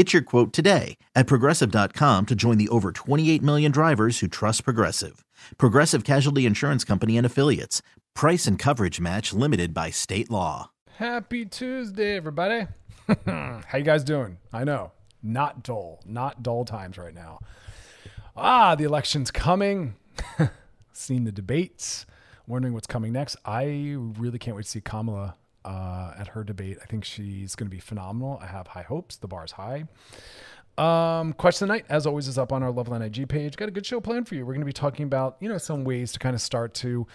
Get 0.00 0.14
your 0.14 0.22
quote 0.22 0.54
today 0.54 0.96
at 1.14 1.26
progressive.com 1.26 2.24
to 2.24 2.34
join 2.34 2.56
the 2.56 2.70
over 2.70 2.90
28 2.90 3.42
million 3.42 3.70
drivers 3.70 4.20
who 4.20 4.28
trust 4.28 4.64
Progressive. 4.64 5.26
Progressive 5.58 6.04
Casualty 6.04 6.46
Insurance 6.46 6.84
Company 6.84 7.18
and 7.18 7.26
Affiliates. 7.26 7.82
Price 8.14 8.46
and 8.46 8.58
coverage 8.58 8.98
match 8.98 9.34
limited 9.34 9.74
by 9.74 9.90
state 9.90 10.30
law. 10.30 10.70
Happy 10.96 11.44
Tuesday, 11.44 12.16
everybody. 12.16 12.66
How 13.26 13.76
you 13.76 13.82
guys 13.82 14.02
doing? 14.02 14.38
I 14.54 14.64
know, 14.64 14.92
not 15.22 15.62
dull, 15.62 16.00
not 16.06 16.42
dull 16.42 16.64
times 16.64 16.96
right 16.96 17.14
now. 17.14 17.40
Ah, 18.34 18.76
the 18.76 18.84
election's 18.84 19.30
coming. 19.30 19.96
Seen 20.94 21.24
the 21.24 21.32
debates, 21.32 22.06
wondering 22.46 22.72
what's 22.72 22.86
coming 22.86 23.12
next. 23.12 23.36
I 23.44 23.96
really 23.98 24.38
can't 24.38 24.56
wait 24.56 24.62
to 24.62 24.70
see 24.70 24.80
Kamala 24.80 25.34
uh, 25.64 26.12
at 26.18 26.28
her 26.28 26.44
debate. 26.44 26.78
I 26.82 26.86
think 26.86 27.04
she's 27.04 27.54
going 27.54 27.66
to 27.66 27.74
be 27.74 27.80
phenomenal. 27.80 28.38
I 28.42 28.46
have 28.46 28.68
high 28.68 28.82
hopes. 28.82 29.16
The 29.16 29.28
bar 29.28 29.44
is 29.44 29.52
high. 29.52 29.84
Um, 30.78 31.34
question 31.34 31.64
of 31.64 31.68
the 31.68 31.74
night, 31.74 31.86
as 31.88 32.06
always, 32.06 32.26
is 32.26 32.38
up 32.38 32.52
on 32.52 32.62
our 32.62 32.72
Loveline 32.72 33.04
IG 33.04 33.28
page. 33.28 33.56
Got 33.56 33.68
a 33.68 33.72
good 33.72 33.84
show 33.84 34.00
planned 34.00 34.28
for 34.28 34.34
you. 34.34 34.46
We're 34.46 34.54
going 34.54 34.60
to 34.62 34.66
be 34.66 34.72
talking 34.72 35.04
about, 35.04 35.36
you 35.40 35.48
know, 35.48 35.58
some 35.58 35.84
ways 35.84 36.12
to 36.12 36.18
kind 36.18 36.34
of 36.34 36.40
start 36.40 36.74
to 36.74 37.06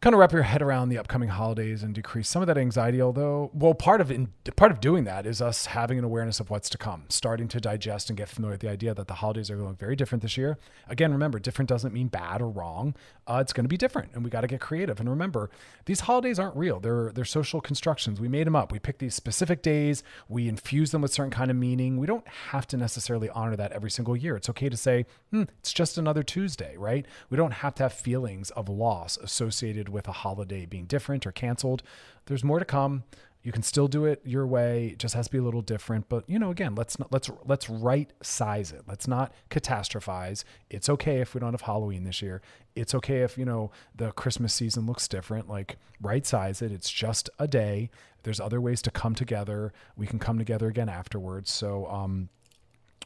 kind 0.00 0.14
of 0.14 0.18
wrap 0.18 0.32
your 0.32 0.42
head 0.42 0.62
around 0.62 0.88
the 0.88 0.96
upcoming 0.96 1.28
holidays 1.28 1.82
and 1.82 1.94
decrease 1.94 2.26
some 2.26 2.40
of 2.40 2.48
that 2.48 2.56
anxiety. 2.56 3.02
Although, 3.02 3.50
well, 3.52 3.74
part 3.74 4.00
of 4.00 4.10
in, 4.10 4.32
part 4.56 4.72
of 4.72 4.80
doing 4.80 5.04
that 5.04 5.26
is 5.26 5.42
us 5.42 5.66
having 5.66 5.98
an 5.98 6.04
awareness 6.04 6.40
of 6.40 6.48
what's 6.48 6.70
to 6.70 6.78
come, 6.78 7.04
starting 7.10 7.48
to 7.48 7.60
digest 7.60 8.08
and 8.08 8.16
get 8.16 8.28
familiar 8.28 8.54
with 8.54 8.62
the 8.62 8.70
idea 8.70 8.94
that 8.94 9.08
the 9.08 9.14
holidays 9.14 9.50
are 9.50 9.56
going 9.56 9.76
very 9.76 9.96
different 9.96 10.22
this 10.22 10.38
year. 10.38 10.58
Again, 10.88 11.12
remember, 11.12 11.38
different 11.38 11.68
doesn't 11.68 11.92
mean 11.92 12.08
bad 12.08 12.40
or 12.40 12.48
wrong. 12.48 12.94
Uh, 13.26 13.38
it's 13.42 13.52
going 13.52 13.64
to 13.64 13.68
be 13.68 13.76
different, 13.76 14.10
and 14.14 14.24
we 14.24 14.30
got 14.30 14.40
to 14.40 14.46
get 14.46 14.60
creative. 14.60 15.00
And 15.00 15.10
remember, 15.10 15.50
these 15.84 16.00
holidays 16.00 16.38
aren't 16.38 16.56
real; 16.56 16.80
they're 16.80 17.12
they're 17.12 17.24
social 17.26 17.60
constructions. 17.60 18.20
We 18.20 18.28
made 18.28 18.46
them 18.46 18.56
up. 18.56 18.72
We 18.72 18.78
picked 18.78 19.00
these 19.00 19.14
specific 19.14 19.62
days. 19.62 20.02
We 20.28 20.48
infuse 20.48 20.92
them 20.92 21.02
with 21.02 21.12
certain 21.12 21.30
kind 21.30 21.50
of 21.50 21.58
meaning. 21.58 21.98
We 21.98 22.06
don't 22.06 22.26
have 22.26 22.66
to 22.68 22.78
necessarily 22.78 23.28
honor 23.30 23.56
that 23.56 23.72
every 23.72 23.90
single 23.90 24.16
year. 24.16 24.34
It's 24.36 24.48
okay 24.48 24.70
to 24.70 24.76
say, 24.78 25.04
hmm, 25.30 25.42
it's 25.58 25.74
just 25.74 25.98
another 25.98 26.22
Tuesday, 26.22 26.74
right? 26.78 27.04
We 27.28 27.36
don't 27.36 27.52
have 27.52 27.74
to 27.74 27.82
have 27.82 27.92
feelings 27.92 28.50
of 28.52 28.70
loss 28.70 29.18
associated 29.18 29.89
with 29.90 30.08
a 30.08 30.12
holiday 30.12 30.66
being 30.66 30.86
different 30.86 31.26
or 31.26 31.32
canceled. 31.32 31.82
There's 32.26 32.44
more 32.44 32.58
to 32.58 32.64
come. 32.64 33.04
You 33.42 33.52
can 33.52 33.62
still 33.62 33.88
do 33.88 34.04
it 34.04 34.20
your 34.22 34.46
way. 34.46 34.88
It 34.88 34.98
just 34.98 35.14
has 35.14 35.26
to 35.26 35.32
be 35.32 35.38
a 35.38 35.42
little 35.42 35.62
different. 35.62 36.08
But 36.10 36.28
you 36.28 36.38
know, 36.38 36.50
again, 36.50 36.74
let's 36.74 36.98
not, 36.98 37.10
let's 37.10 37.30
let's 37.46 37.70
right 37.70 38.12
size 38.22 38.70
it. 38.70 38.82
Let's 38.86 39.08
not 39.08 39.32
catastrophize. 39.48 40.44
It's 40.68 40.90
okay 40.90 41.20
if 41.20 41.34
we 41.34 41.40
don't 41.40 41.54
have 41.54 41.62
Halloween 41.62 42.04
this 42.04 42.20
year. 42.20 42.42
It's 42.76 42.94
okay 42.94 43.22
if 43.22 43.38
you 43.38 43.46
know 43.46 43.70
the 43.94 44.12
Christmas 44.12 44.52
season 44.52 44.84
looks 44.84 45.08
different. 45.08 45.48
Like 45.48 45.78
right 46.02 46.26
size 46.26 46.60
it. 46.60 46.70
It's 46.70 46.90
just 46.90 47.30
a 47.38 47.48
day. 47.48 47.90
There's 48.24 48.40
other 48.40 48.60
ways 48.60 48.82
to 48.82 48.90
come 48.90 49.14
together. 49.14 49.72
We 49.96 50.06
can 50.06 50.18
come 50.18 50.36
together 50.36 50.68
again 50.68 50.90
afterwards. 50.90 51.50
So 51.50 51.86
um, 51.86 52.28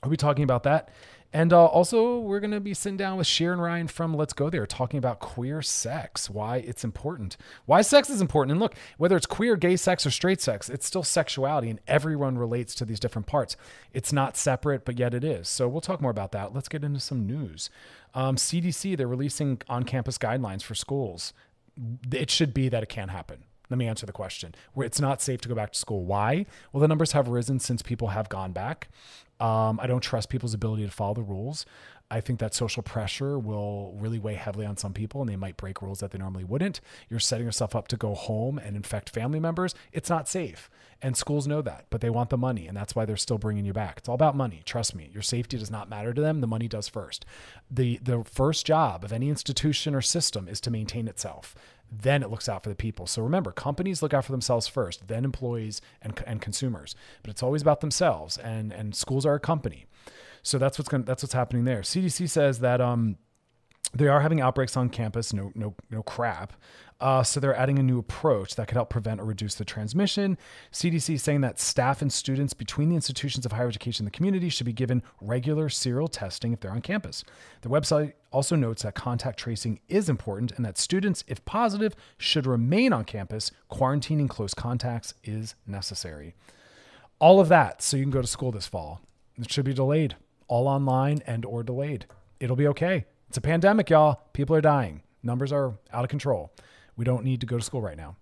We'll 0.04 0.10
be 0.10 0.16
talking 0.18 0.44
about 0.44 0.64
that. 0.64 0.90
And 1.34 1.52
uh, 1.52 1.64
also, 1.64 2.20
we're 2.20 2.38
going 2.38 2.52
to 2.52 2.60
be 2.60 2.74
sitting 2.74 2.96
down 2.96 3.18
with 3.18 3.26
Shira 3.26 3.54
and 3.54 3.60
Ryan 3.60 3.88
from 3.88 4.14
Let's 4.14 4.32
Go 4.32 4.48
There 4.48 4.66
talking 4.66 4.98
about 4.98 5.18
queer 5.18 5.62
sex, 5.62 6.30
why 6.30 6.58
it's 6.58 6.84
important, 6.84 7.36
why 7.66 7.82
sex 7.82 8.08
is 8.08 8.20
important. 8.20 8.52
And 8.52 8.60
look, 8.60 8.76
whether 8.98 9.16
it's 9.16 9.26
queer, 9.26 9.56
gay 9.56 9.74
sex, 9.74 10.06
or 10.06 10.12
straight 10.12 10.40
sex, 10.40 10.70
it's 10.70 10.86
still 10.86 11.02
sexuality, 11.02 11.70
and 11.70 11.80
everyone 11.88 12.38
relates 12.38 12.72
to 12.76 12.84
these 12.84 13.00
different 13.00 13.26
parts. 13.26 13.56
It's 13.92 14.12
not 14.12 14.36
separate, 14.36 14.84
but 14.84 14.96
yet 14.96 15.12
it 15.12 15.24
is. 15.24 15.48
So 15.48 15.66
we'll 15.66 15.80
talk 15.80 16.00
more 16.00 16.12
about 16.12 16.30
that. 16.30 16.54
Let's 16.54 16.68
get 16.68 16.84
into 16.84 17.00
some 17.00 17.26
news. 17.26 17.68
Um, 18.14 18.36
CDC, 18.36 18.96
they're 18.96 19.08
releasing 19.08 19.60
on 19.68 19.82
campus 19.82 20.18
guidelines 20.18 20.62
for 20.62 20.76
schools. 20.76 21.32
It 22.12 22.30
should 22.30 22.54
be 22.54 22.68
that 22.68 22.84
it 22.84 22.88
can't 22.88 23.10
happen. 23.10 23.42
Let 23.70 23.78
me 23.78 23.88
answer 23.88 24.06
the 24.06 24.12
question. 24.12 24.54
Where 24.74 24.86
it's 24.86 25.00
not 25.00 25.20
safe 25.20 25.40
to 25.40 25.48
go 25.48 25.54
back 25.56 25.72
to 25.72 25.78
school. 25.78 26.04
Why? 26.04 26.46
Well, 26.72 26.80
the 26.80 26.86
numbers 26.86 27.10
have 27.10 27.26
risen 27.26 27.58
since 27.58 27.82
people 27.82 28.08
have 28.08 28.28
gone 28.28 28.52
back. 28.52 28.88
Um, 29.40 29.80
I 29.82 29.86
don't 29.86 30.00
trust 30.00 30.28
people's 30.28 30.54
ability 30.54 30.84
to 30.84 30.90
follow 30.90 31.14
the 31.14 31.22
rules. 31.22 31.66
I 32.10 32.20
think 32.20 32.38
that 32.38 32.54
social 32.54 32.82
pressure 32.82 33.38
will 33.38 33.94
really 33.98 34.18
weigh 34.18 34.34
heavily 34.34 34.66
on 34.66 34.76
some 34.76 34.92
people 34.92 35.20
and 35.20 35.28
they 35.28 35.36
might 35.36 35.56
break 35.56 35.80
rules 35.80 36.00
that 36.00 36.10
they 36.10 36.18
normally 36.18 36.44
wouldn't. 36.44 36.80
You're 37.08 37.18
setting 37.18 37.46
yourself 37.46 37.74
up 37.74 37.88
to 37.88 37.96
go 37.96 38.14
home 38.14 38.58
and 38.58 38.76
infect 38.76 39.10
family 39.10 39.40
members. 39.40 39.74
It's 39.92 40.10
not 40.10 40.28
safe. 40.28 40.70
And 41.02 41.16
schools 41.16 41.46
know 41.46 41.60
that, 41.62 41.86
but 41.90 42.02
they 42.02 42.10
want 42.10 42.30
the 42.30 42.38
money. 42.38 42.66
And 42.66 42.76
that's 42.76 42.94
why 42.94 43.04
they're 43.04 43.16
still 43.16 43.38
bringing 43.38 43.64
you 43.64 43.72
back. 43.72 43.98
It's 43.98 44.08
all 44.08 44.14
about 44.14 44.36
money. 44.36 44.62
Trust 44.64 44.94
me. 44.94 45.10
Your 45.12 45.22
safety 45.22 45.58
does 45.58 45.70
not 45.70 45.88
matter 45.88 46.14
to 46.14 46.20
them. 46.20 46.40
The 46.40 46.46
money 46.46 46.68
does 46.68 46.88
first. 46.88 47.24
The, 47.70 47.98
the 48.02 48.22
first 48.24 48.66
job 48.66 49.02
of 49.02 49.12
any 49.12 49.28
institution 49.28 49.94
or 49.94 50.00
system 50.00 50.46
is 50.46 50.60
to 50.60 50.70
maintain 50.70 51.08
itself 51.08 51.54
then 51.90 52.22
it 52.22 52.30
looks 52.30 52.48
out 52.48 52.62
for 52.62 52.68
the 52.68 52.74
people. 52.74 53.06
So 53.06 53.22
remember, 53.22 53.52
companies 53.52 54.02
look 54.02 54.12
out 54.14 54.24
for 54.24 54.32
themselves 54.32 54.66
first, 54.66 55.08
then 55.08 55.24
employees 55.24 55.80
and, 56.02 56.20
and 56.26 56.40
consumers. 56.40 56.94
But 57.22 57.30
it's 57.30 57.42
always 57.42 57.62
about 57.62 57.80
themselves, 57.80 58.38
and 58.38 58.72
and 58.72 58.94
schools 58.94 59.24
are 59.24 59.34
a 59.34 59.40
company. 59.40 59.86
So 60.42 60.58
that's 60.58 60.78
what's 60.78 60.88
going 60.88 61.04
that's 61.04 61.22
what's 61.22 61.34
happening 61.34 61.64
there. 61.64 61.80
CDC 61.80 62.28
says 62.28 62.60
that 62.60 62.80
um, 62.80 63.16
they 63.94 64.08
are 64.08 64.20
having 64.20 64.40
outbreaks 64.40 64.76
on 64.76 64.88
campus. 64.88 65.32
No 65.32 65.52
no 65.54 65.74
no 65.90 66.02
crap. 66.02 66.52
Uh, 67.00 67.22
so 67.22 67.40
they're 67.40 67.56
adding 67.56 67.78
a 67.78 67.82
new 67.82 67.98
approach 67.98 68.54
that 68.54 68.68
could 68.68 68.76
help 68.76 68.88
prevent 68.88 69.20
or 69.20 69.24
reduce 69.24 69.56
the 69.56 69.64
transmission. 69.64 70.38
CDC 70.72 71.14
is 71.14 71.22
saying 71.22 71.40
that 71.40 71.58
staff 71.58 72.00
and 72.00 72.12
students 72.12 72.54
between 72.54 72.88
the 72.88 72.94
institutions 72.94 73.44
of 73.44 73.52
higher 73.52 73.68
education 73.68 74.04
and 74.04 74.12
the 74.12 74.16
community 74.16 74.48
should 74.48 74.66
be 74.66 74.72
given 74.72 75.02
regular 75.20 75.68
serial 75.68 76.08
testing 76.08 76.52
if 76.52 76.60
they're 76.60 76.70
on 76.70 76.80
campus. 76.80 77.24
The 77.62 77.68
website 77.68 78.12
also 78.30 78.56
notes 78.56 78.82
that 78.82 78.94
contact 78.94 79.38
tracing 79.38 79.80
is 79.88 80.08
important 80.08 80.52
and 80.52 80.64
that 80.64 80.78
students, 80.78 81.24
if 81.26 81.44
positive, 81.44 81.94
should 82.16 82.46
remain 82.46 82.92
on 82.92 83.04
campus. 83.04 83.50
Quarantining 83.70 84.28
close 84.28 84.54
contacts 84.54 85.14
is 85.24 85.56
necessary. 85.66 86.34
All 87.18 87.40
of 87.40 87.48
that 87.48 87.82
so 87.82 87.96
you 87.96 88.04
can 88.04 88.10
go 88.10 88.22
to 88.22 88.26
school 88.26 88.52
this 88.52 88.66
fall. 88.66 89.00
It 89.36 89.50
should 89.50 89.64
be 89.64 89.74
delayed, 89.74 90.16
all 90.46 90.68
online 90.68 91.22
and 91.26 91.44
or 91.44 91.62
delayed. 91.62 92.06
It'll 92.38 92.56
be 92.56 92.68
okay. 92.68 93.04
It's 93.28 93.38
a 93.38 93.40
pandemic, 93.40 93.90
y'all. 93.90 94.20
People 94.32 94.54
are 94.54 94.60
dying. 94.60 95.02
Numbers 95.22 95.52
are 95.52 95.74
out 95.92 96.04
of 96.04 96.10
control. 96.10 96.52
We 96.96 97.04
don't 97.04 97.24
need 97.24 97.40
to 97.40 97.46
go 97.46 97.58
to 97.58 97.64
school 97.64 97.82
right 97.82 97.96
now. 97.96 98.16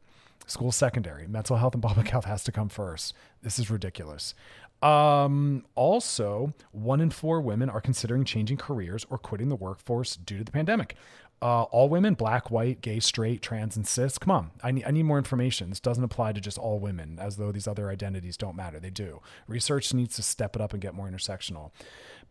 School 0.46 0.72
secondary. 0.72 1.26
Mental 1.26 1.56
health 1.56 1.74
and 1.74 1.82
public 1.82 2.08
health 2.08 2.24
has 2.24 2.42
to 2.44 2.52
come 2.52 2.68
first. 2.68 3.14
This 3.42 3.58
is 3.58 3.70
ridiculous. 3.70 4.34
Um, 4.82 5.64
also, 5.76 6.52
one 6.72 7.00
in 7.00 7.10
four 7.10 7.40
women 7.40 7.70
are 7.70 7.80
considering 7.80 8.24
changing 8.24 8.56
careers 8.56 9.06
or 9.08 9.18
quitting 9.18 9.48
the 9.48 9.56
workforce 9.56 10.16
due 10.16 10.38
to 10.38 10.44
the 10.44 10.50
pandemic. 10.50 10.96
Uh, 11.42 11.64
all 11.64 11.88
women, 11.88 12.14
black, 12.14 12.52
white, 12.52 12.80
gay, 12.80 13.00
straight, 13.00 13.42
trans, 13.42 13.76
and 13.76 13.84
cis. 13.84 14.16
Come 14.16 14.30
on, 14.30 14.52
I 14.62 14.70
need, 14.70 14.84
I 14.84 14.92
need 14.92 15.02
more 15.02 15.18
information. 15.18 15.70
This 15.70 15.80
doesn't 15.80 16.04
apply 16.04 16.32
to 16.34 16.40
just 16.40 16.56
all 16.56 16.78
women, 16.78 17.18
as 17.20 17.36
though 17.36 17.50
these 17.50 17.66
other 17.66 17.90
identities 17.90 18.36
don't 18.36 18.54
matter. 18.54 18.78
They 18.78 18.90
do. 18.90 19.20
Research 19.48 19.92
needs 19.92 20.14
to 20.16 20.22
step 20.22 20.54
it 20.54 20.62
up 20.62 20.72
and 20.72 20.80
get 20.80 20.94
more 20.94 21.08
intersectional. 21.08 21.72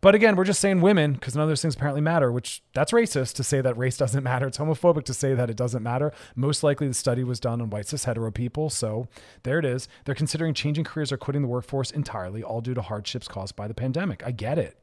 But 0.02 0.16
again, 0.16 0.34
we're 0.34 0.44
just 0.44 0.60
saying 0.60 0.80
women 0.80 1.12
because 1.12 1.36
none 1.36 1.44
of 1.44 1.48
those 1.48 1.62
things 1.62 1.76
apparently 1.76 2.00
matter, 2.00 2.32
which 2.32 2.60
that's 2.72 2.90
racist 2.90 3.34
to 3.34 3.44
say 3.44 3.60
that 3.60 3.78
race 3.78 3.96
doesn't 3.98 4.24
matter. 4.24 4.48
It's 4.48 4.58
homophobic 4.58 5.04
to 5.04 5.14
say 5.14 5.34
that 5.34 5.48
it 5.48 5.56
doesn't 5.56 5.82
matter. 5.82 6.12
Most 6.34 6.64
likely 6.64 6.88
the 6.88 6.94
study 6.94 7.22
was 7.22 7.38
done 7.38 7.62
on 7.62 7.70
white 7.70 7.86
cis 7.86 8.04
hetero 8.04 8.32
people. 8.32 8.68
So 8.68 9.06
there 9.44 9.60
it 9.60 9.64
is. 9.64 9.88
They're 10.04 10.16
considering 10.16 10.54
changing 10.54 10.84
careers 10.84 11.12
or 11.12 11.18
quitting 11.18 11.42
the 11.42 11.48
workforce 11.48 11.92
entirely, 11.92 12.42
all 12.42 12.60
due 12.60 12.74
to 12.74 12.82
hardships 12.82 13.28
caused 13.28 13.54
by 13.54 13.68
the 13.68 13.74
pandemic. 13.74 14.24
I 14.26 14.32
get 14.32 14.58
it. 14.58 14.76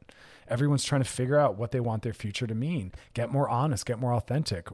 Everyone's 0.50 0.84
trying 0.84 1.02
to 1.02 1.08
figure 1.08 1.38
out 1.38 1.56
what 1.56 1.70
they 1.70 1.80
want 1.80 2.02
their 2.02 2.12
future 2.12 2.46
to 2.46 2.54
mean. 2.54 2.92
Get 3.14 3.30
more 3.30 3.48
honest, 3.48 3.86
get 3.86 3.98
more 3.98 4.14
authentic. 4.14 4.68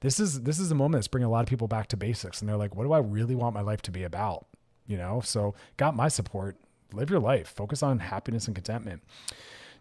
This 0.00 0.20
is 0.20 0.42
this 0.42 0.58
is 0.58 0.70
a 0.70 0.74
moment 0.74 0.98
that's 0.98 1.08
bringing 1.08 1.26
a 1.26 1.30
lot 1.30 1.40
of 1.40 1.48
people 1.48 1.68
back 1.68 1.88
to 1.88 1.96
basics 1.96 2.40
and 2.40 2.48
they're 2.48 2.56
like, 2.56 2.76
what 2.76 2.84
do 2.84 2.92
I 2.92 2.98
really 2.98 3.34
want 3.34 3.54
my 3.54 3.60
life 3.60 3.82
to 3.82 3.90
be 3.90 4.02
about? 4.02 4.46
You 4.86 4.96
know? 4.96 5.20
So 5.24 5.54
got 5.76 5.96
my 5.96 6.08
support. 6.08 6.56
Live 6.92 7.08
your 7.08 7.20
life. 7.20 7.48
Focus 7.48 7.82
on 7.82 8.00
happiness 8.00 8.46
and 8.46 8.54
contentment. 8.54 9.02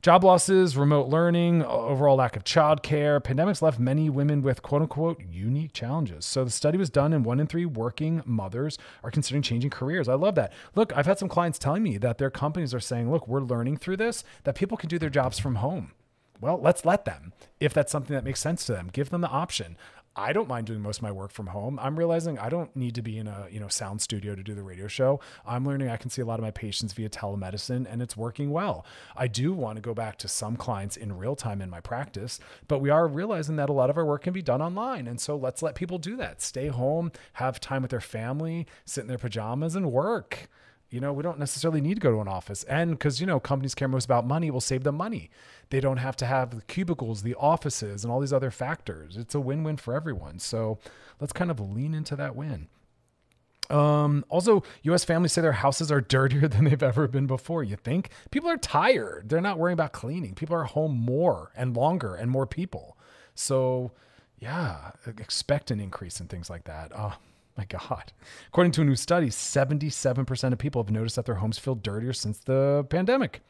Job 0.02 0.24
losses, 0.24 0.76
remote 0.76 1.10
learning, 1.10 1.64
overall 1.64 2.16
lack 2.16 2.36
of 2.36 2.44
childcare, 2.44 3.22
pandemics 3.22 3.62
left 3.62 3.78
many 3.78 4.10
women 4.10 4.42
with 4.42 4.64
quote 4.64 4.82
unquote 4.82 5.22
unique 5.30 5.74
challenges. 5.74 6.26
So 6.26 6.44
the 6.44 6.50
study 6.50 6.76
was 6.76 6.90
done, 6.90 7.14
and 7.14 7.24
one 7.24 7.40
in 7.40 7.46
three 7.46 7.68
working 7.68 8.24
mothers 8.26 8.80
are 9.04 9.12
considering 9.12 9.44
changing 9.44 9.70
careers. 9.70 10.08
I 10.08 10.16
love 10.16 10.34
that. 10.34 10.54
Look, 10.74 10.92
I've 10.98 11.06
had 11.06 11.20
some 11.20 11.30
clients 11.30 11.60
telling 11.60 11.84
me 11.84 12.00
that 12.00 12.18
their 12.18 12.32
companies 12.32 12.74
are 12.74 12.80
saying, 12.80 13.12
look, 13.12 13.28
we're 13.28 13.42
learning 13.42 13.78
through 13.78 13.98
this 13.98 14.24
that 14.44 14.56
people 14.56 14.76
can 14.76 14.90
do 14.90 14.98
their 14.98 15.12
jobs 15.12 15.38
from 15.38 15.56
home. 15.56 15.92
Well, 16.40 16.60
let's 16.60 16.84
let 16.84 17.06
them 17.06 17.32
if 17.60 17.72
that's 17.72 17.92
something 17.92 18.16
that 18.16 18.24
makes 18.24 18.40
sense 18.40 18.66
to 18.66 18.72
them. 18.72 18.90
Give 18.92 19.12
them 19.12 19.22
the 19.22 19.30
option. 19.30 19.78
I 20.16 20.34
don't 20.34 20.50
mind 20.50 20.68
doing 20.68 20.82
most 20.82 20.98
of 20.98 21.04
my 21.04 21.12
work 21.12 21.32
from 21.32 21.48
home. 21.48 21.80
I'm 21.82 21.98
realizing 21.98 22.38
I 22.38 22.50
don't 22.50 22.76
need 22.76 22.96
to 22.96 23.02
be 23.02 23.18
in 23.18 23.28
a, 23.28 23.48
you 23.50 23.62
know, 23.62 23.70
sound 23.70 24.02
studio 24.02 24.36
to 24.36 24.44
do 24.44 24.54
the 24.54 24.64
radio 24.64 24.88
show. 24.88 25.22
I'm 25.46 25.66
learning 25.66 25.90
I 25.90 25.96
can 25.96 26.10
see 26.10 26.22
a 26.22 26.26
lot 26.26 26.38
of 26.38 26.44
my 26.44 26.52
patients 26.52 26.92
via 26.92 27.10
telemedicine 27.10 27.88
and 27.90 28.02
it's 28.02 28.18
working 28.18 28.52
well. 28.52 28.86
I 29.16 29.28
do 29.28 29.54
want 29.54 29.78
to 29.78 29.82
go 29.82 29.94
back 29.94 30.18
to 30.18 30.28
some 30.28 30.58
clients 30.58 30.98
in 30.98 31.18
real 31.18 31.38
time 31.38 31.62
in 31.62 31.70
my 31.70 31.80
practice, 31.80 32.40
but 32.68 32.80
we 32.80 32.90
are 32.90 33.08
realizing 33.08 33.56
that 33.56 33.70
a 33.70 33.74
lot 33.74 33.90
of 33.90 33.98
our 33.98 34.06
work 34.06 34.24
can 34.24 34.34
be 34.34 34.42
done 34.42 34.62
online. 34.62 35.08
And 35.08 35.20
so 35.20 35.38
let's 35.38 35.62
let 35.62 35.76
people 35.76 35.98
do 35.98 36.18
that. 36.18 36.42
Stay 36.42 36.68
home, 36.68 37.14
have 37.34 37.62
time 37.62 37.82
with 37.82 37.92
their 37.92 38.02
family, 38.02 38.68
sit 38.84 39.02
in 39.02 39.08
their 39.08 39.18
pajamas 39.18 39.76
and 39.76 39.94
work. 39.94 40.50
You 40.92 41.00
know, 41.00 41.14
we 41.14 41.24
don't 41.24 41.40
necessarily 41.40 41.80
need 41.80 41.96
to 41.96 42.02
go 42.02 42.12
to 42.12 42.20
an 42.20 42.28
office. 42.28 42.64
And 42.66 42.92
because, 42.92 43.22
you 43.22 43.26
know, 43.26 43.40
companies 43.40 43.74
care 43.74 43.88
most 43.88 44.06
about 44.06 44.28
money, 44.28 44.52
we'll 44.52 44.60
save 44.60 44.84
them 44.84 44.96
money. 44.96 45.30
They 45.70 45.80
don't 45.80 45.98
have 45.98 46.18
to 46.18 46.26
have 46.26 46.54
the 46.54 46.62
cubicles, 46.64 47.24
the 47.24 47.34
offices, 47.36 48.04
and 48.04 48.12
all 48.12 48.20
these 48.20 48.34
other 48.34 48.52
factors. 48.52 49.16
It's 49.16 49.34
a 49.34 49.40
win 49.40 49.64
win 49.64 49.78
for 49.78 49.96
everyone. 49.96 50.40
So 50.40 50.80
let's 51.20 51.32
kind 51.32 51.50
of 51.50 51.62
lean 51.62 51.94
into 51.94 52.18
that 52.18 52.36
win. 52.36 52.68
Um, 53.70 54.26
also, 54.28 54.64
US 54.84 55.06
families 55.06 55.32
say 55.32 55.42
their 55.42 55.54
houses 55.54 55.92
are 55.92 56.02
dirtier 56.16 56.50
than 56.50 56.66
they've 56.66 56.84
ever 56.84 57.08
been 57.08 57.26
before. 57.26 57.64
You 57.64 57.78
think? 57.78 58.10
People 58.30 58.50
are 58.50 58.58
tired. 58.58 59.30
They're 59.30 59.40
not 59.42 59.58
worrying 59.58 59.74
about 59.74 59.94
cleaning. 59.94 60.36
People 60.36 60.58
are 60.58 60.66
home 60.66 60.98
more 60.98 61.52
and 61.56 61.76
longer 61.76 62.16
and 62.16 62.30
more 62.30 62.46
people. 62.46 62.98
So, 63.34 63.94
yeah, 64.40 64.92
expect 65.08 65.72
an 65.72 65.80
increase 65.80 66.20
in 66.20 66.28
things 66.28 66.50
like 66.50 66.66
that. 66.66 66.92
Oh, 66.94 67.16
my 67.58 67.66
God. 67.66 68.12
According 68.48 68.72
to 68.74 68.82
a 68.82 68.86
new 68.86 68.96
study, 68.96 69.28
77% 69.28 70.54
of 70.54 70.58
people 70.58 70.84
have 70.84 70.92
noticed 70.92 71.16
that 71.16 71.26
their 71.26 71.36
homes 71.36 71.58
feel 71.58 71.76
dirtier 71.76 72.14
since 72.14 72.40
the 72.40 72.86
pandemic. 72.90 73.42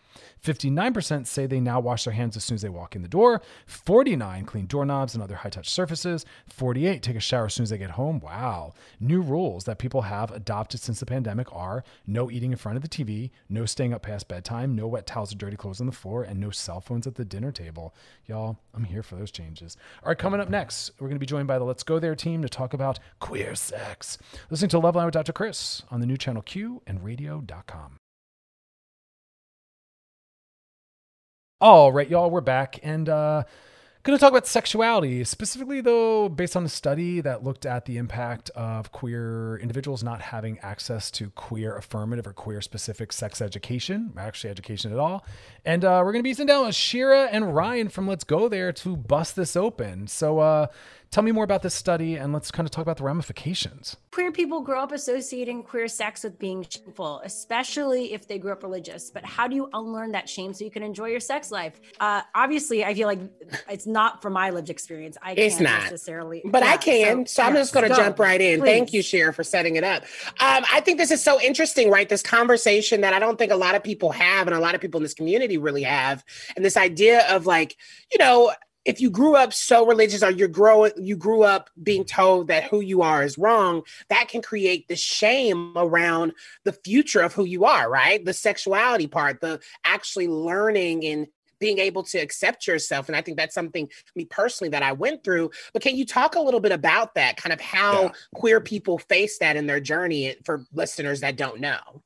59% 0.44 1.28
say 1.28 1.46
they 1.46 1.60
now 1.60 1.80
wash 1.80 2.06
their 2.06 2.14
hands 2.14 2.36
as 2.36 2.44
soon 2.44 2.56
as 2.56 2.62
they 2.62 2.70
walk 2.70 2.96
in 2.96 3.02
the 3.02 3.08
door. 3.08 3.42
49 3.68 4.46
clean 4.46 4.66
doorknobs 4.66 5.14
and 5.14 5.24
other 5.24 5.36
high-touch 5.36 5.70
surfaces. 5.70 6.26
48 6.48 7.02
take 7.02 7.16
a 7.16 7.20
shower 7.20 7.46
as 7.46 7.54
soon 7.54 7.64
as 7.64 7.70
they 7.70 7.78
get 7.78 7.92
home. 7.92 8.20
Wow. 8.20 8.74
New 9.00 9.22
rules 9.22 9.66
that 9.66 9.78
people 9.78 10.04
have 10.04 10.32
adopted 10.32 10.80
since 10.82 11.00
the 11.00 11.06
pandemic 11.06 11.54
are 11.54 11.84
no 12.08 12.32
eating 12.32 12.52
in 12.52 12.58
front 12.58 12.76
of 12.76 12.82
the 12.82 12.90
TV, 12.90 13.30
no 13.50 13.66
staying 13.66 13.94
up 13.94 14.02
past 14.02 14.28
bedtime, 14.28 14.76
no 14.76 14.88
wet 14.88 15.06
towels 15.06 15.34
or 15.34 15.38
dirty 15.38 15.58
clothes 15.58 15.80
on 15.80 15.88
the 15.88 15.94
floor, 15.94 16.24
and 16.24 16.40
no 16.40 16.50
cell 16.50 16.82
phones 16.82 17.08
at 17.08 17.16
the 17.16 17.26
dinner 17.26 17.52
table. 17.52 17.94
Y'all, 18.26 18.58
I'm 18.74 18.86
here 18.86 19.04
for 19.04 19.16
those 19.16 19.32
changes. 19.32 19.78
All 20.04 20.10
right, 20.10 20.18
coming 20.18 20.40
up 20.40 20.50
next, 20.50 20.92
we're 21.00 21.08
going 21.08 21.16
to 21.16 21.20
be 21.20 21.26
joined 21.26 21.48
by 21.48 21.60
the 21.60 21.66
Let's 21.66 21.84
Go 21.84 22.00
There 22.00 22.16
team 22.16 22.42
to 22.42 22.50
talk 22.50 22.74
about 22.74 23.00
queer 23.20 23.56
sex. 23.56 24.18
Listening 24.50 24.70
to 24.70 24.80
Loveline 24.80 25.06
with 25.06 25.14
Dr. 25.14 25.34
Chris 25.34 25.84
on 25.92 26.00
the 26.00 26.08
new 26.08 26.18
channel 26.18 26.42
Q 26.42 26.82
and 26.88 27.04
radio.com. 27.04 28.01
All 31.62 31.92
right, 31.92 32.10
y'all, 32.10 32.32
we're 32.32 32.42
back 32.42 32.80
and 32.82 33.08
uh 33.08 33.44
going 34.02 34.18
to 34.18 34.20
talk 34.20 34.32
about 34.32 34.48
sexuality, 34.48 35.24
specifically 35.24 35.80
though 35.80 36.28
based 36.28 36.56
on 36.56 36.66
a 36.66 36.70
study 36.70 37.22
that 37.22 37.44
looked 37.44 37.68
at 37.68 37.86
the 37.86 37.98
impact 37.98 38.50
of 38.56 38.92
queer 38.92 39.60
individuals 39.60 40.04
not 40.04 40.22
having 40.22 40.58
access 40.64 41.12
to 41.12 41.30
queer 41.30 41.78
affirmative 41.78 42.26
or 42.26 42.34
queer 42.34 42.62
specific 42.62 43.14
sex 43.14 43.44
education, 43.44 44.12
actually 44.18 44.50
education 44.50 44.92
at 44.92 44.98
all. 44.98 45.24
And 45.66 45.86
uh, 45.86 46.02
we're 46.04 46.12
going 46.12 46.24
to 46.24 46.24
be 46.24 46.34
sitting 46.34 46.48
down 46.48 46.66
with 46.66 46.76
Shira 46.76 47.30
and 47.32 47.56
Ryan 47.56 47.90
from 47.90 48.08
Let's 48.08 48.24
Go 48.24 48.50
There 48.50 48.72
to 48.74 48.96
bust 48.96 49.36
this 49.36 49.56
open. 49.56 50.08
So 50.08 50.40
uh 50.40 50.68
Tell 51.12 51.24
me 51.24 51.34
more 51.34 51.44
about 51.44 51.62
this 51.62 51.74
study 51.74 52.16
and 52.16 52.32
let's 52.32 52.52
kind 52.52 52.66
of 52.66 52.72
talk 52.72 52.84
about 52.84 52.96
the 52.96 53.04
ramifications. 53.04 53.98
Queer 54.14 54.32
people 54.32 54.62
grow 54.62 54.82
up 54.82 54.94
associating 54.94 55.62
queer 55.62 55.90
sex 55.90 56.24
with 56.24 56.40
being 56.40 56.66
shameful, 56.70 57.22
especially 57.26 58.14
if 58.14 58.30
they 58.30 58.40
grew 58.40 58.54
up 58.54 58.64
religious. 58.64 59.12
But 59.12 59.26
how 59.26 59.46
do 59.50 59.56
you 59.58 59.70
unlearn 59.74 60.14
that 60.14 60.30
shame 60.30 60.54
so 60.54 60.64
you 60.64 60.72
can 60.72 60.84
enjoy 60.84 61.08
your 61.08 61.20
sex 61.20 61.52
life? 61.52 61.82
Uh, 62.00 62.22
obviously, 62.34 62.86
I 62.86 62.94
feel 62.94 63.10
like 63.10 63.20
it's 63.70 63.86
not 63.86 64.22
from 64.22 64.32
my 64.32 64.52
lived 64.52 64.70
experience. 64.70 65.18
I 65.22 65.34
it's 65.34 65.56
can't 65.56 65.70
not 65.70 65.84
necessarily, 65.84 66.44
but 66.46 66.64
yeah, 66.64 66.72
I 66.72 66.78
can. 66.78 67.26
So, 67.26 67.42
so 67.42 67.48
I'm 67.48 67.56
just 67.56 67.74
going 67.74 67.90
to 67.90 67.96
jump 67.96 68.18
right 68.18 68.40
in. 68.40 68.62
Please. 68.62 68.70
Thank 68.70 68.94
you, 68.94 69.02
Shira, 69.02 69.34
for 69.34 69.44
setting 69.44 69.76
it 69.76 69.84
up. 69.84 70.04
Um, 70.40 70.64
I 70.72 70.80
think 70.80 70.98
this 70.98 71.12
is 71.12 71.22
so 71.22 71.42
interesting, 71.42 71.90
right? 71.90 72.08
This 72.08 72.24
conversation 72.24 73.02
that 73.02 73.14
I 73.14 73.20
don't 73.20 73.38
think 73.38 73.52
a 73.52 73.58
lot 73.58 73.76
of 73.76 73.84
people 73.84 74.12
have, 74.12 74.48
and 74.48 74.56
a 74.56 74.62
lot 74.62 74.76
of 74.76 74.82
people 74.82 75.00
in 75.00 75.04
this 75.04 75.14
community 75.14 75.51
really 75.58 75.84
have, 75.84 76.24
and 76.56 76.64
this 76.64 76.78
idea 76.78 77.28
of 77.30 77.46
like, 77.46 77.76
you 78.12 78.18
know, 78.20 78.52
if 78.86 79.00
you 79.00 79.10
grew 79.10 79.36
up 79.36 79.54
so 79.54 79.86
religious 79.86 80.24
or 80.24 80.32
you 80.32 80.48
grow 80.48 80.90
you 80.98 81.16
grew 81.16 81.44
up 81.44 81.70
being 81.82 82.04
told 82.04 82.48
that 82.48 82.64
who 82.64 82.82
you 82.82 83.02
are 83.02 83.24
is 83.24 83.38
wrong 83.38 83.84
that 84.10 84.28
can 84.28 84.42
create 84.42 84.88
the 84.88 84.96
shame 84.96 85.74
around 85.76 86.34
the 86.64 86.74
future 86.74 87.22
of 87.22 87.34
who 87.34 87.46
you 87.46 87.66
are 87.66 87.90
right? 87.90 88.24
The 88.26 88.34
sexuality 88.34 89.08
part 89.08 89.42
the 89.42 89.60
actually 89.86 90.28
learning 90.28 91.06
and 91.06 91.28
being 91.60 91.78
able 91.78 92.02
to 92.02 92.18
accept 92.18 92.66
yourself. 92.66 93.08
And 93.08 93.16
i 93.16 93.22
think 93.22 93.38
that's 93.38 93.54
something 93.54 93.88
me 94.16 94.26
personally 94.26 94.70
that 94.70 94.84
i 94.84 94.92
went 94.94 95.24
through. 95.24 95.52
But 95.74 95.84
can 95.84 95.96
you 95.96 96.06
talk 96.06 96.36
a 96.36 96.42
little 96.42 96.60
bit 96.60 96.72
about 96.72 97.16
that 97.16 97.38
kind 97.38 97.54
of 97.54 97.62
how 97.62 98.04
yeah. 98.04 98.12
queer 98.34 98.60
people 98.60 98.98
face 98.98 99.38
that 99.40 99.56
in 99.56 99.68
their 99.68 99.80
journey 99.80 100.36
for 100.44 100.66
listeners 100.74 101.22
that 101.22 101.36
don't 101.36 101.60
know 101.60 102.02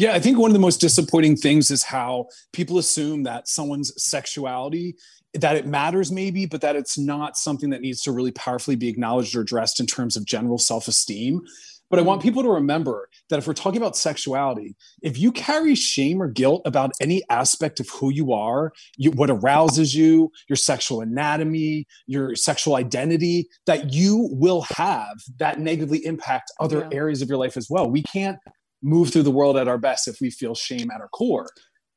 yeah, 0.00 0.14
I 0.14 0.18
think 0.18 0.38
one 0.38 0.50
of 0.50 0.54
the 0.54 0.60
most 0.60 0.80
disappointing 0.80 1.36
things 1.36 1.70
is 1.70 1.82
how 1.82 2.28
people 2.54 2.78
assume 2.78 3.24
that 3.24 3.48
someone's 3.48 3.92
sexuality 4.02 4.96
that 5.34 5.56
it 5.56 5.66
matters 5.66 6.10
maybe 6.10 6.46
but 6.46 6.62
that 6.62 6.74
it's 6.74 6.98
not 6.98 7.36
something 7.36 7.70
that 7.70 7.82
needs 7.82 8.02
to 8.02 8.10
really 8.10 8.32
powerfully 8.32 8.76
be 8.76 8.88
acknowledged 8.88 9.36
or 9.36 9.42
addressed 9.42 9.78
in 9.78 9.86
terms 9.86 10.16
of 10.16 10.24
general 10.24 10.58
self-esteem 10.58 11.40
but 11.90 11.98
I 11.98 12.02
want 12.02 12.20
mm. 12.20 12.24
people 12.24 12.42
to 12.44 12.48
remember 12.48 13.08
that 13.28 13.38
if 13.38 13.46
we're 13.46 13.52
talking 13.52 13.80
about 13.80 13.96
sexuality, 13.96 14.76
if 15.02 15.18
you 15.18 15.32
carry 15.32 15.74
shame 15.74 16.22
or 16.22 16.28
guilt 16.28 16.62
about 16.64 16.92
any 17.00 17.22
aspect 17.28 17.80
of 17.80 17.88
who 17.90 18.10
you 18.10 18.32
are, 18.32 18.72
you, 18.96 19.10
what 19.10 19.28
arouses 19.28 19.92
you, 19.92 20.30
your 20.48 20.56
sexual 20.56 21.00
anatomy, 21.00 21.86
your 22.06 22.36
sexual 22.36 22.76
identity, 22.76 23.48
that 23.66 23.92
you 23.92 24.28
will 24.30 24.62
have 24.62 25.20
that 25.38 25.58
negatively 25.58 26.06
impact 26.06 26.52
other 26.60 26.86
yeah. 26.90 26.96
areas 26.96 27.22
of 27.22 27.28
your 27.28 27.38
life 27.38 27.56
as 27.56 27.68
well. 27.68 27.90
We 27.90 28.04
can't 28.04 28.38
move 28.82 29.12
through 29.12 29.22
the 29.22 29.30
world 29.30 29.56
at 29.56 29.68
our 29.68 29.78
best 29.78 30.08
if 30.08 30.16
we 30.20 30.30
feel 30.30 30.54
shame 30.54 30.90
at 30.90 31.00
our 31.00 31.08
core. 31.08 31.48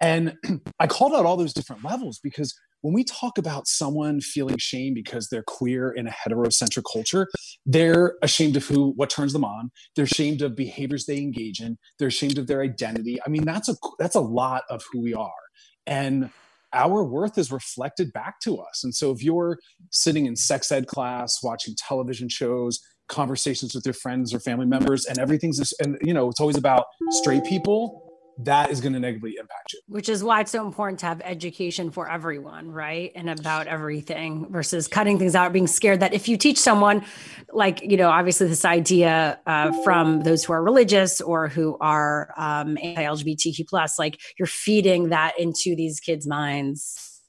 And 0.01 0.35
I 0.79 0.87
called 0.87 1.13
out 1.13 1.25
all 1.25 1.37
those 1.37 1.53
different 1.53 1.83
levels 1.83 2.19
because 2.21 2.53
when 2.81 2.93
we 2.93 3.05
talk 3.05 3.37
about 3.37 3.65
someone 3.65 4.19
feeling 4.19 4.57
shame 4.57 4.93
because 4.93 5.29
they're 5.29 5.43
queer 5.43 5.89
in 5.89 6.05
a 6.05 6.11
heterocentric 6.11 6.83
culture, 6.91 7.29
they're 7.65 8.15
ashamed 8.21 8.57
of 8.57 8.67
who, 8.67 8.91
what 8.97 9.09
turns 9.09 9.31
them 9.31 9.45
on. 9.45 9.71
They're 9.95 10.03
ashamed 10.03 10.41
of 10.41 10.55
behaviors 10.55 11.05
they 11.05 11.17
engage 11.17 11.61
in. 11.61 11.77
They're 11.97 12.09
ashamed 12.09 12.37
of 12.37 12.47
their 12.47 12.61
identity. 12.61 13.19
I 13.25 13.29
mean, 13.29 13.45
that's 13.45 13.69
a 13.69 13.75
that's 13.99 14.15
a 14.15 14.21
lot 14.21 14.63
of 14.69 14.83
who 14.91 15.01
we 15.01 15.13
are, 15.13 15.31
and 15.87 16.29
our 16.73 17.03
worth 17.03 17.37
is 17.37 17.51
reflected 17.51 18.11
back 18.11 18.39
to 18.41 18.57
us. 18.57 18.83
And 18.83 18.93
so, 18.93 19.11
if 19.11 19.23
you're 19.23 19.59
sitting 19.91 20.25
in 20.25 20.35
sex 20.35 20.69
ed 20.71 20.87
class, 20.87 21.39
watching 21.41 21.75
television 21.77 22.27
shows, 22.27 22.81
conversations 23.07 23.75
with 23.75 23.85
your 23.85 23.93
friends 23.93 24.33
or 24.33 24.39
family 24.39 24.65
members, 24.65 25.05
and 25.05 25.17
everything's 25.19 25.59
just, 25.59 25.75
and 25.81 25.97
you 26.01 26.13
know, 26.13 26.29
it's 26.29 26.39
always 26.39 26.57
about 26.57 26.85
straight 27.11 27.43
people 27.43 28.03
that 28.39 28.71
is 28.71 28.81
going 28.81 28.93
to 28.93 28.99
negatively 28.99 29.35
impact 29.39 29.73
you. 29.73 29.79
Which 29.87 30.09
is 30.09 30.23
why 30.23 30.41
it's 30.41 30.51
so 30.51 30.65
important 30.65 30.99
to 30.99 31.05
have 31.05 31.21
education 31.23 31.91
for 31.91 32.09
everyone, 32.09 32.71
right? 32.71 33.11
And 33.15 33.29
about 33.29 33.67
everything 33.67 34.47
versus 34.49 34.87
cutting 34.87 35.19
things 35.19 35.35
out, 35.35 35.53
being 35.53 35.67
scared 35.67 35.99
that 35.99 36.13
if 36.13 36.27
you 36.27 36.37
teach 36.37 36.57
someone, 36.57 37.05
like, 37.51 37.81
you 37.81 37.97
know, 37.97 38.09
obviously 38.09 38.47
this 38.47 38.65
idea 38.65 39.39
uh, 39.45 39.71
from 39.83 40.21
those 40.21 40.43
who 40.43 40.53
are 40.53 40.63
religious 40.63 41.21
or 41.21 41.47
who 41.47 41.77
are 41.79 42.33
um, 42.37 42.77
anti 42.81 43.03
LGBTQ, 43.03 43.67
plus, 43.67 43.99
like 43.99 44.19
you're 44.39 44.47
feeding 44.47 45.09
that 45.09 45.39
into 45.39 45.75
these 45.75 45.99
kids' 45.99 46.27
minds. 46.27 47.21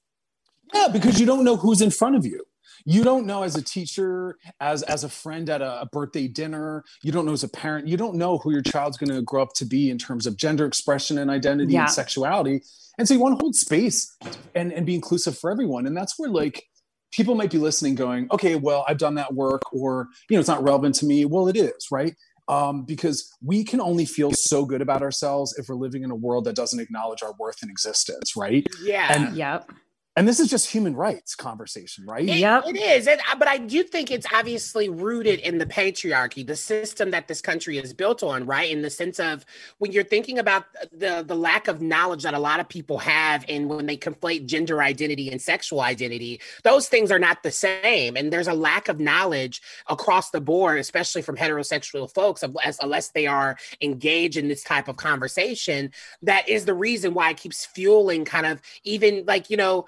Yeah, 0.73 0.88
because 0.88 1.21
you 1.21 1.26
don't 1.26 1.45
know 1.45 1.57
who's 1.57 1.83
in 1.83 1.90
front 1.90 2.16
of 2.16 2.25
you 2.25 2.45
you 2.85 3.03
don't 3.03 3.26
know 3.26 3.43
as 3.43 3.57
a 3.57 3.62
teacher 3.62 4.37
as 4.61 4.83
as 4.83 5.05
a 5.05 5.09
friend 5.09 5.49
at 5.49 5.62
a, 5.62 5.83
a 5.83 5.87
birthday 5.87 6.29
dinner. 6.29 6.85
You 7.03 7.12
don't 7.12 7.26
know 7.26 7.33
as 7.33 7.43
a 7.43 7.49
parent. 7.49 7.88
You 7.88 7.97
don't 7.97 8.17
know 8.17 8.38
who 8.38 8.53
your 8.53 8.62
child's 8.62 8.97
going 8.97 9.11
to 9.11 9.23
grow 9.23 9.43
up 9.43 9.55
to 9.55 9.64
be 9.64 9.91
in 9.91 9.99
terms 9.99 10.26
of 10.26 10.37
gender 10.37 10.67
expression 10.67 11.19
and 11.19 11.31
identity 11.31 11.75
yeah. 11.75 11.83
and 11.83 11.91
sexuality. 11.91 12.62
And 12.99 13.09
so 13.09 13.14
you 13.14 13.21
want 13.21 13.38
to 13.38 13.43
hold 13.43 13.55
space 13.55 14.17
and 14.55 14.73
and 14.73 14.85
be 14.85 14.95
inclusive 14.95 15.38
for 15.38 15.50
everyone. 15.50 15.87
And 15.87 15.97
that's 15.97 16.19
where 16.19 16.31
like 16.31 16.64
people 17.12 17.35
might 17.35 17.50
be 17.50 17.59
listening 17.59 17.95
going 17.95 18.26
okay 18.33 18.57
well 18.57 18.85
i've 18.88 18.99
done 18.99 19.14
that 19.14 19.33
work 19.33 19.62
or 19.73 20.09
you 20.29 20.37
know 20.37 20.41
it's 20.41 20.49
not 20.49 20.62
relevant 20.62 20.95
to 20.97 21.07
me. 21.07 21.25
Well 21.25 21.49
it 21.49 21.57
is 21.57 21.88
right? 21.91 22.14
Um, 22.47 22.85
because 22.85 23.33
we 23.43 23.64
can 23.64 23.81
only 23.81 24.05
feel 24.05 24.31
so 24.33 24.67
good 24.67 24.83
about 24.83 25.00
ourselves 25.00 25.57
if 25.57 25.67
we're 25.67 25.76
living 25.76 26.03
in 26.03 26.11
a 26.11 26.14
world 26.14 26.45
that 26.45 26.55
doesn't 26.55 26.79
acknowledge 26.79 27.23
our 27.23 27.33
worth 27.38 27.62
and 27.62 27.71
existence 27.71 28.37
right? 28.37 28.67
Yeah. 28.83 29.12
And 29.12 29.37
yep 29.37 29.71
and 30.16 30.28
this 30.28 30.38
is 30.38 30.49
just 30.49 30.71
human 30.71 30.94
rights 30.94 31.35
conversation, 31.35 32.06
right? 32.06 32.23
It, 32.23 32.37
yep. 32.37 32.64
it 32.66 32.76
is. 32.76 33.09
It, 33.09 33.18
uh, 33.30 33.35
but 33.37 33.49
I 33.49 33.59
do 33.59 33.83
think 33.83 34.12
it's 34.12 34.26
obviously 34.33 34.88
rooted 34.88 35.40
in 35.40 35.59
the 35.59 35.66
patriarchy, 35.66 36.47
the 36.47 36.54
system 36.54 37.11
that 37.11 37.26
this 37.26 37.40
country 37.40 37.78
is 37.78 37.92
built 37.92 38.23
on, 38.23 38.47
right? 38.47 38.71
In 38.71 38.83
the 38.83 38.90
sense 38.90 39.18
of 39.18 39.44
when 39.78 39.90
you're 39.90 40.04
thinking 40.04 40.38
about 40.38 40.66
the, 40.92 41.25
the 41.26 41.35
lack 41.35 41.66
of 41.66 41.83
knowledge 41.83 42.23
that 42.23 42.35
a 42.35 42.38
lot 42.38 42.61
of 42.61 42.68
people 42.68 42.99
have, 42.99 43.44
and 43.49 43.68
when 43.68 43.87
they 43.87 43.97
conflate 43.97 44.47
gender 44.47 44.80
identity 44.80 45.30
and 45.33 45.42
sexual 45.42 45.80
identity, 45.80 46.40
those 46.62 46.88
things 46.88 47.11
are 47.11 47.18
not 47.18 47.42
the 47.42 47.50
same. 47.50 48.16
And 48.16 48.33
there's 48.33 48.49
a 48.49 48.54
lack 48.54 48.88
of 48.88 49.00
knowledge 49.00 49.62
across 49.88 50.30
the 50.30 50.40
board, 50.40 50.78
especially 50.78 51.23
from 51.23 51.37
heterosexual 51.37 52.12
folks, 52.12 52.44
unless 52.80 53.09
they 53.09 53.26
are 53.26 53.56
engaged 53.80 54.37
in 54.37 54.47
this 54.47 54.62
type 54.62 54.87
of 54.87 54.97
conversation. 54.97 55.90
That 56.23 56.49
is 56.49 56.66
the 56.66 56.75
reason 56.75 57.14
why 57.14 57.30
it 57.30 57.37
keeps 57.37 57.66
fueling 57.66 58.25
kind 58.25 58.47
of 58.47 58.62
even 58.85 59.25
like, 59.26 59.50
you 59.50 59.56
know, 59.56 59.87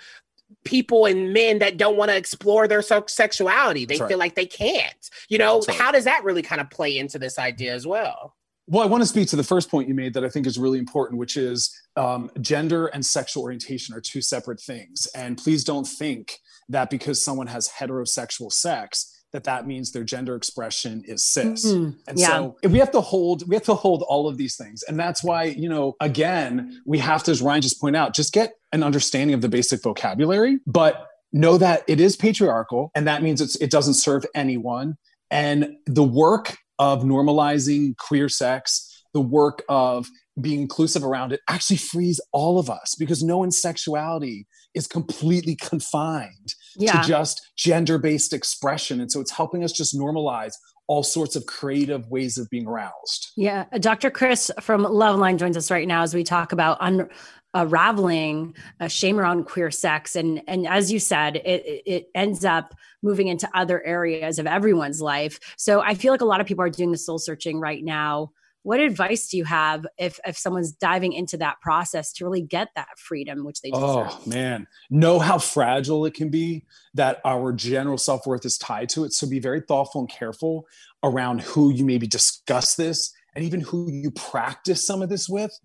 people 0.65 1.07
and 1.07 1.33
men 1.33 1.59
that 1.61 1.77
don't 1.77 1.97
want 1.97 2.11
to 2.11 2.17
explore 2.17 2.69
their 2.69 2.83
sexuality. 2.83 3.85
They 3.85 3.99
feel 3.99 4.19
like 4.19 4.35
they 4.35 4.47
can't. 4.47 5.11
You 5.29 5.39
know, 5.39 5.61
right. 5.67 5.77
how 5.77 5.93
does 5.93 6.05
that 6.05 6.25
really 6.25 6.43
kind 6.43 6.61
of 6.61 6.71
play 6.71 6.99
into 6.99 7.19
this 7.19 7.39
idea 7.39 7.75
as 7.75 7.87
well? 7.87 8.35
Well, 8.69 8.83
I 8.83 8.87
want 8.87 9.03
to 9.03 9.07
speak 9.07 9.29
to 9.29 9.37
the 9.37 9.45
first 9.45 9.71
point 9.71 9.89
you 9.89 9.95
made 9.95 10.15
that 10.15 10.25
I 10.25 10.29
think 10.29 10.47
is 10.47 10.59
really 10.59 10.81
important, 10.81 11.21
which 11.21 11.37
is 11.37 11.73
um, 11.97 12.31
gender 12.41 12.87
and 12.89 13.07
sexual 13.07 13.45
orientation 13.45 13.95
are 13.95 14.01
two 14.01 14.21
separate 14.21 14.61
things. 14.61 15.07
And 15.15 15.39
please 15.39 15.63
don't 15.63 15.87
think 15.87 16.41
that 16.69 16.91
because 16.91 17.25
someone 17.25 17.47
has 17.47 17.69
heterosexual 17.69 18.53
sex, 18.53 19.13
that 19.33 19.45
that 19.45 19.67
means 19.67 19.93
their 19.93 20.03
gender 20.03 20.35
expression 20.35 21.03
is 21.07 21.23
cis. 21.23 21.67
Mm-hmm. 21.67 21.99
And 22.09 22.19
yeah. 22.19 22.29
so 22.29 22.57
we 22.65 22.79
have 22.79 22.91
to 22.93 23.01
hold 23.01 23.49
we 23.49 23.55
have 23.55 23.65
to 23.65 23.75
hold 23.75 24.03
all 24.03 24.29
of 24.29 24.37
these 24.37 24.57
things. 24.57 24.83
And 24.83 24.99
that's 24.99 25.23
why, 25.23 25.45
you 25.45 25.69
know, 25.69 25.95
again, 26.01 26.81
we 26.87 26.99
have 26.99 27.23
to 27.25 27.31
as 27.31 27.43
Ryan 27.43 27.63
just 27.63 27.81
pointed 27.81 27.99
out, 27.99 28.15
just 28.15 28.33
get 28.33 28.55
an 28.77 28.85
understanding 28.85 29.35
of 29.35 29.41
the 29.41 29.49
basic 29.49 29.83
vocabulary, 29.83 30.59
but 30.67 31.09
know 31.33 31.59
that 31.59 31.83
it 31.89 32.01
is 32.01 32.17
patriarchal 32.17 32.91
and 32.95 33.07
that 33.07 33.23
means 33.23 33.41
it's, 33.41 33.57
it 33.57 33.71
doesn't 33.71 33.95
serve 33.95 34.25
anyone. 34.35 34.97
And 35.31 35.77
the 35.87 36.05
work 36.05 36.57
of 36.79 37.03
normalizing 37.03 37.97
queer 37.97 38.29
sex, 38.29 39.03
the 39.13 39.21
work 39.21 39.65
of 39.69 40.07
being 40.41 40.61
inclusive 40.61 41.03
around 41.03 41.33
it 41.33 41.41
actually 41.49 41.79
frees 41.79 42.21
all 42.33 42.59
of 42.59 42.69
us 42.69 42.95
because 42.99 43.23
no 43.23 43.39
one's 43.39 43.61
sexuality 43.61 44.47
is 44.75 44.87
completely 44.87 45.57
confined 45.57 46.55
yeah. 46.77 47.01
to 47.01 47.09
just 47.09 47.51
gender 47.57 47.99
based 47.99 48.33
expression. 48.33 49.01
And 49.01 49.11
so 49.11 49.21
it's 49.21 49.31
helping 49.31 49.65
us 49.65 49.73
just 49.73 49.99
normalize 49.99 50.53
all 50.89 51.03
sorts 51.03 51.35
of 51.35 51.47
creative 51.47 52.09
ways 52.09 52.39
of 52.39 52.49
being 52.51 52.67
aroused. 52.67 53.33
Yeah. 53.37 53.65
Dr. 53.81 54.11
Chris 54.11 54.51
from 54.61 54.85
Loveline 54.85 55.39
joins 55.39 55.57
us 55.57 55.71
right 55.71 55.89
now 55.89 56.03
as 56.03 56.15
we 56.15 56.23
talk 56.23 56.53
about 56.53 56.77
un- 56.81 57.09
unraveling 57.57 58.55
uh, 58.81 58.89
shame 58.89 59.19
around 59.19 59.45
queer 59.45 59.71
sex. 59.71 60.17
And, 60.17 60.43
and 60.47 60.67
as 60.67 60.93
you 60.93 60.99
said, 60.99 61.37
it, 61.37 61.83
it 61.87 62.11
ends 62.15 62.45
up 62.45 62.75
moving 63.03 63.29
into 63.29 63.49
other 63.55 63.85
areas 63.85 64.39
of 64.39 64.47
everyone's 64.47 65.01
life. 65.01 65.39
So 65.57 65.81
I 65.81 65.95
feel 65.95 66.13
like 66.13 66.21
a 66.21 66.27
lot 66.27 66.41
of 66.41 66.47
people 66.47 66.65
are 66.65 66.71
doing 66.71 66.93
the 66.93 66.99
soul 66.99 67.19
searching 67.19 67.61
right 67.61 67.85
now 67.85 68.33
what 68.67 68.81
advice 68.81 69.29
do 69.29 69.37
you 69.37 69.45
have 69.45 69.87
if 69.97 70.19
if 70.27 70.37
someone's 70.37 70.73
diving 70.73 71.13
into 71.13 71.37
that 71.37 71.61
process 71.61 72.13
to 72.15 72.25
really 72.25 72.41
get 72.41 72.67
that 72.75 72.99
freedom 72.99 73.45
which 73.45 73.61
they 73.61 73.71
deserve? 73.71 74.09
Oh 74.11 74.21
man, 74.27 74.67
know 74.91 75.21
how 75.21 75.39
fragile 75.39 76.05
it 76.05 76.15
can 76.15 76.31
be 76.31 76.65
that 76.95 77.21
our 77.25 77.53
general 77.53 77.97
self-worth 77.97 78.45
is 78.45 78.59
tied 78.59 78.89
to 78.89 79.05
it. 79.05 79.13
So 79.13 79.29
be 79.29 79.39
very 79.39 79.61
thoughtful 79.61 80.01
and 80.01 80.11
careful 80.11 80.67
around 81.05 81.43
who 81.43 81.73
you 81.73 81.85
maybe 81.85 82.09
discuss 82.09 82.75
this 82.75 83.13
and 83.37 83.45
even 83.45 83.61
who 83.61 83.89
you 83.89 84.11
practice 84.11 84.85
some 84.85 85.01
of 85.01 85.11
this 85.11 85.29
with 85.29 85.57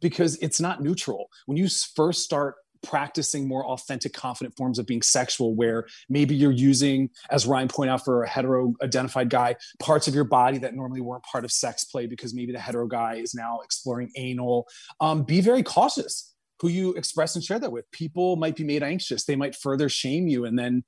because 0.00 0.36
it's 0.36 0.60
not 0.60 0.82
neutral. 0.82 1.28
When 1.46 1.56
you 1.56 1.68
first 1.68 2.22
start 2.22 2.56
practicing 2.82 3.46
more 3.46 3.66
authentic, 3.66 4.12
confident 4.12 4.56
forms 4.56 4.78
of 4.78 4.86
being 4.86 5.02
sexual, 5.02 5.54
where 5.54 5.86
maybe 6.08 6.34
you're 6.34 6.50
using, 6.50 7.10
as 7.30 7.46
Ryan 7.46 7.68
pointed 7.68 7.92
out 7.92 8.04
for 8.04 8.22
a 8.22 8.28
hetero 8.28 8.74
identified 8.82 9.28
guy, 9.28 9.56
parts 9.78 10.08
of 10.08 10.14
your 10.14 10.24
body 10.24 10.58
that 10.58 10.74
normally 10.74 11.00
weren't 11.00 11.22
part 11.24 11.44
of 11.44 11.52
sex 11.52 11.84
play 11.84 12.06
because 12.06 12.34
maybe 12.34 12.52
the 12.52 12.58
hetero 12.58 12.86
guy 12.86 13.14
is 13.14 13.34
now 13.34 13.60
exploring 13.62 14.10
anal. 14.16 14.66
Um, 15.00 15.24
be 15.24 15.40
very 15.40 15.62
cautious 15.62 16.34
who 16.60 16.68
you 16.68 16.92
express 16.94 17.34
and 17.34 17.44
share 17.44 17.58
that 17.58 17.72
with. 17.72 17.90
People 17.90 18.36
might 18.36 18.56
be 18.56 18.64
made 18.64 18.82
anxious. 18.82 19.24
They 19.24 19.36
might 19.36 19.56
further 19.56 19.88
shame 19.88 20.28
you 20.28 20.44
and 20.44 20.58
then 20.58 20.84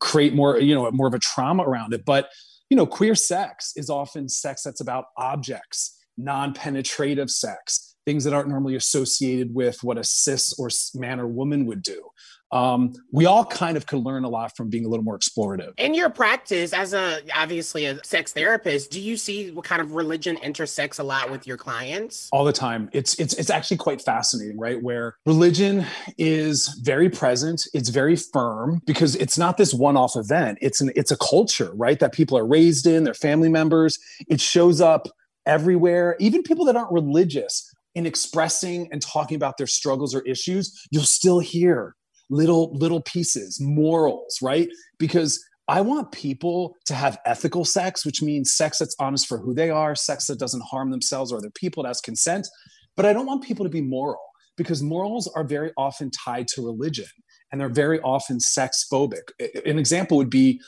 create 0.00 0.34
more, 0.34 0.58
you 0.58 0.74
know, 0.74 0.90
more 0.90 1.06
of 1.06 1.14
a 1.14 1.18
trauma 1.18 1.62
around 1.62 1.94
it. 1.94 2.04
But, 2.04 2.28
you 2.70 2.76
know, 2.76 2.86
queer 2.86 3.14
sex 3.14 3.72
is 3.76 3.88
often 3.88 4.28
sex 4.28 4.62
that's 4.62 4.80
about 4.80 5.06
objects, 5.16 5.96
non 6.16 6.54
penetrative 6.54 7.30
sex 7.30 7.91
things 8.04 8.24
that 8.24 8.32
aren't 8.32 8.48
normally 8.48 8.74
associated 8.74 9.54
with 9.54 9.82
what 9.82 9.98
a 9.98 10.04
cis 10.04 10.52
or 10.58 10.68
man 10.94 11.20
or 11.20 11.26
woman 11.26 11.66
would 11.66 11.82
do. 11.82 12.10
Um, 12.52 12.92
we 13.10 13.24
all 13.24 13.46
kind 13.46 13.78
of 13.78 13.86
could 13.86 14.04
learn 14.04 14.24
a 14.24 14.28
lot 14.28 14.54
from 14.54 14.68
being 14.68 14.84
a 14.84 14.88
little 14.88 15.04
more 15.04 15.18
explorative. 15.18 15.72
In 15.78 15.94
your 15.94 16.10
practice, 16.10 16.74
as 16.74 16.92
a 16.92 17.22
obviously 17.34 17.86
a 17.86 18.04
sex 18.04 18.34
therapist, 18.34 18.90
do 18.90 19.00
you 19.00 19.16
see 19.16 19.50
what 19.50 19.64
kind 19.64 19.80
of 19.80 19.92
religion 19.92 20.36
intersects 20.42 20.98
a 20.98 21.02
lot 21.02 21.30
with 21.30 21.46
your 21.46 21.56
clients? 21.56 22.28
All 22.30 22.44
the 22.44 22.52
time. 22.52 22.90
It's 22.92 23.18
it's 23.18 23.32
it's 23.34 23.48
actually 23.48 23.78
quite 23.78 24.02
fascinating, 24.02 24.58
right? 24.58 24.82
Where 24.82 25.16
religion 25.24 25.86
is 26.18 26.68
very 26.82 27.08
present, 27.08 27.62
it's 27.72 27.88
very 27.88 28.16
firm 28.16 28.82
because 28.84 29.16
it's 29.16 29.38
not 29.38 29.56
this 29.56 29.72
one-off 29.72 30.14
event. 30.14 30.58
It's 30.60 30.82
an 30.82 30.92
it's 30.94 31.10
a 31.10 31.16
culture, 31.16 31.72
right? 31.74 31.98
That 32.00 32.12
people 32.12 32.36
are 32.36 32.46
raised 32.46 32.86
in, 32.86 33.04
their 33.04 33.14
family 33.14 33.48
members. 33.48 33.98
It 34.28 34.42
shows 34.42 34.82
up 34.82 35.08
everywhere. 35.46 36.16
Even 36.20 36.42
people 36.42 36.66
that 36.66 36.76
aren't 36.76 36.92
religious 36.92 37.71
in 37.94 38.06
expressing 38.06 38.88
and 38.92 39.02
talking 39.02 39.36
about 39.36 39.58
their 39.58 39.66
struggles 39.66 40.14
or 40.14 40.22
issues, 40.22 40.86
you'll 40.90 41.02
still 41.02 41.38
hear 41.38 41.94
little 42.30 42.72
little 42.74 43.02
pieces, 43.02 43.58
morals, 43.60 44.38
right? 44.42 44.68
Because 44.98 45.42
I 45.68 45.80
want 45.80 46.12
people 46.12 46.74
to 46.86 46.94
have 46.94 47.18
ethical 47.24 47.64
sex, 47.64 48.04
which 48.04 48.22
means 48.22 48.52
sex 48.52 48.78
that's 48.78 48.96
honest 48.98 49.26
for 49.26 49.38
who 49.38 49.54
they 49.54 49.70
are, 49.70 49.94
sex 49.94 50.26
that 50.26 50.38
doesn't 50.38 50.62
harm 50.64 50.90
themselves 50.90 51.32
or 51.32 51.38
other 51.38 51.50
people, 51.50 51.82
that 51.82 51.90
has 51.90 52.00
consent. 52.00 52.48
But 52.96 53.06
I 53.06 53.12
don't 53.12 53.26
want 53.26 53.44
people 53.44 53.64
to 53.64 53.70
be 53.70 53.80
moral 53.80 54.20
because 54.56 54.82
morals 54.82 55.28
are 55.28 55.44
very 55.44 55.72
often 55.76 56.10
tied 56.10 56.48
to 56.48 56.64
religion 56.64 57.06
and 57.50 57.60
they're 57.60 57.68
very 57.68 58.00
often 58.00 58.40
sex 58.40 58.86
phobic. 58.90 59.22
An 59.64 59.78
example 59.78 60.16
would 60.16 60.30
be 60.30 60.60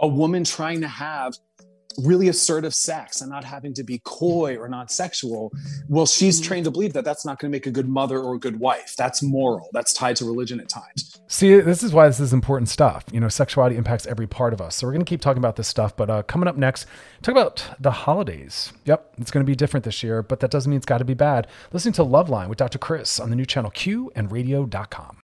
a 0.00 0.06
woman 0.06 0.44
trying 0.44 0.80
to 0.80 0.88
have 0.88 1.34
really 1.98 2.28
assertive 2.28 2.74
sex 2.74 3.20
and 3.20 3.30
not 3.30 3.44
having 3.44 3.74
to 3.74 3.82
be 3.82 4.00
coy 4.04 4.56
or 4.56 4.68
non 4.68 4.88
sexual, 4.88 5.52
well, 5.88 6.06
she's 6.06 6.40
mm-hmm. 6.40 6.48
trained 6.48 6.64
to 6.64 6.70
believe 6.70 6.92
that 6.92 7.04
that's 7.04 7.24
not 7.24 7.38
going 7.38 7.50
to 7.50 7.54
make 7.54 7.66
a 7.66 7.70
good 7.70 7.88
mother 7.88 8.18
or 8.20 8.34
a 8.34 8.38
good 8.38 8.58
wife. 8.58 8.94
That's 8.96 9.22
moral. 9.22 9.68
That's 9.72 9.92
tied 9.92 10.16
to 10.16 10.24
religion 10.24 10.60
at 10.60 10.68
times. 10.68 11.20
See, 11.28 11.58
this 11.60 11.82
is 11.82 11.92
why 11.92 12.06
this 12.06 12.20
is 12.20 12.32
important 12.32 12.68
stuff. 12.68 13.04
You 13.12 13.20
know, 13.20 13.28
sexuality 13.28 13.76
impacts 13.76 14.06
every 14.06 14.26
part 14.26 14.52
of 14.52 14.60
us. 14.60 14.76
So 14.76 14.86
we're 14.86 14.92
going 14.92 15.04
to 15.04 15.08
keep 15.08 15.20
talking 15.20 15.38
about 15.38 15.56
this 15.56 15.68
stuff. 15.68 15.96
But 15.96 16.10
uh, 16.10 16.22
coming 16.24 16.48
up 16.48 16.56
next, 16.56 16.86
talk 17.22 17.32
about 17.32 17.64
the 17.80 17.90
holidays. 17.90 18.72
Yep, 18.84 19.14
it's 19.18 19.30
going 19.30 19.44
to 19.44 19.50
be 19.50 19.56
different 19.56 19.84
this 19.84 20.02
year, 20.02 20.22
but 20.22 20.40
that 20.40 20.50
doesn't 20.50 20.70
mean 20.70 20.76
it's 20.76 20.86
got 20.86 20.98
to 20.98 21.04
be 21.04 21.14
bad. 21.14 21.46
Listening 21.72 21.94
to 21.94 22.04
Loveline 22.04 22.48
with 22.48 22.58
Dr. 22.58 22.78
Chris 22.78 23.18
on 23.18 23.30
the 23.30 23.36
new 23.36 23.46
channel 23.46 23.70
Q 23.70 24.12
and 24.14 24.30
radio.com. 24.30 25.21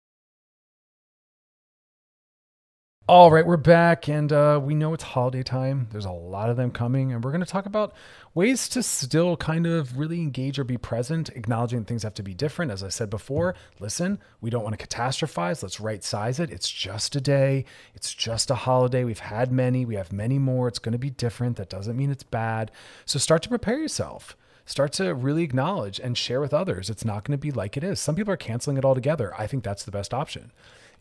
All 3.10 3.32
right, 3.32 3.46
we're 3.46 3.56
back, 3.56 4.10
and 4.10 4.34
uh, 4.34 4.60
we 4.62 4.76
know 4.76 4.94
it's 4.94 5.02
holiday 5.02 5.42
time. 5.42 5.88
There's 5.92 6.04
a 6.04 6.12
lot 6.12 6.50
of 6.50 6.58
them 6.58 6.72
coming, 6.72 7.14
and 7.14 7.24
we're 7.24 7.32
going 7.32 7.40
to 7.40 7.50
talk 7.50 7.66
about 7.66 7.94
ways 8.34 8.68
to 8.68 8.84
still 8.84 9.38
kind 9.38 9.66
of 9.66 9.98
really 9.98 10.20
engage 10.20 10.60
or 10.60 10.66
be 10.66 10.78
present, 10.78 11.30
acknowledging 11.30 11.86
things 11.86 12.04
have 12.04 12.16
to 12.16 12.22
be 12.22 12.34
different. 12.34 12.70
As 12.70 12.84
I 12.84 12.90
said 12.90 13.10
before, 13.10 13.56
listen, 13.80 14.20
we 14.42 14.50
don't 14.50 14.62
want 14.62 14.78
to 14.78 14.86
catastrophize. 14.86 15.64
Let's 15.64 15.80
right 15.80 16.04
size 16.04 16.42
it. 16.42 16.52
It's 16.52 16.70
just 16.70 17.16
a 17.16 17.22
day, 17.22 17.64
it's 17.96 18.14
just 18.14 18.52
a 18.52 18.56
holiday. 18.56 19.06
We've 19.06 19.20
had 19.20 19.54
many, 19.54 19.86
we 19.86 19.96
have 19.96 20.12
many 20.12 20.38
more. 20.38 20.68
It's 20.68 20.78
going 20.78 20.92
to 20.92 20.98
be 20.98 21.10
different. 21.10 21.56
That 21.56 21.70
doesn't 21.70 21.96
mean 21.96 22.12
it's 22.12 22.24
bad. 22.24 22.72
So 23.06 23.20
start 23.20 23.42
to 23.44 23.50
prepare 23.50 23.80
yourself 23.80 24.36
start 24.70 24.92
to 24.92 25.14
really 25.14 25.44
acknowledge 25.44 25.98
and 25.98 26.18
share 26.18 26.42
with 26.42 26.54
others. 26.54 26.90
It's 26.90 27.06
not 27.06 27.24
going 27.24 27.32
to 27.32 27.42
be 27.42 27.54
like 27.54 27.78
it 27.78 27.86
is. 27.86 28.02
Some 28.02 28.16
people 28.16 28.34
are 28.34 28.36
canceling 28.36 28.76
it 28.76 28.84
altogether. 28.84 29.34
I 29.40 29.48
think 29.48 29.64
that's 29.64 29.86
the 29.86 29.92
best 29.92 30.14
option 30.14 30.52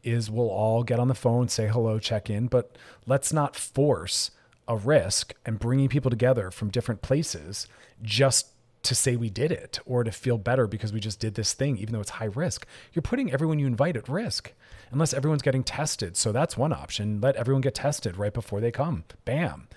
is 0.06 0.30
we'll 0.30 0.48
all 0.48 0.84
get 0.84 1.00
on 1.00 1.08
the 1.08 1.14
phone, 1.14 1.48
say 1.48 1.66
hello, 1.66 1.98
check 1.98 2.30
in, 2.30 2.46
but 2.46 2.76
let's 3.06 3.32
not 3.32 3.56
force 3.56 4.30
a 4.68 4.76
risk 4.76 5.34
and 5.44 5.58
bringing 5.58 5.88
people 5.88 6.10
together 6.10 6.50
from 6.50 6.70
different 6.70 7.02
places 7.02 7.66
just 8.02 8.48
to 8.82 8.94
say 8.94 9.16
we 9.16 9.30
did 9.30 9.50
it 9.50 9.80
or 9.84 10.04
to 10.04 10.12
feel 10.12 10.38
better 10.38 10.66
because 10.66 10.92
we 10.92 11.00
just 11.00 11.18
did 11.18 11.34
this 11.34 11.54
thing, 11.54 11.76
even 11.76 11.92
though 11.92 12.00
it's 12.00 12.10
high 12.10 12.26
risk. 12.26 12.66
You're 12.92 13.02
putting 13.02 13.32
everyone 13.32 13.58
you 13.58 13.66
invite 13.66 13.96
at 13.96 14.08
risk 14.08 14.52
unless 14.90 15.12
everyone's 15.12 15.42
getting 15.42 15.64
tested. 15.64 16.16
So 16.16 16.30
that's 16.32 16.56
one 16.56 16.72
option. 16.72 17.20
Let 17.20 17.36
everyone 17.36 17.62
get 17.62 17.74
tested 17.74 18.16
right 18.16 18.32
before 18.32 18.60
they 18.60 18.70
come. 18.70 19.04
Bam. 19.24 19.68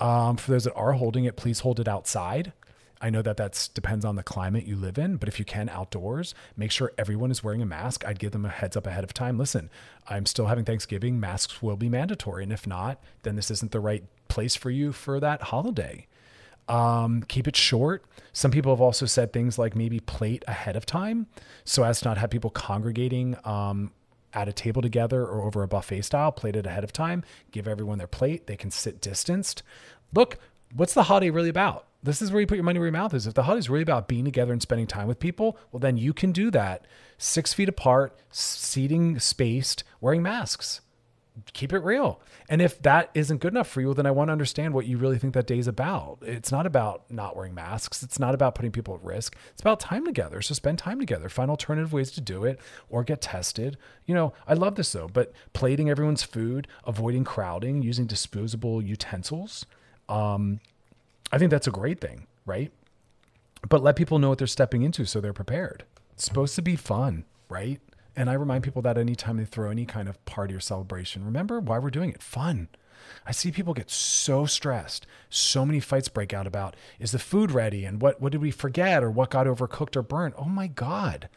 Um, 0.00 0.36
for 0.36 0.52
those 0.52 0.64
that 0.64 0.74
are 0.74 0.92
holding 0.92 1.24
it, 1.24 1.36
please 1.36 1.60
hold 1.60 1.80
it 1.80 1.88
outside. 1.88 2.52
I 3.00 3.10
know 3.10 3.22
that 3.22 3.36
that 3.36 3.68
depends 3.74 4.04
on 4.04 4.16
the 4.16 4.22
climate 4.22 4.66
you 4.66 4.76
live 4.76 4.98
in, 4.98 5.16
but 5.16 5.28
if 5.28 5.38
you 5.38 5.44
can 5.44 5.68
outdoors, 5.68 6.34
make 6.56 6.70
sure 6.70 6.92
everyone 6.98 7.30
is 7.30 7.44
wearing 7.44 7.62
a 7.62 7.66
mask. 7.66 8.04
I'd 8.06 8.18
give 8.18 8.32
them 8.32 8.44
a 8.44 8.48
heads 8.48 8.76
up 8.76 8.86
ahead 8.86 9.04
of 9.04 9.14
time. 9.14 9.38
Listen, 9.38 9.70
I'm 10.08 10.26
still 10.26 10.46
having 10.46 10.64
Thanksgiving. 10.64 11.20
Masks 11.20 11.62
will 11.62 11.76
be 11.76 11.88
mandatory. 11.88 12.42
And 12.42 12.52
if 12.52 12.66
not, 12.66 13.00
then 13.22 13.36
this 13.36 13.50
isn't 13.50 13.70
the 13.70 13.80
right 13.80 14.04
place 14.28 14.56
for 14.56 14.70
you 14.70 14.92
for 14.92 15.20
that 15.20 15.42
holiday. 15.42 16.06
Um, 16.68 17.22
keep 17.22 17.48
it 17.48 17.56
short. 17.56 18.04
Some 18.32 18.50
people 18.50 18.72
have 18.72 18.80
also 18.80 19.06
said 19.06 19.32
things 19.32 19.58
like 19.58 19.74
maybe 19.74 20.00
plate 20.00 20.44
ahead 20.46 20.76
of 20.76 20.84
time 20.84 21.26
so 21.64 21.82
as 21.82 22.00
to 22.00 22.08
not 22.08 22.18
have 22.18 22.30
people 22.30 22.50
congregating 22.50 23.36
um, 23.44 23.90
at 24.34 24.48
a 24.48 24.52
table 24.52 24.82
together 24.82 25.24
or 25.24 25.46
over 25.46 25.62
a 25.62 25.68
buffet 25.68 26.02
style, 26.02 26.30
plate 26.30 26.56
it 26.56 26.66
ahead 26.66 26.84
of 26.84 26.92
time, 26.92 27.24
give 27.52 27.66
everyone 27.66 27.98
their 27.98 28.06
plate. 28.06 28.46
They 28.46 28.56
can 28.56 28.70
sit 28.70 29.00
distanced. 29.00 29.62
Look, 30.12 30.38
what's 30.74 30.94
the 30.94 31.04
holiday 31.04 31.30
really 31.30 31.48
about? 31.48 31.87
This 32.02 32.22
is 32.22 32.30
where 32.30 32.40
you 32.40 32.46
put 32.46 32.56
your 32.56 32.64
money 32.64 32.78
where 32.78 32.86
your 32.86 32.92
mouth 32.92 33.12
is. 33.12 33.26
If 33.26 33.34
the 33.34 33.42
holiday 33.42 33.58
is 33.58 33.70
really 33.70 33.82
about 33.82 34.08
being 34.08 34.24
together 34.24 34.52
and 34.52 34.62
spending 34.62 34.86
time 34.86 35.08
with 35.08 35.18
people, 35.18 35.58
well, 35.72 35.80
then 35.80 35.96
you 35.96 36.12
can 36.12 36.32
do 36.32 36.50
that 36.52 36.86
six 37.18 37.52
feet 37.52 37.68
apart, 37.68 38.16
seating 38.30 39.18
spaced, 39.18 39.84
wearing 40.00 40.22
masks 40.22 40.80
keep 41.52 41.72
it 41.72 41.80
real. 41.80 42.20
And 42.48 42.62
if 42.62 42.80
that 42.82 43.10
isn't 43.14 43.38
good 43.38 43.52
enough 43.52 43.68
for 43.68 43.80
you, 43.80 43.94
then 43.94 44.06
I 44.06 44.10
want 44.10 44.28
to 44.28 44.32
understand 44.32 44.74
what 44.74 44.86
you 44.86 44.98
really 44.98 45.18
think 45.18 45.34
that 45.34 45.46
day 45.46 45.58
is 45.58 45.68
about. 45.68 46.18
It's 46.22 46.50
not 46.50 46.66
about 46.66 47.10
not 47.10 47.36
wearing 47.36 47.54
masks. 47.54 48.02
It's 48.02 48.18
not 48.18 48.34
about 48.34 48.54
putting 48.54 48.72
people 48.72 48.94
at 48.94 49.04
risk. 49.04 49.36
It's 49.52 49.60
about 49.60 49.80
time 49.80 50.04
together. 50.04 50.40
So 50.42 50.54
spend 50.54 50.78
time 50.78 50.98
together. 50.98 51.28
Find 51.28 51.50
alternative 51.50 51.92
ways 51.92 52.10
to 52.12 52.20
do 52.20 52.44
it 52.44 52.60
or 52.88 53.04
get 53.04 53.20
tested. 53.20 53.76
You 54.06 54.14
know, 54.14 54.32
I 54.46 54.54
love 54.54 54.76
this 54.76 54.92
though, 54.92 55.08
but 55.08 55.32
plating 55.52 55.90
everyone's 55.90 56.22
food, 56.22 56.66
avoiding 56.84 57.24
crowding, 57.24 57.82
using 57.82 58.06
disposable 58.06 58.82
utensils. 58.82 59.66
Um, 60.08 60.60
I 61.30 61.38
think 61.38 61.50
that's 61.50 61.66
a 61.66 61.72
great 61.72 62.00
thing, 62.00 62.26
right? 62.46 62.72
But 63.68 63.82
let 63.82 63.96
people 63.96 64.18
know 64.18 64.30
what 64.30 64.38
they're 64.38 64.46
stepping 64.46 64.82
into 64.82 65.04
so 65.04 65.20
they're 65.20 65.32
prepared. 65.32 65.84
It's 66.12 66.24
supposed 66.24 66.54
to 66.56 66.62
be 66.62 66.76
fun, 66.76 67.24
right? 67.48 67.80
And 68.16 68.28
I 68.30 68.34
remind 68.34 68.64
people 68.64 68.82
that 68.82 68.98
anytime 68.98 69.36
they 69.36 69.44
throw 69.44 69.70
any 69.70 69.84
kind 69.84 70.08
of 70.08 70.24
party 70.24 70.54
or 70.54 70.60
celebration, 70.60 71.24
remember 71.24 71.60
why 71.60 71.78
we're 71.78 71.90
doing 71.90 72.10
it 72.10 72.22
fun. 72.22 72.68
I 73.26 73.32
see 73.32 73.52
people 73.52 73.74
get 73.74 73.90
so 73.90 74.46
stressed. 74.46 75.06
So 75.30 75.64
many 75.64 75.80
fights 75.80 76.08
break 76.08 76.32
out 76.32 76.46
about 76.46 76.76
is 76.98 77.12
the 77.12 77.18
food 77.18 77.50
ready 77.50 77.84
and 77.84 78.02
what, 78.02 78.20
what 78.20 78.32
did 78.32 78.40
we 78.40 78.50
forget 78.50 79.02
or 79.02 79.10
what 79.10 79.30
got 79.30 79.46
overcooked 79.46 79.96
or 79.96 80.02
burnt? 80.02 80.34
Oh 80.36 80.44
my 80.44 80.66
God. 80.66 81.28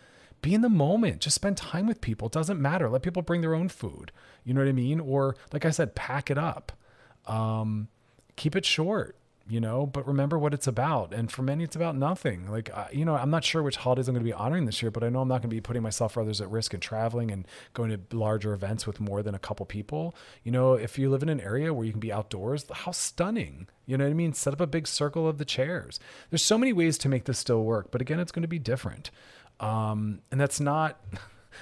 Be 0.41 0.55
in 0.55 0.61
the 0.61 0.69
moment. 0.69 1.21
Just 1.21 1.35
spend 1.35 1.57
time 1.57 1.85
with 1.85 2.01
people. 2.01 2.27
It 2.27 2.33
doesn't 2.33 2.59
matter. 2.59 2.89
Let 2.89 3.03
people 3.03 3.21
bring 3.21 3.41
their 3.41 3.53
own 3.53 3.69
food. 3.69 4.11
You 4.43 4.53
know 4.53 4.61
what 4.61 4.69
I 4.69 4.73
mean? 4.73 4.99
Or, 4.99 5.35
like 5.53 5.65
I 5.65 5.69
said, 5.69 5.93
pack 5.93 6.31
it 6.31 6.37
up. 6.37 6.71
Um, 7.27 7.89
keep 8.35 8.55
it 8.55 8.65
short 8.65 9.15
you 9.51 9.59
know, 9.59 9.85
but 9.85 10.07
remember 10.07 10.39
what 10.39 10.53
it's 10.53 10.65
about. 10.65 11.13
And 11.13 11.29
for 11.29 11.41
many, 11.41 11.65
it's 11.65 11.75
about 11.75 11.97
nothing. 11.97 12.49
Like, 12.49 12.69
uh, 12.73 12.85
you 12.93 13.03
know, 13.03 13.17
I'm 13.17 13.29
not 13.29 13.43
sure 13.43 13.61
which 13.61 13.75
holidays 13.75 14.07
I'm 14.07 14.15
going 14.15 14.23
to 14.23 14.29
be 14.29 14.33
honoring 14.33 14.65
this 14.65 14.81
year, 14.81 14.91
but 14.91 15.03
I 15.03 15.09
know 15.09 15.19
I'm 15.19 15.27
not 15.27 15.41
going 15.41 15.49
to 15.49 15.55
be 15.55 15.59
putting 15.59 15.83
myself 15.83 16.15
or 16.15 16.21
others 16.21 16.39
at 16.39 16.49
risk 16.49 16.73
and 16.73 16.81
traveling 16.81 17.31
and 17.31 17.45
going 17.73 17.89
to 17.89 18.15
larger 18.15 18.53
events 18.53 18.87
with 18.87 19.01
more 19.01 19.21
than 19.21 19.35
a 19.35 19.39
couple 19.39 19.65
people. 19.65 20.15
You 20.45 20.53
know, 20.53 20.75
if 20.75 20.97
you 20.97 21.09
live 21.09 21.21
in 21.21 21.27
an 21.27 21.41
area 21.41 21.73
where 21.73 21.85
you 21.85 21.91
can 21.91 21.99
be 21.99 22.13
outdoors, 22.13 22.65
how 22.71 22.91
stunning. 22.91 23.67
You 23.85 23.97
know 23.97 24.05
what 24.05 24.11
I 24.11 24.13
mean? 24.13 24.31
Set 24.31 24.53
up 24.53 24.61
a 24.61 24.67
big 24.67 24.87
circle 24.87 25.27
of 25.27 25.37
the 25.37 25.43
chairs. 25.43 25.99
There's 26.29 26.43
so 26.43 26.57
many 26.57 26.71
ways 26.71 26.97
to 26.99 27.09
make 27.09 27.25
this 27.25 27.37
still 27.37 27.65
work, 27.65 27.91
but 27.91 27.99
again, 27.99 28.21
it's 28.21 28.31
going 28.31 28.43
to 28.43 28.47
be 28.47 28.59
different. 28.59 29.11
Um, 29.59 30.21
and 30.31 30.39
that's 30.39 30.61
not. 30.61 30.97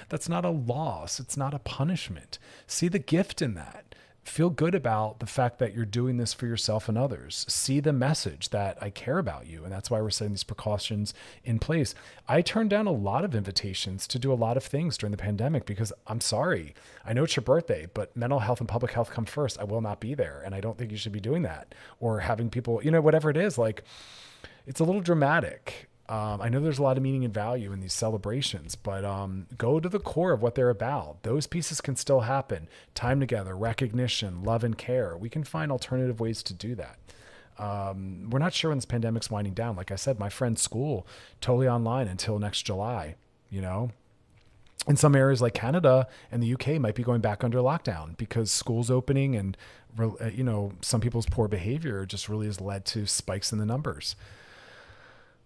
That's 0.08 0.28
not 0.28 0.44
a 0.44 0.50
loss. 0.50 1.18
It's 1.18 1.36
not 1.36 1.52
a 1.52 1.58
punishment. 1.58 2.38
See 2.68 2.86
the 2.86 3.00
gift 3.00 3.42
in 3.42 3.54
that 3.54 3.89
feel 4.22 4.50
good 4.50 4.74
about 4.74 5.18
the 5.20 5.26
fact 5.26 5.58
that 5.58 5.74
you're 5.74 5.84
doing 5.84 6.16
this 6.16 6.32
for 6.32 6.46
yourself 6.46 6.88
and 6.88 6.96
others. 6.96 7.44
See 7.48 7.80
the 7.80 7.92
message 7.92 8.50
that 8.50 8.78
I 8.80 8.90
care 8.90 9.18
about 9.18 9.46
you. 9.46 9.64
And 9.64 9.72
that's 9.72 9.90
why 9.90 10.00
we're 10.00 10.10
setting 10.10 10.32
these 10.32 10.44
precautions 10.44 11.14
in 11.44 11.58
place. 11.58 11.94
I 12.28 12.42
turned 12.42 12.70
down 12.70 12.86
a 12.86 12.92
lot 12.92 13.24
of 13.24 13.34
invitations 13.34 14.06
to 14.08 14.18
do 14.18 14.32
a 14.32 14.34
lot 14.34 14.56
of 14.56 14.64
things 14.64 14.96
during 14.96 15.10
the 15.10 15.16
pandemic 15.16 15.66
because 15.66 15.92
I'm 16.06 16.20
sorry. 16.20 16.74
I 17.04 17.12
know 17.12 17.24
it's 17.24 17.36
your 17.36 17.42
birthday, 17.42 17.88
but 17.92 18.16
mental 18.16 18.40
health 18.40 18.60
and 18.60 18.68
public 18.68 18.92
health 18.92 19.10
come 19.10 19.24
first. 19.24 19.58
I 19.58 19.64
will 19.64 19.80
not 19.80 20.00
be 20.00 20.14
there. 20.14 20.42
And 20.44 20.54
I 20.54 20.60
don't 20.60 20.78
think 20.78 20.90
you 20.90 20.96
should 20.96 21.12
be 21.12 21.20
doing 21.20 21.42
that 21.42 21.74
or 21.98 22.20
having 22.20 22.50
people, 22.50 22.80
you 22.84 22.90
know, 22.90 23.00
whatever 23.00 23.30
it 23.30 23.36
is, 23.36 23.58
like 23.58 23.84
it's 24.66 24.80
a 24.80 24.84
little 24.84 25.00
dramatic. 25.00 25.89
Um, 26.10 26.42
I 26.42 26.48
know 26.48 26.58
there's 26.58 26.80
a 26.80 26.82
lot 26.82 26.96
of 26.96 27.04
meaning 27.04 27.24
and 27.24 27.32
value 27.32 27.72
in 27.72 27.78
these 27.78 27.92
celebrations, 27.94 28.74
but 28.74 29.04
um, 29.04 29.46
go 29.56 29.78
to 29.78 29.88
the 29.88 30.00
core 30.00 30.32
of 30.32 30.42
what 30.42 30.56
they're 30.56 30.68
about. 30.68 31.22
Those 31.22 31.46
pieces 31.46 31.80
can 31.80 31.94
still 31.94 32.22
happen. 32.22 32.68
Time 32.96 33.20
together, 33.20 33.56
recognition, 33.56 34.42
love, 34.42 34.64
and 34.64 34.76
care. 34.76 35.16
We 35.16 35.28
can 35.28 35.44
find 35.44 35.70
alternative 35.70 36.18
ways 36.18 36.42
to 36.42 36.52
do 36.52 36.74
that. 36.74 36.98
Um, 37.58 38.28
we're 38.28 38.40
not 38.40 38.52
sure 38.52 38.70
when 38.70 38.78
this 38.78 38.86
pandemic's 38.86 39.30
winding 39.30 39.54
down. 39.54 39.76
Like 39.76 39.92
I 39.92 39.94
said, 39.94 40.18
my 40.18 40.28
friend's 40.28 40.60
school 40.60 41.06
totally 41.40 41.68
online 41.68 42.08
until 42.08 42.40
next 42.40 42.62
July. 42.62 43.14
You 43.48 43.60
know, 43.60 43.90
in 44.88 44.96
some 44.96 45.14
areas 45.14 45.40
like 45.40 45.54
Canada 45.54 46.08
and 46.32 46.42
the 46.42 46.54
UK 46.54 46.80
might 46.80 46.96
be 46.96 47.04
going 47.04 47.20
back 47.20 47.44
under 47.44 47.58
lockdown 47.58 48.16
because 48.16 48.50
schools 48.50 48.90
opening 48.90 49.36
and 49.36 49.56
uh, 49.96 50.26
you 50.26 50.42
know 50.42 50.72
some 50.80 51.00
people's 51.00 51.26
poor 51.26 51.46
behavior 51.46 52.04
just 52.04 52.28
really 52.28 52.46
has 52.46 52.60
led 52.60 52.84
to 52.86 53.06
spikes 53.06 53.52
in 53.52 53.58
the 53.58 53.66
numbers. 53.66 54.16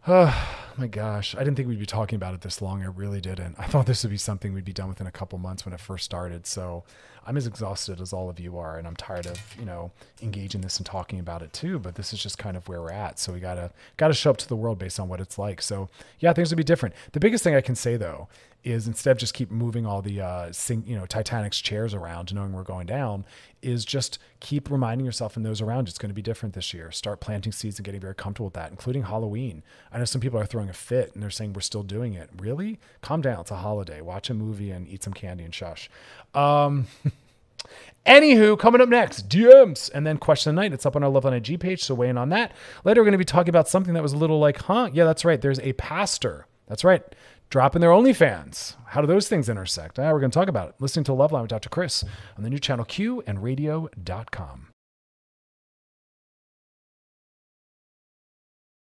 Oh 0.06 0.58
my 0.76 0.86
gosh. 0.86 1.34
I 1.34 1.38
didn't 1.38 1.56
think 1.56 1.68
we'd 1.68 1.78
be 1.78 1.86
talking 1.86 2.16
about 2.16 2.34
it 2.34 2.40
this 2.40 2.60
long. 2.60 2.82
I 2.82 2.86
really 2.86 3.20
didn't. 3.20 3.56
I 3.58 3.66
thought 3.66 3.86
this 3.86 4.02
would 4.02 4.10
be 4.10 4.16
something 4.16 4.52
we'd 4.52 4.64
be 4.64 4.72
done 4.72 4.88
within 4.88 5.06
a 5.06 5.12
couple 5.12 5.38
months 5.38 5.64
when 5.64 5.72
it 5.72 5.80
first 5.80 6.04
started. 6.04 6.46
So 6.46 6.84
I'm 7.26 7.36
as 7.36 7.46
exhausted 7.46 8.00
as 8.00 8.12
all 8.12 8.28
of 8.28 8.38
you 8.38 8.58
are, 8.58 8.76
and 8.76 8.86
I'm 8.86 8.96
tired 8.96 9.26
of, 9.26 9.40
you 9.58 9.64
know, 9.64 9.92
engaging 10.20 10.60
this 10.60 10.76
and 10.76 10.84
talking 10.84 11.20
about 11.20 11.42
it 11.42 11.52
too. 11.52 11.78
But 11.78 11.94
this 11.94 12.12
is 12.12 12.22
just 12.22 12.38
kind 12.38 12.56
of 12.56 12.68
where 12.68 12.82
we're 12.82 12.90
at. 12.90 13.18
So 13.18 13.32
we 13.32 13.40
gotta 13.40 13.70
gotta 13.96 14.14
show 14.14 14.30
up 14.30 14.36
to 14.38 14.48
the 14.48 14.56
world 14.56 14.78
based 14.78 15.00
on 15.00 15.08
what 15.08 15.20
it's 15.20 15.38
like. 15.38 15.62
So 15.62 15.88
yeah, 16.18 16.32
things 16.32 16.50
will 16.50 16.56
be 16.58 16.64
different. 16.64 16.94
The 17.12 17.20
biggest 17.20 17.44
thing 17.44 17.54
I 17.54 17.60
can 17.60 17.76
say 17.76 17.96
though 17.96 18.28
is 18.64 18.88
instead 18.88 19.12
of 19.12 19.18
just 19.18 19.34
keep 19.34 19.50
moving 19.50 19.84
all 19.84 20.00
the 20.00 20.20
uh, 20.20 20.50
sing, 20.50 20.82
you 20.86 20.96
know 20.96 21.04
Titanic's 21.04 21.60
chairs 21.60 21.92
around, 21.92 22.34
knowing 22.34 22.52
we're 22.52 22.62
going 22.62 22.86
down, 22.86 23.26
is 23.62 23.84
just 23.84 24.18
keep 24.40 24.70
reminding 24.70 25.04
yourself 25.04 25.36
and 25.36 25.44
those 25.44 25.60
around 25.60 25.86
it's 25.86 25.98
going 25.98 26.08
to 26.08 26.14
be 26.14 26.22
different 26.22 26.54
this 26.54 26.72
year. 26.72 26.90
Start 26.90 27.20
planting 27.20 27.52
seeds 27.52 27.78
and 27.78 27.84
getting 27.84 28.00
very 28.00 28.14
comfortable 28.14 28.46
with 28.46 28.54
that, 28.54 28.70
including 28.70 29.04
Halloween. 29.04 29.62
I 29.92 29.98
know 29.98 30.06
some 30.06 30.20
people 30.20 30.40
are 30.40 30.46
throwing 30.46 30.70
a 30.70 30.74
fit 30.74 31.12
and 31.14 31.22
they're 31.22 31.30
saying 31.30 31.52
we're 31.52 31.60
still 31.60 31.82
doing 31.82 32.14
it. 32.14 32.30
Really? 32.38 32.80
Calm 33.02 33.20
down. 33.20 33.40
It's 33.40 33.50
a 33.50 33.56
holiday. 33.56 34.00
Watch 34.00 34.30
a 34.30 34.34
movie 34.34 34.70
and 34.70 34.88
eat 34.88 35.02
some 35.02 35.12
candy 35.12 35.44
and 35.44 35.54
shush. 35.54 35.90
Um, 36.34 36.86
Anywho, 38.06 38.58
coming 38.58 38.82
up 38.82 38.90
next, 38.90 39.30
DMs, 39.30 39.90
and 39.94 40.06
then 40.06 40.18
question 40.18 40.50
of 40.50 40.56
the 40.56 40.60
night. 40.60 40.74
It's 40.74 40.84
up 40.84 40.96
on 40.96 41.02
our 41.02 41.10
Loveline 41.10 41.36
IG 41.36 41.58
page, 41.58 41.82
so 41.82 41.94
weigh 41.94 42.10
in 42.10 42.18
on 42.18 42.28
that. 42.28 42.52
Later, 42.84 43.00
we're 43.00 43.06
going 43.06 43.12
to 43.12 43.18
be 43.18 43.24
talking 43.24 43.48
about 43.48 43.66
something 43.66 43.94
that 43.94 44.02
was 44.02 44.12
a 44.12 44.18
little 44.18 44.38
like, 44.38 44.58
huh? 44.58 44.90
Yeah, 44.92 45.04
that's 45.04 45.24
right. 45.24 45.40
There's 45.40 45.60
a 45.60 45.72
pastor. 45.72 46.46
That's 46.68 46.84
right 46.84 47.02
dropping 47.50 47.80
their 47.80 47.90
OnlyFans. 47.90 48.76
How 48.86 49.00
do 49.00 49.06
those 49.06 49.28
things 49.28 49.48
intersect? 49.48 49.98
Ah, 49.98 50.12
we're 50.12 50.20
going 50.20 50.30
to 50.30 50.38
talk 50.38 50.48
about 50.48 50.70
it. 50.70 50.74
Listening 50.78 51.04
to 51.04 51.12
Loveline 51.12 51.42
with 51.42 51.50
Dr. 51.50 51.68
Chris 51.68 52.04
on 52.36 52.44
the 52.44 52.50
new 52.50 52.58
channel 52.58 52.84
Q 52.84 53.22
and 53.26 53.42
radio.com. 53.42 54.68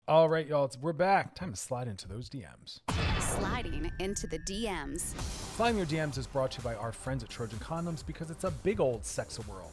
All 0.08 0.30
right, 0.30 0.46
y'all, 0.46 0.70
we're 0.82 0.94
back. 0.94 1.34
Time 1.34 1.52
to 1.52 1.58
slide 1.58 1.88
into 1.88 2.08
those 2.08 2.30
DMs. 2.30 2.80
Sliding 3.20 3.92
into 4.00 4.28
the 4.28 4.38
DMs. 4.38 5.20
Sliding 5.56 5.78
your 5.78 5.88
DMs 5.88 6.20
is 6.20 6.28
brought 6.28 6.52
to 6.52 6.60
you 6.60 6.64
by 6.64 6.76
our 6.76 6.92
friends 6.92 7.24
at 7.24 7.30
Trojan 7.30 7.58
Condoms 7.58 8.06
because 8.06 8.30
it's 8.30 8.44
a 8.44 8.52
big 8.52 8.80
old 8.80 9.04
sex 9.04 9.40
world. 9.48 9.72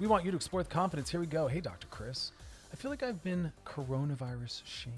We 0.00 0.06
want 0.06 0.24
you 0.24 0.30
to 0.30 0.36
explore 0.36 0.60
with 0.60 0.70
confidence. 0.70 1.10
Here 1.10 1.20
we 1.20 1.26
go. 1.26 1.46
Hey, 1.46 1.60
Dr. 1.60 1.88
Chris. 1.88 2.32
I 2.72 2.76
feel 2.76 2.90
like 2.90 3.02
I've 3.02 3.22
been 3.22 3.52
coronavirus 3.66 4.62
shamed. 4.64 4.96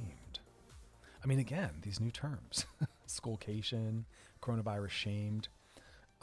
I 1.29 1.31
mean, 1.31 1.41
again, 1.41 1.73
these 1.83 2.01
new 2.01 2.11
terms. 2.11 2.64
Schoolcation, 3.07 4.07
coronavirus 4.41 4.88
shamed. 4.88 5.49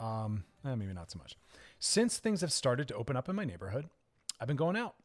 Um, 0.00 0.42
eh, 0.64 0.74
maybe 0.74 0.92
not 0.92 1.12
so 1.12 1.18
much. 1.20 1.36
Since 1.78 2.18
things 2.18 2.40
have 2.40 2.50
started 2.50 2.88
to 2.88 2.96
open 2.96 3.16
up 3.16 3.28
in 3.28 3.36
my 3.36 3.44
neighborhood, 3.44 3.88
I've 4.40 4.48
been 4.48 4.56
going 4.56 4.76
out. 4.76 4.96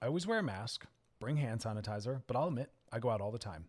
I 0.00 0.06
always 0.06 0.28
wear 0.28 0.38
a 0.38 0.44
mask, 0.44 0.86
bring 1.18 1.38
hand 1.38 1.60
sanitizer, 1.60 2.22
but 2.28 2.36
I'll 2.36 2.46
admit, 2.46 2.70
I 2.92 3.00
go 3.00 3.10
out 3.10 3.20
all 3.20 3.32
the 3.32 3.38
time. 3.38 3.64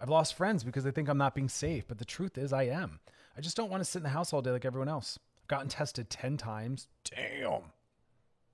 I've 0.00 0.08
lost 0.08 0.32
friends 0.32 0.64
because 0.64 0.84
they 0.84 0.92
think 0.92 1.10
I'm 1.10 1.18
not 1.18 1.34
being 1.34 1.50
safe, 1.50 1.86
but 1.86 1.98
the 1.98 2.06
truth 2.06 2.38
is 2.38 2.50
I 2.50 2.62
am. 2.62 2.98
I 3.36 3.42
just 3.42 3.54
don't 3.54 3.70
want 3.70 3.82
to 3.82 3.90
sit 3.90 3.98
in 3.98 4.04
the 4.04 4.08
house 4.08 4.32
all 4.32 4.40
day 4.40 4.52
like 4.52 4.64
everyone 4.64 4.88
else. 4.88 5.18
I've 5.42 5.48
gotten 5.48 5.68
tested 5.68 6.08
10 6.08 6.38
times. 6.38 6.88
Damn. 7.04 7.64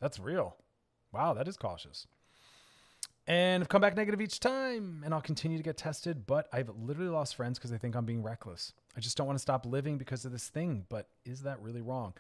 That's 0.01 0.19
real. 0.19 0.57
Wow, 1.13 1.35
that 1.35 1.47
is 1.47 1.57
cautious 1.57 2.09
and 3.27 3.63
I've 3.63 3.69
come 3.69 3.81
back 3.81 3.97
negative 3.97 4.21
each 4.21 4.41
time 4.41 5.03
and 5.05 5.15
I'll 5.15 5.21
continue 5.21 5.57
to 5.57 5.65
get 5.65 5.77
tested, 5.77 6.27
but 6.27 6.49
I've 6.53 6.69
literally 6.69 7.11
lost 7.11 7.37
friends 7.37 7.59
because 7.59 7.71
they 7.71 7.79
think 7.79 7.95
I'm 7.95 8.05
being 8.05 8.23
reckless. 8.23 8.73
I 8.97 9.01
just 9.01 9.17
don't 9.17 9.27
want 9.27 9.39
to 9.39 9.43
stop 9.43 9.65
living 9.65 9.99
because 9.99 10.25
of 10.25 10.33
this 10.33 10.49
thing, 10.49 10.87
but 10.89 11.09
is 11.25 11.43
that 11.43 11.61
really 11.61 11.81
wrong? 11.81 12.15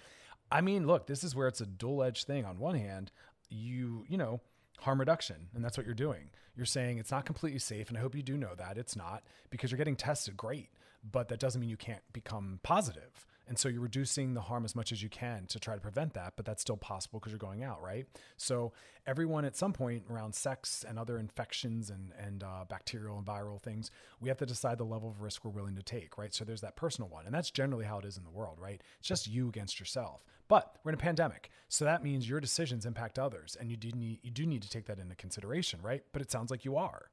I 0.50 0.60
mean, 0.60 0.86
look, 0.86 1.06
this 1.06 1.24
is 1.24 1.34
where 1.34 1.48
it's 1.48 1.60
a 1.60 1.66
dual-edged 1.66 2.26
thing. 2.26 2.44
On 2.44 2.58
one 2.58 2.76
hand, 2.76 3.10
you, 3.50 4.04
you 4.08 4.16
know, 4.16 4.40
harm 4.80 5.00
reduction, 5.00 5.48
and 5.54 5.64
that's 5.64 5.76
what 5.76 5.86
you're 5.86 5.94
doing. 5.94 6.30
You're 6.56 6.66
saying 6.66 6.98
it's 6.98 7.10
not 7.10 7.24
completely 7.24 7.58
safe, 7.58 7.88
and 7.88 7.98
I 7.98 8.00
hope 8.00 8.14
you 8.14 8.22
do 8.22 8.36
know 8.36 8.54
that 8.56 8.78
it's 8.78 8.96
not 8.96 9.24
because 9.50 9.70
you're 9.70 9.78
getting 9.78 9.96
tested 9.96 10.36
great, 10.36 10.70
but 11.10 11.28
that 11.28 11.40
doesn't 11.40 11.60
mean 11.60 11.70
you 11.70 11.76
can't 11.76 12.02
become 12.12 12.60
positive. 12.62 13.26
And 13.46 13.58
so 13.58 13.68
you're 13.68 13.82
reducing 13.82 14.34
the 14.34 14.40
harm 14.40 14.64
as 14.64 14.74
much 14.74 14.90
as 14.90 15.02
you 15.02 15.08
can 15.08 15.46
to 15.46 15.58
try 15.58 15.74
to 15.74 15.80
prevent 15.80 16.14
that, 16.14 16.32
but 16.36 16.46
that's 16.46 16.62
still 16.62 16.76
possible 16.76 17.20
because 17.20 17.32
you're 17.32 17.38
going 17.38 17.62
out, 17.62 17.82
right? 17.82 18.06
So 18.36 18.72
everyone 19.06 19.44
at 19.44 19.56
some 19.56 19.72
point 19.72 20.04
around 20.10 20.34
sex 20.34 20.84
and 20.88 20.98
other 20.98 21.18
infections 21.18 21.90
and, 21.90 22.12
and 22.18 22.42
uh, 22.42 22.64
bacterial 22.68 23.18
and 23.18 23.26
viral 23.26 23.60
things, 23.60 23.90
we 24.20 24.28
have 24.28 24.38
to 24.38 24.46
decide 24.46 24.78
the 24.78 24.84
level 24.84 25.10
of 25.10 25.20
risk 25.20 25.44
we're 25.44 25.50
willing 25.50 25.76
to 25.76 25.82
take, 25.82 26.16
right? 26.16 26.32
So 26.32 26.44
there's 26.44 26.62
that 26.62 26.76
personal 26.76 27.10
one. 27.10 27.26
And 27.26 27.34
that's 27.34 27.50
generally 27.50 27.84
how 27.84 27.98
it 27.98 28.04
is 28.04 28.16
in 28.16 28.24
the 28.24 28.30
world, 28.30 28.58
right? 28.58 28.80
It's 28.98 29.08
just 29.08 29.26
you 29.26 29.48
against 29.48 29.78
yourself. 29.78 30.24
But 30.48 30.76
we're 30.82 30.92
in 30.92 30.94
a 30.94 30.98
pandemic. 30.98 31.50
So 31.68 31.84
that 31.84 32.02
means 32.02 32.28
your 32.28 32.40
decisions 32.40 32.86
impact 32.86 33.18
others. 33.18 33.56
And 33.58 33.70
you 33.70 33.76
do 33.76 33.90
need, 33.90 34.20
you 34.22 34.30
do 34.30 34.46
need 34.46 34.62
to 34.62 34.70
take 34.70 34.86
that 34.86 34.98
into 34.98 35.14
consideration, 35.16 35.80
right? 35.82 36.02
But 36.12 36.22
it 36.22 36.30
sounds 36.30 36.50
like 36.50 36.64
you 36.64 36.76
are. 36.76 37.10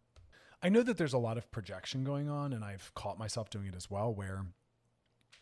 I 0.63 0.70
know 0.70 0.84
that 0.84 0.98
there's 0.98 1.13
a 1.13 1.17
lot 1.17 1.38
of 1.38 1.50
projection 1.50 2.04
going 2.04 2.30
on, 2.30 2.54
and 2.54 2.63
I've 2.63 2.94
caught 2.94 3.17
myself 3.17 3.50
doing 3.50 3.65
it 3.65 3.76
as 3.76 3.89
well, 3.89 4.13
where 4.13 4.46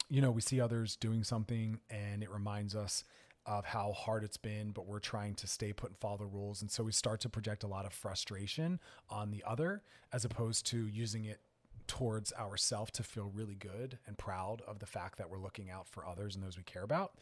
you 0.09 0.21
know, 0.21 0.31
we 0.31 0.41
see 0.41 0.59
others 0.59 0.95
doing 0.95 1.23
something 1.23 1.79
and 1.89 2.23
it 2.23 2.31
reminds 2.31 2.75
us 2.75 3.03
of 3.45 3.65
how 3.65 3.93
hard 3.93 4.23
it's 4.23 4.37
been, 4.37 4.71
but 4.71 4.85
we're 4.85 4.99
trying 4.99 5.33
to 5.35 5.47
stay 5.47 5.73
put 5.73 5.89
and 5.89 5.97
follow 5.97 6.17
the 6.17 6.25
rules. 6.25 6.61
And 6.61 6.69
so 6.69 6.83
we 6.83 6.91
start 6.91 7.21
to 7.21 7.29
project 7.29 7.63
a 7.63 7.67
lot 7.67 7.85
of 7.85 7.93
frustration 7.93 8.79
on 9.09 9.31
the 9.31 9.43
other 9.47 9.81
as 10.11 10.25
opposed 10.25 10.65
to 10.67 10.87
using 10.87 11.25
it 11.25 11.39
towards 11.87 12.31
ourselves 12.33 12.91
to 12.91 13.03
feel 13.03 13.31
really 13.33 13.55
good 13.55 13.97
and 14.05 14.17
proud 14.17 14.61
of 14.67 14.79
the 14.79 14.85
fact 14.85 15.17
that 15.17 15.29
we're 15.29 15.39
looking 15.39 15.71
out 15.71 15.87
for 15.87 16.05
others 16.05 16.35
and 16.35 16.43
those 16.43 16.57
we 16.57 16.63
care 16.63 16.83
about. 16.83 17.13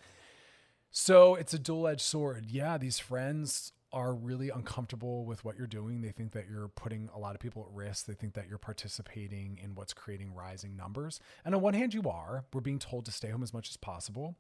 So 0.91 1.36
it's 1.36 1.54
a 1.54 1.60
dual 1.60 1.88
edged 1.88 2.02
sword. 2.02 2.45
Yeah, 2.50 2.78
these 2.78 3.00
friends 3.00 3.71
are 3.93 4.13
really 4.13 4.50
uncomfortable 4.50 5.26
with 5.26 5.45
what 5.45 5.58
you're 5.58 5.67
doing. 5.67 6.02
They 6.02 6.12
think 6.12 6.34
that 6.34 6.45
you're 6.50 6.67
putting 6.67 7.10
a 7.15 7.19
lot 7.19 7.36
of 7.36 7.39
people 7.39 7.65
at 7.69 7.76
risk. 7.76 8.06
They 8.06 8.13
think 8.13 8.34
that 8.34 8.47
you're 8.50 8.58
participating 8.58 9.60
in 9.63 9.76
what's 9.76 9.93
creating 9.93 10.34
rising 10.34 10.76
numbers. 10.76 11.19
And 11.45 11.56
on 11.56 11.62
one 11.62 11.73
hand, 11.73 11.93
you 11.93 12.04
are. 12.04 12.45
We're 12.54 12.62
being 12.62 12.80
told 12.80 13.06
to 13.06 13.12
stay 13.12 13.30
home 13.30 13.43
as 13.43 13.54
much 13.54 13.69
as 13.69 13.78
possible. 13.78 14.36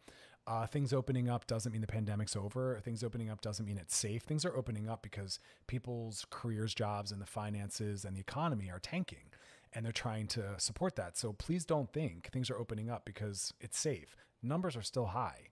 Uh, 0.45 0.65
things 0.65 0.93
opening 0.93 1.29
up 1.29 1.47
doesn't 1.47 1.71
mean 1.71 1.81
the 1.81 1.87
pandemic's 1.87 2.35
over. 2.35 2.79
Things 2.83 3.03
opening 3.03 3.29
up 3.29 3.41
doesn't 3.41 3.65
mean 3.65 3.77
it's 3.77 3.95
safe. 3.95 4.23
Things 4.23 4.45
are 4.45 4.55
opening 4.55 4.89
up 4.89 5.01
because 5.01 5.39
people's 5.67 6.25
careers, 6.29 6.73
jobs, 6.73 7.11
and 7.11 7.21
the 7.21 7.25
finances 7.25 8.05
and 8.05 8.15
the 8.15 8.21
economy 8.21 8.69
are 8.69 8.79
tanking. 8.79 9.31
And 9.73 9.85
they're 9.85 9.91
trying 9.91 10.27
to 10.27 10.55
support 10.57 10.95
that. 10.95 11.17
So 11.17 11.33
please 11.33 11.65
don't 11.65 11.91
think 11.91 12.29
things 12.31 12.49
are 12.49 12.57
opening 12.57 12.89
up 12.89 13.05
because 13.05 13.53
it's 13.59 13.79
safe. 13.79 14.15
Numbers 14.41 14.75
are 14.75 14.81
still 14.81 15.07
high 15.07 15.49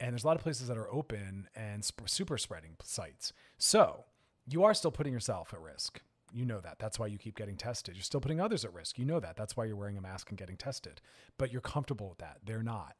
and 0.00 0.12
there's 0.12 0.24
a 0.24 0.26
lot 0.26 0.36
of 0.36 0.42
places 0.42 0.68
that 0.68 0.78
are 0.78 0.90
open 0.90 1.48
and 1.54 1.84
sp- 1.84 2.08
super 2.08 2.38
spreading 2.38 2.76
sites. 2.82 3.32
So 3.58 4.04
you 4.46 4.64
are 4.64 4.74
still 4.74 4.90
putting 4.90 5.12
yourself 5.12 5.52
at 5.52 5.60
risk. 5.60 6.00
You 6.32 6.44
know 6.44 6.60
that. 6.60 6.78
That's 6.78 6.98
why 6.98 7.08
you 7.08 7.18
keep 7.18 7.36
getting 7.36 7.56
tested. 7.56 7.96
You're 7.96 8.02
still 8.02 8.20
putting 8.20 8.40
others 8.40 8.64
at 8.64 8.72
risk. 8.72 8.98
You 8.98 9.04
know 9.04 9.20
that. 9.20 9.36
That's 9.36 9.56
why 9.56 9.66
you're 9.66 9.76
wearing 9.76 9.98
a 9.98 10.00
mask 10.00 10.30
and 10.30 10.38
getting 10.38 10.56
tested. 10.56 11.00
But 11.38 11.52
you're 11.52 11.60
comfortable 11.60 12.08
with 12.08 12.18
that. 12.18 12.38
They're 12.44 12.62
not. 12.62 12.94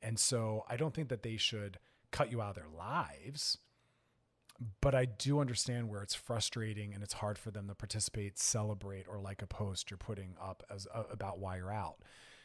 And 0.00 0.18
so 0.18 0.64
I 0.68 0.76
don't 0.76 0.94
think 0.94 1.08
that 1.08 1.22
they 1.22 1.36
should 1.36 1.78
cut 2.10 2.30
you 2.30 2.40
out 2.40 2.50
of 2.50 2.54
their 2.54 2.68
lives. 2.76 3.58
But 4.80 4.94
I 4.94 5.04
do 5.04 5.40
understand 5.40 5.90
where 5.90 6.02
it's 6.02 6.14
frustrating 6.14 6.94
and 6.94 7.02
it's 7.02 7.14
hard 7.14 7.36
for 7.36 7.50
them 7.50 7.68
to 7.68 7.74
participate, 7.74 8.38
celebrate, 8.38 9.06
or 9.06 9.18
like 9.18 9.42
a 9.42 9.46
post 9.46 9.90
you're 9.90 9.98
putting 9.98 10.34
up 10.40 10.62
as 10.70 10.86
uh, 10.94 11.02
about 11.10 11.38
why 11.38 11.56
you're 11.56 11.72
out. 11.72 11.96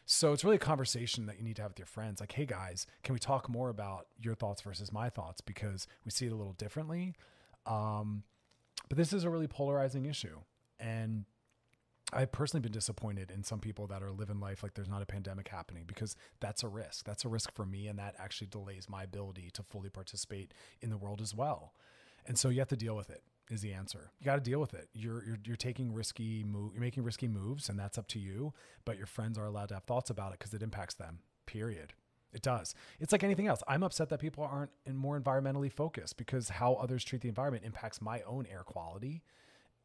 So 0.06 0.34
it's 0.34 0.44
really 0.44 0.58
a 0.58 0.60
conversation 0.60 1.26
that 1.28 1.38
you 1.38 1.44
need 1.44 1.56
to 1.58 1.62
have 1.62 1.72
with 1.72 1.80
your 1.80 1.86
friends. 1.86 2.20
Like, 2.20 2.32
hey 2.32 2.46
guys, 2.46 2.86
can 3.04 3.14
we 3.14 3.20
talk 3.20 3.48
more 3.50 3.70
about 3.70 4.08
your 4.20 4.36
thoughts 4.36 4.62
versus 4.62 4.92
my 4.92 5.10
thoughts 5.10 5.42
because 5.42 5.88
we 6.04 6.12
see 6.12 6.26
it 6.26 6.32
a 6.32 6.36
little 6.36 6.54
differently. 6.54 7.16
Um, 7.66 8.24
but 8.90 8.98
this 8.98 9.14
is 9.14 9.24
a 9.24 9.30
really 9.30 9.48
polarizing 9.48 10.06
issue, 10.06 10.40
and 10.80 11.26
I've 12.12 12.32
personally 12.32 12.62
been 12.62 12.74
disappointed 12.74 13.32
in 13.32 13.44
some 13.44 13.60
people 13.60 13.88
that 13.88 14.04
are 14.04 14.12
living 14.12 14.40
life 14.40 14.64
like 14.64 14.74
there's 14.74 14.90
not 14.90 15.02
a 15.02 15.06
pandemic 15.06 15.48
happening 15.48 15.86
because 15.88 16.16
that's 16.42 16.64
a 16.64 16.68
risk. 16.68 17.06
That's 17.06 17.24
a 17.24 17.30
risk 17.30 17.54
for 17.56 17.66
me, 17.66 17.88
and 17.88 17.98
that 18.00 18.16
actually 18.20 18.48
delays 18.48 18.90
my 18.90 19.04
ability 19.04 19.50
to 19.54 19.64
fully 19.64 19.90
participate 19.90 20.54
in 20.82 20.90
the 20.90 20.98
world 20.98 21.22
as 21.22 21.34
well. 21.34 21.74
And 22.28 22.38
so 22.38 22.50
you 22.50 22.60
have 22.60 22.68
to 22.70 22.76
deal 22.76 22.96
with 22.96 23.10
it 23.10 23.24
is 23.52 23.62
the 23.62 23.74
answer. 23.74 24.12
You 24.20 24.26
got 24.26 24.36
to 24.36 24.42
deal 24.42 24.60
with 24.60 24.74
it. 24.74 24.88
You're, 24.94 25.24
you're 25.26 25.40
you're 25.46 25.56
taking 25.58 25.94
risky 25.94 26.44
move. 26.44 26.74
You're 26.74 26.82
making 26.82 27.04
risky 27.04 27.28
moves, 27.28 27.70
and 27.70 27.78
that's 27.78 27.98
up 27.98 28.08
to 28.10 28.20
you. 28.20 28.54
But 28.86 28.98
your 28.98 29.06
friends 29.06 29.38
are 29.38 29.46
allowed 29.46 29.68
to 29.70 29.76
have 29.76 29.84
thoughts 29.84 30.10
about 30.10 30.34
it 30.34 30.40
because 30.40 30.54
it 30.54 30.64
impacts 30.64 30.96
them. 30.96 31.20
Period. 31.46 31.94
It 32.34 32.42
does. 32.42 32.74
It's 33.00 33.12
like 33.12 33.26
anything 33.26 33.48
else. 33.48 33.62
I'm 33.68 33.84
upset 33.84 34.08
that 34.10 34.20
people 34.20 34.44
aren't 34.46 34.72
in 34.86 34.96
more 34.96 35.20
environmentally 35.20 35.72
focused 35.72 36.16
because 36.16 36.48
how 36.48 36.76
others 36.76 37.04
treat 37.04 37.22
the 37.22 37.28
environment 37.28 37.66
impacts 37.66 38.02
my 38.02 38.22
own 38.22 38.48
air 38.50 38.64
quality, 38.64 39.22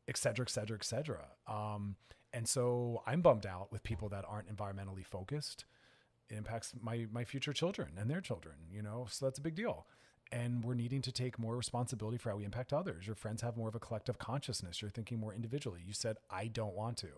et 0.07 0.17
cetera, 0.17 0.45
et 0.47 0.51
cetera, 0.51 0.77
et 0.77 0.85
cetera. 0.85 1.27
Um, 1.49 1.97
and 2.33 2.47
so 2.47 3.03
I'm 3.05 3.21
bummed 3.21 3.47
out 3.47 3.73
with 3.73 3.83
people 3.83 4.09
that 4.11 4.25
aren't 4.29 4.55
environmentally 4.55 5.05
focused. 5.05 5.65
It 6.29 6.37
impacts 6.37 6.73
my 6.81 7.07
my 7.11 7.25
future 7.25 7.53
children 7.53 7.95
and 7.99 8.09
their 8.09 8.21
children. 8.21 8.55
You 8.71 8.83
know, 8.83 9.07
so 9.11 9.27
that's 9.27 9.41
a 9.41 9.43
big 9.43 9.57
deal 9.57 9.87
and 10.33 10.65
we're 10.65 10.75
needing 10.75 11.03
to 11.03 11.13
take 11.13 11.39
more 11.39 11.57
responsibility 11.57 12.19
for 12.19 12.31
how 12.31 12.37
we 12.37 12.45
impact 12.45 12.73
others. 12.73 13.07
Your 13.07 13.15
friends 13.15 13.43
have 13.43 13.57
more 13.57 13.69
of 13.69 13.75
a 13.75 13.81
collective 13.81 14.19
consciousness. 14.19 14.83
You're 14.83 14.91
thinking 14.91 15.21
more 15.21 15.35
individually. 15.35 15.81
You 15.87 15.93
said, 15.93 16.17
I 16.31 16.49
don't 16.49 16.75
want 16.75 16.97
to. 16.99 17.09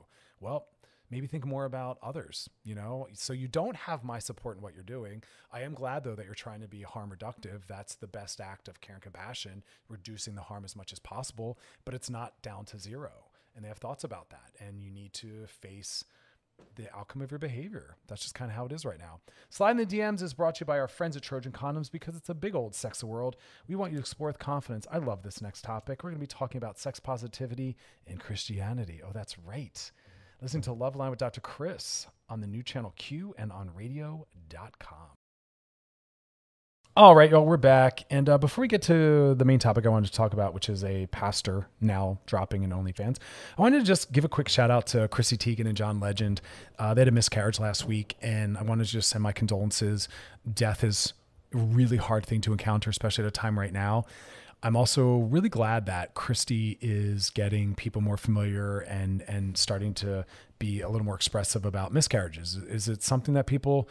Well, 0.40 0.66
maybe 1.11 1.27
think 1.27 1.47
more 1.47 1.64
about 1.64 1.99
others, 2.03 2.51
you 2.64 2.75
know? 2.75 3.09
So 3.14 3.33
you 3.33 3.49
don't 3.49 3.77
have 3.77 4.05
my 4.05 4.18
support 4.18 4.57
in 4.57 4.62
what 4.62 4.75
you're 4.75 4.83
doing. 4.83 5.23
I 5.53 5.62
am 5.62 5.75
glad 5.75 6.05
though 6.05 6.14
that 6.14 6.27
you're 6.27 6.35
trying 6.35 6.61
to 6.61 6.68
be 6.68 6.83
harm 6.83 7.11
reductive. 7.11 7.62
That's 7.66 7.94
the 7.94 8.07
best 8.07 8.40
act 8.40 8.68
of 8.68 8.81
care 8.81 8.97
and 8.97 9.03
compassion, 9.03 9.62
reducing 9.88 10.35
the 10.35 10.42
harm 10.42 10.64
as 10.64 10.77
much 10.77 10.92
as 10.92 10.99
possible, 10.99 11.59
but 11.85 11.94
it's 11.94 12.11
not 12.11 12.40
down 12.42 12.66
to 12.66 12.79
zero. 12.79 13.12
And 13.57 13.64
they 13.64 13.68
have 13.68 13.79
thoughts 13.79 14.05
about 14.05 14.31
that. 14.31 14.53
And 14.61 14.83
you 14.83 14.90
need 14.90 15.12
to 15.14 15.47
face 15.47 16.05
the 16.77 16.94
outcome 16.97 17.23
of 17.23 17.31
your 17.31 17.38
behavior. 17.38 17.97
That's 18.07 18.23
just 18.23 18.35
kind 18.35 18.51
of 18.51 18.57
how 18.57 18.66
it 18.66 18.73
is 18.73 18.85
right 18.85 18.99
now. 18.99 19.21
Slide 19.51 19.73
in 19.73 19.77
the 19.77 19.87
DMs 19.87 20.23
is 20.23 20.35
brought 20.35 20.57
to 20.57 20.61
you 20.61 20.66
by 20.66 20.79
our 20.79 20.88
friends 20.88 21.16
at 21.16 21.23
Trojan 21.23 21.53
Condoms 21.53 21.90
because 21.90 22.16
it's 22.16 22.29
a 22.29 22.35
big 22.35 22.55
old 22.55 22.75
sex 22.75 23.03
world. 23.03 23.37
We 23.68 23.75
want 23.75 23.92
you 23.92 23.99
to 23.99 24.03
explore 24.03 24.29
with 24.29 24.38
confidence. 24.38 24.87
I 24.90 24.99
love 24.99 25.23
this 25.23 25.42
next 25.42 25.62
topic. 25.62 26.03
We're 26.03 26.11
going 26.11 26.21
to 26.21 26.27
be 26.27 26.27
talking 26.27 26.59
about 26.59 26.79
sex 26.79 27.01
positivity 27.01 27.77
and 28.07 28.21
Christianity. 28.21 29.01
Oh, 29.05 29.11
that's 29.12 29.38
right. 29.38 29.90
Listening 30.40 30.62
to 30.62 30.71
Loveline 30.71 31.11
with 31.11 31.18
Dr. 31.18 31.40
Chris 31.40 32.07
on 32.29 32.40
the 32.40 32.47
new 32.47 32.62
channel 32.62 32.94
Q 32.97 33.35
and 33.37 33.51
on 33.51 33.75
radio.com. 33.75 35.17
All 36.98 37.14
right, 37.14 37.30
y'all, 37.30 37.46
we're 37.46 37.56
back. 37.56 38.02
And 38.11 38.28
uh, 38.28 38.38
before 38.38 38.62
we 38.62 38.66
get 38.66 38.82
to 38.82 39.37
the 39.37 39.44
main 39.44 39.61
topic 39.61 39.87
I 39.87 39.88
wanted 39.88 40.08
to 40.08 40.12
talk 40.14 40.32
about, 40.32 40.52
which 40.52 40.68
is 40.68 40.82
a 40.82 41.06
pastor 41.12 41.68
now 41.80 42.18
dropping 42.26 42.64
in 42.64 42.70
OnlyFans, 42.70 43.18
I 43.56 43.62
wanted 43.62 43.78
to 43.78 43.84
just 43.84 44.11
give 44.11 44.24
a 44.24 44.28
quick 44.28 44.48
shout 44.48 44.68
out 44.68 44.88
to 44.88 45.06
Chrissy 45.06 45.37
Teigen 45.37 45.68
and 45.68 45.76
John 45.76 46.00
Legend. 46.00 46.40
Uh, 46.76 46.94
they 46.94 47.02
had 47.02 47.06
a 47.06 47.12
miscarriage 47.12 47.61
last 47.61 47.84
week, 47.84 48.16
and 48.20 48.58
I 48.58 48.62
wanted 48.62 48.87
to 48.87 48.90
just 48.90 49.11
send 49.11 49.22
my 49.22 49.30
condolences. 49.30 50.08
Death 50.52 50.82
is 50.82 51.12
a 51.54 51.58
really 51.58 51.98
hard 51.98 52.26
thing 52.26 52.40
to 52.40 52.50
encounter, 52.50 52.90
especially 52.90 53.22
at 53.22 53.28
a 53.28 53.30
time 53.30 53.56
right 53.56 53.72
now. 53.72 54.04
I'm 54.64 54.74
also 54.74 55.18
really 55.18 55.50
glad 55.50 55.87
that 55.87 56.14
Chrissy 56.14 56.78
is 56.80 57.30
getting 57.30 57.76
people 57.76 58.02
more 58.02 58.16
familiar 58.16 58.80
and 58.80 59.22
and 59.28 59.56
starting 59.56 59.94
to 59.94 60.26
be 60.58 60.80
a 60.80 60.88
little 60.88 61.04
more 61.04 61.14
expressive 61.14 61.64
about 61.64 61.92
miscarriages. 61.92 62.56
Is 62.56 62.88
it 62.88 63.04
something 63.04 63.34
that 63.34 63.46
people 63.46 63.88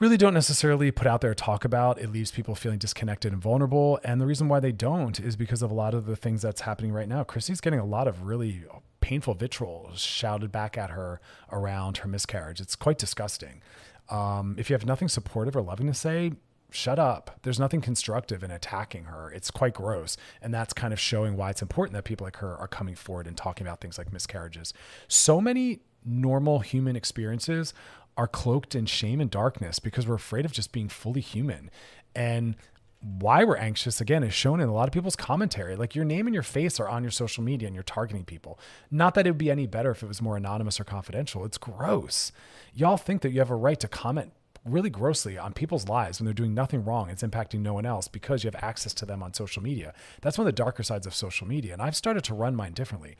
really 0.00 0.16
don't 0.16 0.34
necessarily 0.34 0.90
put 0.90 1.06
out 1.06 1.20
there 1.20 1.34
talk 1.34 1.64
about. 1.64 2.00
It 2.00 2.10
leaves 2.10 2.30
people 2.30 2.54
feeling 2.54 2.78
disconnected 2.78 3.32
and 3.32 3.40
vulnerable. 3.40 4.00
And 4.02 4.20
the 4.20 4.26
reason 4.26 4.48
why 4.48 4.58
they 4.58 4.72
don't 4.72 5.20
is 5.20 5.36
because 5.36 5.62
of 5.62 5.70
a 5.70 5.74
lot 5.74 5.94
of 5.94 6.06
the 6.06 6.16
things 6.16 6.42
that's 6.42 6.62
happening 6.62 6.90
right 6.90 7.08
now. 7.08 7.22
Chrissy's 7.22 7.60
getting 7.60 7.78
a 7.78 7.84
lot 7.84 8.08
of 8.08 8.22
really 8.22 8.64
painful 9.00 9.34
vitriol 9.34 9.90
shouted 9.94 10.50
back 10.50 10.78
at 10.78 10.90
her 10.90 11.20
around 11.52 11.98
her 11.98 12.08
miscarriage. 12.08 12.60
It's 12.60 12.74
quite 12.74 12.98
disgusting. 12.98 13.62
Um, 14.08 14.56
if 14.58 14.70
you 14.70 14.74
have 14.74 14.86
nothing 14.86 15.08
supportive 15.08 15.54
or 15.54 15.62
loving 15.62 15.86
to 15.86 15.94
say, 15.94 16.32
shut 16.70 16.98
up. 16.98 17.38
There's 17.42 17.60
nothing 17.60 17.80
constructive 17.80 18.42
in 18.42 18.50
attacking 18.50 19.04
her. 19.04 19.30
It's 19.30 19.50
quite 19.50 19.74
gross. 19.74 20.16
And 20.40 20.54
that's 20.54 20.72
kind 20.72 20.92
of 20.92 21.00
showing 21.00 21.36
why 21.36 21.50
it's 21.50 21.62
important 21.62 21.94
that 21.94 22.04
people 22.04 22.24
like 22.24 22.36
her 22.36 22.56
are 22.56 22.68
coming 22.68 22.94
forward 22.94 23.26
and 23.26 23.36
talking 23.36 23.66
about 23.66 23.80
things 23.80 23.98
like 23.98 24.12
miscarriages. 24.12 24.72
So 25.08 25.40
many 25.40 25.80
normal 26.04 26.60
human 26.60 26.96
experiences 26.96 27.74
are 28.20 28.26
cloaked 28.26 28.74
in 28.74 28.84
shame 28.84 29.18
and 29.18 29.30
darkness 29.30 29.78
because 29.78 30.06
we're 30.06 30.14
afraid 30.14 30.44
of 30.44 30.52
just 30.52 30.72
being 30.72 30.90
fully 30.90 31.22
human. 31.22 31.70
And 32.14 32.54
why 33.00 33.44
we're 33.44 33.56
anxious 33.56 33.98
again 33.98 34.22
is 34.22 34.34
shown 34.34 34.60
in 34.60 34.68
a 34.68 34.74
lot 34.74 34.86
of 34.86 34.92
people's 34.92 35.16
commentary. 35.16 35.74
Like 35.74 35.94
your 35.94 36.04
name 36.04 36.26
and 36.26 36.34
your 36.34 36.42
face 36.42 36.78
are 36.78 36.86
on 36.86 37.02
your 37.02 37.12
social 37.12 37.42
media 37.42 37.66
and 37.66 37.74
you're 37.74 37.82
targeting 37.82 38.26
people. 38.26 38.58
Not 38.90 39.14
that 39.14 39.26
it 39.26 39.30
would 39.30 39.38
be 39.38 39.50
any 39.50 39.66
better 39.66 39.90
if 39.90 40.02
it 40.02 40.06
was 40.06 40.20
more 40.20 40.36
anonymous 40.36 40.78
or 40.78 40.84
confidential. 40.84 41.46
It's 41.46 41.56
gross. 41.56 42.30
Y'all 42.74 42.98
think 42.98 43.22
that 43.22 43.30
you 43.30 43.38
have 43.38 43.48
a 43.48 43.56
right 43.56 43.80
to 43.80 43.88
comment 43.88 44.34
really 44.66 44.90
grossly 44.90 45.38
on 45.38 45.54
people's 45.54 45.88
lives 45.88 46.20
when 46.20 46.26
they're 46.26 46.34
doing 46.34 46.52
nothing 46.52 46.84
wrong. 46.84 47.08
It's 47.08 47.22
impacting 47.22 47.60
no 47.60 47.72
one 47.72 47.86
else 47.86 48.06
because 48.06 48.44
you 48.44 48.48
have 48.48 48.62
access 48.62 48.92
to 48.92 49.06
them 49.06 49.22
on 49.22 49.32
social 49.32 49.62
media. 49.62 49.94
That's 50.20 50.36
one 50.36 50.46
of 50.46 50.54
the 50.54 50.62
darker 50.62 50.82
sides 50.82 51.06
of 51.06 51.14
social 51.14 51.46
media. 51.46 51.72
And 51.72 51.80
I've 51.80 51.96
started 51.96 52.22
to 52.24 52.34
run 52.34 52.54
mine 52.54 52.74
differently 52.74 53.16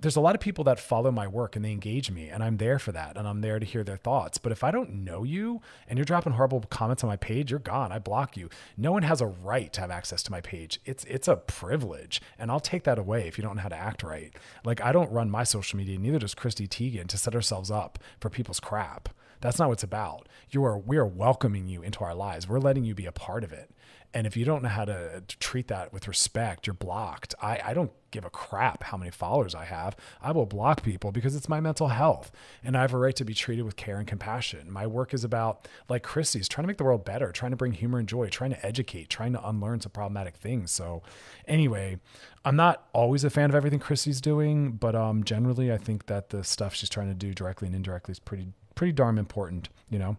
there's 0.00 0.16
a 0.16 0.20
lot 0.20 0.34
of 0.34 0.40
people 0.40 0.64
that 0.64 0.78
follow 0.78 1.10
my 1.10 1.26
work 1.26 1.56
and 1.56 1.64
they 1.64 1.72
engage 1.72 2.10
me 2.10 2.28
and 2.28 2.42
I'm 2.42 2.58
there 2.58 2.78
for 2.78 2.92
that 2.92 3.16
and 3.16 3.26
I'm 3.26 3.40
there 3.40 3.58
to 3.58 3.66
hear 3.66 3.82
their 3.82 3.96
thoughts. 3.96 4.38
But 4.38 4.52
if 4.52 4.62
I 4.62 4.70
don't 4.70 5.04
know 5.04 5.24
you 5.24 5.60
and 5.88 5.98
you're 5.98 6.04
dropping 6.04 6.34
horrible 6.34 6.60
comments 6.70 7.02
on 7.02 7.08
my 7.08 7.16
page, 7.16 7.50
you're 7.50 7.58
gone. 7.58 7.90
I 7.90 7.98
block 7.98 8.36
you. 8.36 8.48
No 8.76 8.92
one 8.92 9.02
has 9.02 9.20
a 9.20 9.26
right 9.26 9.72
to 9.72 9.80
have 9.80 9.90
access 9.90 10.22
to 10.24 10.30
my 10.30 10.40
page. 10.40 10.80
It's 10.84 11.04
it's 11.04 11.26
a 11.26 11.36
privilege 11.36 12.22
and 12.38 12.50
I'll 12.50 12.60
take 12.60 12.84
that 12.84 12.98
away 12.98 13.26
if 13.26 13.38
you 13.38 13.42
don't 13.42 13.56
know 13.56 13.62
how 13.62 13.68
to 13.68 13.76
act 13.76 14.02
right. 14.02 14.32
Like 14.64 14.80
I 14.80 14.92
don't 14.92 15.10
run 15.10 15.30
my 15.30 15.44
social 15.44 15.76
media, 15.76 15.98
neither 15.98 16.20
does 16.20 16.34
Chrissy 16.34 16.68
Teigen 16.68 17.08
to 17.08 17.18
set 17.18 17.34
ourselves 17.34 17.70
up 17.70 17.98
for 18.20 18.30
people's 18.30 18.60
crap. 18.60 19.08
That's 19.40 19.58
not 19.58 19.68
what 19.68 19.74
it's 19.74 19.82
about. 19.82 20.28
You 20.50 20.64
are 20.64 20.78
we 20.78 20.96
are 20.96 21.06
welcoming 21.06 21.66
you 21.66 21.82
into 21.82 22.00
our 22.00 22.14
lives. 22.14 22.48
We're 22.48 22.60
letting 22.60 22.84
you 22.84 22.94
be 22.94 23.06
a 23.06 23.12
part 23.12 23.42
of 23.42 23.52
it. 23.52 23.70
And 24.14 24.26
if 24.26 24.36
you 24.36 24.44
don't 24.44 24.62
know 24.62 24.70
how 24.70 24.86
to 24.86 25.22
treat 25.38 25.68
that 25.68 25.92
with 25.92 26.08
respect, 26.08 26.66
you're 26.66 26.74
blocked. 26.74 27.34
I, 27.42 27.60
I 27.62 27.74
don't 27.74 27.92
give 28.10 28.24
a 28.24 28.30
crap 28.30 28.84
how 28.84 28.96
many 28.96 29.10
followers 29.10 29.54
I 29.54 29.66
have. 29.66 29.94
I 30.22 30.32
will 30.32 30.46
block 30.46 30.82
people 30.82 31.12
because 31.12 31.36
it's 31.36 31.48
my 31.48 31.60
mental 31.60 31.88
health 31.88 32.32
and 32.64 32.76
I 32.76 32.80
have 32.80 32.94
a 32.94 32.98
right 32.98 33.14
to 33.16 33.24
be 33.24 33.34
treated 33.34 33.64
with 33.64 33.76
care 33.76 33.98
and 33.98 34.06
compassion. 34.06 34.70
My 34.70 34.86
work 34.86 35.12
is 35.12 35.24
about, 35.24 35.68
like 35.90 36.02
Chrissy's, 36.02 36.48
trying 36.48 36.64
to 36.64 36.68
make 36.68 36.78
the 36.78 36.84
world 36.84 37.04
better, 37.04 37.32
trying 37.32 37.50
to 37.50 37.56
bring 37.56 37.72
humor 37.72 37.98
and 37.98 38.08
joy, 38.08 38.28
trying 38.28 38.50
to 38.50 38.66
educate, 38.66 39.10
trying 39.10 39.34
to 39.34 39.46
unlearn 39.46 39.80
some 39.82 39.92
problematic 39.92 40.36
things. 40.36 40.70
So, 40.70 41.02
anyway, 41.46 42.00
I'm 42.46 42.56
not 42.56 42.88
always 42.94 43.24
a 43.24 43.30
fan 43.30 43.50
of 43.50 43.54
everything 43.54 43.78
Chrissy's 43.78 44.22
doing, 44.22 44.72
but 44.72 44.94
um, 44.94 45.22
generally, 45.22 45.70
I 45.70 45.76
think 45.76 46.06
that 46.06 46.30
the 46.30 46.42
stuff 46.44 46.74
she's 46.74 46.88
trying 46.88 47.08
to 47.08 47.14
do 47.14 47.34
directly 47.34 47.66
and 47.66 47.74
indirectly 47.74 48.12
is 48.12 48.18
pretty 48.18 48.52
pretty 48.74 48.92
darn 48.92 49.18
important, 49.18 49.68
you 49.90 49.98
know. 49.98 50.16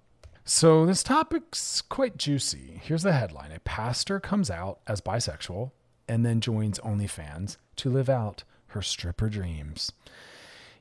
So 0.49 0.83
this 0.87 1.03
topic's 1.03 1.83
quite 1.83 2.17
juicy. 2.17 2.81
Here's 2.81 3.03
the 3.03 3.13
headline: 3.13 3.51
A 3.51 3.59
pastor 3.59 4.19
comes 4.19 4.49
out 4.49 4.79
as 4.87 4.99
bisexual 4.99 5.69
and 6.07 6.25
then 6.25 6.41
joins 6.41 6.79
OnlyFans 6.79 7.57
to 7.75 7.91
live 7.91 8.09
out 8.09 8.43
her 8.69 8.81
stripper 8.81 9.29
dreams. 9.29 9.91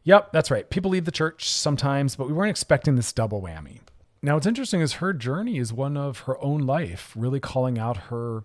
Yep, 0.05 0.33
that's 0.33 0.51
right. 0.51 0.71
People 0.71 0.93
leave 0.93 1.05
the 1.05 1.13
church 1.13 1.51
sometimes, 1.51 2.17
but 2.17 2.29
we 2.29 2.33
weren't 2.33 2.49
expecting 2.49 2.97
this 2.97 3.13
double 3.13 3.43
whammy. 3.43 3.81
Now, 4.23 4.37
what's 4.37 4.47
interesting 4.47 4.81
is 4.81 4.95
her 4.95 5.13
journey 5.13 5.59
is 5.59 5.71
one 5.71 5.99
of 5.99 6.21
her 6.21 6.43
own 6.43 6.63
life, 6.63 7.13
really 7.15 7.39
calling 7.39 7.79
out 7.79 8.09
her 8.09 8.45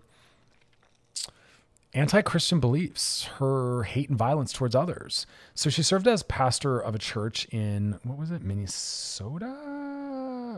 anti 1.94 2.20
Christian 2.20 2.60
beliefs, 2.60 3.24
her 3.38 3.84
hate 3.84 4.10
and 4.10 4.18
violence 4.18 4.52
towards 4.52 4.74
others. 4.74 5.26
So 5.54 5.70
she 5.70 5.82
served 5.82 6.06
as 6.06 6.22
pastor 6.22 6.78
of 6.78 6.94
a 6.94 6.98
church 6.98 7.46
in, 7.46 7.98
what 8.02 8.18
was 8.18 8.30
it, 8.30 8.42
Minnesota? 8.42 9.73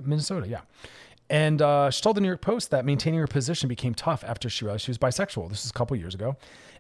Minnesota, 0.07 0.49
yeah. 0.49 0.61
And 1.29 1.61
uh, 1.61 1.91
she 1.91 2.03
told 2.03 2.17
the 2.17 2.21
New 2.21 2.29
York 2.29 2.41
Post 2.41 2.71
that 2.71 2.85
maintaining 2.85 3.19
her 3.19 3.27
position 3.27 3.69
became 3.69 3.95
tough 3.95 4.23
after 4.25 4.49
she 4.49 4.65
realized 4.65 4.85
she 4.85 4.91
was 4.91 4.99
bisexual. 4.99 5.49
This 5.49 5.65
was 5.65 5.71
a 5.71 5.75
couple 5.75 5.97
years 5.97 6.15
ago. 6.15 6.37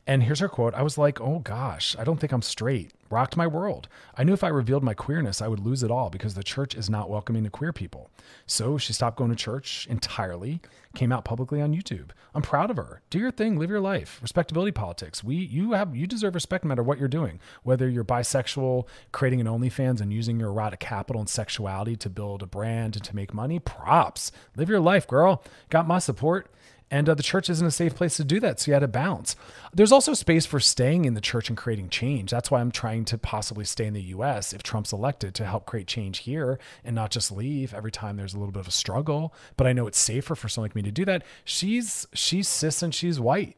And 0.07 0.23
here's 0.23 0.39
her 0.39 0.49
quote 0.49 0.75
I 0.75 0.83
was 0.83 0.97
like, 0.97 1.21
oh 1.21 1.41
gosh, 1.41 1.97
I 1.99 2.05
don't 2.05 2.19
think 2.19 2.33
I'm 2.33 2.43
straight. 2.43 2.93
Rocked 3.09 3.37
my 3.37 3.47
world. 3.47 3.89
I 4.17 4.25
knew 4.25 4.33
if 4.33 4.43
I 4.43 4.49
revealed 4.49 4.83
my 4.83 4.95
queerness, 4.95 5.41
I 5.41 5.47
would 5.47 5.61
lose 5.61 5.85
it 5.85 5.91
all 5.93 6.11
because 6.11 6.35
the 6.35 6.43
church 6.43 6.75
is 6.75 6.91
not 6.91 7.09
welcoming 7.09 7.45
to 7.45 7.51
queer 7.51 7.73
people. 7.73 8.11
So 8.47 8.79
she 8.79 8.93
stopped 8.93 9.17
going 9.17 9.31
to 9.31 9.37
church 9.37 9.87
entirely, 9.89 10.61
came 10.95 11.13
out 11.13 11.25
publicly 11.25 11.61
on 11.61 11.75
YouTube. 11.75 12.11
I'm 12.35 12.43
proud 12.43 12.71
of 12.71 12.77
her. 12.77 13.03
Do 13.11 13.19
your 13.19 13.31
thing, 13.31 13.59
live 13.59 13.71
your 13.71 13.81
life. 13.81 14.19
Respectability 14.21 14.73
politics. 14.73 15.23
We 15.23 15.37
you 15.37 15.73
have 15.73 15.95
you 15.95 16.07
deserve 16.07 16.35
respect 16.35 16.65
no 16.65 16.69
matter 16.69 16.83
what 16.83 16.99
you're 16.99 17.09
doing. 17.09 17.39
Whether 17.63 17.89
you're 17.89 18.05
bisexual, 18.05 18.87
creating 19.13 19.41
an 19.41 19.47
OnlyFans 19.47 20.01
and 20.01 20.13
using 20.13 20.41
your 20.41 20.51
erotic 20.51 20.81
capital 20.81 21.21
and 21.21 21.29
sexuality 21.29 21.97
to 21.97 22.11
build 22.11 22.43
a 22.43 22.47
brand 22.47 22.97
and 22.97 23.05
to 23.05 23.15
make 23.15 23.33
money, 23.33 23.59
props. 23.61 24.33
Live 24.57 24.69
your 24.69 24.81
life, 24.81 25.07
girl. 25.07 25.45
Got 25.71 25.87
my 25.87 25.99
support. 26.01 26.51
And 26.91 27.09
uh, 27.09 27.15
the 27.15 27.23
church 27.23 27.51
isn't 27.51 27.67
a 27.67 27.73
safe 27.73 27.97
place 27.97 28.17
to 28.17 28.25
do 28.25 28.39
that. 28.41 28.61
So 28.61 28.71
you 28.71 28.75
had 28.75 28.81
to 28.81 28.89
bounce. 28.89 29.35
There's 29.75 29.91
also 29.91 30.15
space 30.15 30.47
for 30.47 30.61
staying 30.61 31.05
in 31.05 31.15
the 31.15 31.21
church 31.21 31.49
and 31.49 31.57
creating 31.57 31.89
change. 31.89 32.31
That's 32.31 32.51
why 32.51 32.61
I'm 32.61 32.71
trying 32.71 33.05
to 33.07 33.19
possibly 33.19 33.65
stay 33.65 33.87
in 33.87 33.95
the 33.95 34.03
US 34.03 34.53
if 34.53 34.63
Trump's 34.63 34.93
elected 34.93 35.35
to 35.35 35.47
help 35.47 35.67
create 35.67 35.89
change 35.89 36.19
here 36.19 36.61
and 36.85 36.95
not 36.95 37.11
just 37.11 37.33
leave 37.33 37.75
every 37.75 37.91
time 37.91 38.17
there's 38.17 38.35
a 38.35 38.39
little 38.39 38.53
bit 38.53 38.61
of 38.61 38.69
a 38.69 38.73
struggle. 38.73 39.35
But 39.57 39.67
I 39.67 39.73
know 39.73 39.89
it's 39.89 39.99
safer 39.99 40.37
for 40.37 40.49
someone 40.49 40.67
like 40.67 40.77
me 40.77 40.83
to 40.83 40.93
do 40.93 41.05
that. 41.07 41.25
She's 41.45 42.07
she's 42.15 42.47
cis 42.47 42.83
and 42.83 42.95
she's 42.95 43.19
white. 43.19 43.57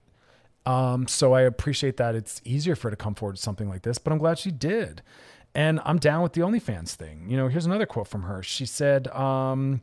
Um, 0.64 1.06
so 1.06 1.32
I 1.32 1.42
appreciate 1.42 1.96
that 1.96 2.14
it's 2.14 2.42
easier 2.44 2.76
for 2.76 2.88
her 2.88 2.90
to 2.90 2.96
come 2.96 3.14
forward 3.14 3.36
to 3.36 3.42
something 3.42 3.68
like 3.68 3.82
this, 3.82 3.96
but 3.98 4.12
I'm 4.12 4.18
glad 4.18 4.38
she 4.38 4.50
did. 4.50 5.02
And 5.54 5.80
I'm 5.84 5.98
down 5.98 6.22
with 6.22 6.34
the 6.34 6.42
OnlyFans 6.42 6.94
thing. 6.94 7.26
You 7.28 7.38
know, 7.38 7.48
here's 7.48 7.64
another 7.64 7.86
quote 7.86 8.06
from 8.06 8.22
her. 8.22 8.42
She 8.42 8.66
said, 8.66 9.08
um, 9.08 9.80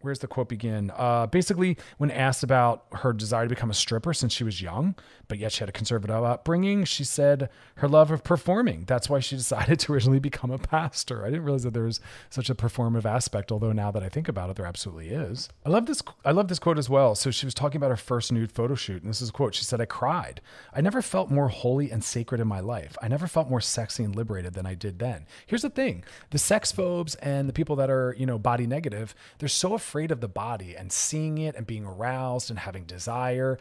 where's 0.00 0.20
the 0.20 0.26
quote 0.26 0.48
begin? 0.48 0.92
Uh, 0.96 1.26
basically, 1.26 1.76
when 1.98 2.10
asked 2.10 2.42
about 2.42 2.84
her 2.92 3.12
desire 3.12 3.44
to 3.44 3.48
become 3.48 3.70
a 3.70 3.74
stripper 3.74 4.14
since 4.14 4.32
she 4.32 4.44
was 4.44 4.62
young, 4.62 4.94
but 5.26 5.38
yet 5.38 5.52
she 5.52 5.60
had 5.60 5.68
a 5.68 5.72
conservative 5.72 6.22
upbringing, 6.22 6.84
she 6.84 7.04
said 7.04 7.50
her 7.76 7.88
love 7.88 8.10
of 8.10 8.24
performing. 8.24 8.84
That's 8.86 9.08
why 9.08 9.20
she 9.20 9.36
decided 9.38 9.78
to 9.80 9.92
originally 9.92 10.20
become 10.20 10.50
a 10.50 10.58
pastor. 10.58 11.24
I 11.24 11.30
didn't 11.30 11.44
realize 11.44 11.64
that 11.64 11.74
there 11.74 11.84
was 11.84 12.00
such 12.30 12.48
a 12.48 12.54
performative 12.54 13.04
aspect, 13.04 13.52
although 13.52 13.72
now 13.72 13.90
that 13.90 14.02
I 14.02 14.08
think 14.08 14.28
about 14.28 14.50
it, 14.50 14.56
there 14.56 14.66
absolutely 14.66 15.08
is. 15.08 15.48
I 15.66 15.70
love 15.70 15.86
this. 15.86 16.02
I 16.24 16.32
love 16.32 16.48
this 16.48 16.58
quote 16.58 16.78
as 16.78 16.88
well. 16.88 17.14
So 17.14 17.30
she 17.30 17.46
was 17.46 17.54
talking 17.54 17.76
about 17.76 17.90
her 17.90 17.96
first 17.96 18.32
nude 18.32 18.52
photo 18.52 18.74
shoot, 18.74 19.02
and 19.02 19.10
this 19.10 19.20
is 19.20 19.30
a 19.30 19.32
quote. 19.32 19.54
She 19.54 19.64
said, 19.64 19.80
"I 19.80 19.86
cried. 19.86 20.40
I 20.72 20.80
never 20.80 21.02
felt 21.02 21.30
more 21.30 21.48
holy 21.48 21.90
and 21.90 22.02
sacred 22.02 22.40
in 22.40 22.48
my 22.48 22.60
life. 22.60 22.96
I 23.02 23.08
never 23.08 23.26
felt 23.26 23.50
more 23.50 23.60
sexy 23.60 24.04
and 24.04 24.14
liberated 24.14 24.54
than 24.54 24.66
I 24.66 24.74
did 24.74 24.98
then." 24.98 25.26
Here's 25.46 25.62
the 25.62 25.70
thing: 25.70 26.04
the 26.30 26.38
sex 26.38 26.72
phobes 26.72 27.14
and 27.16 27.48
the 27.48 27.52
people 27.52 27.76
that 27.76 27.90
are 27.90 28.14
you 28.18 28.26
know 28.26 28.38
body 28.38 28.66
negative, 28.66 29.14
they're 29.38 29.48
so 29.48 29.74
afraid 29.74 29.87
of 30.10 30.20
the 30.20 30.28
body 30.28 30.76
and 30.76 30.92
seeing 30.92 31.38
it 31.38 31.54
and 31.54 31.66
being 31.66 31.84
aroused 31.84 32.50
and 32.50 32.58
having 32.58 32.84
desire 32.84 33.58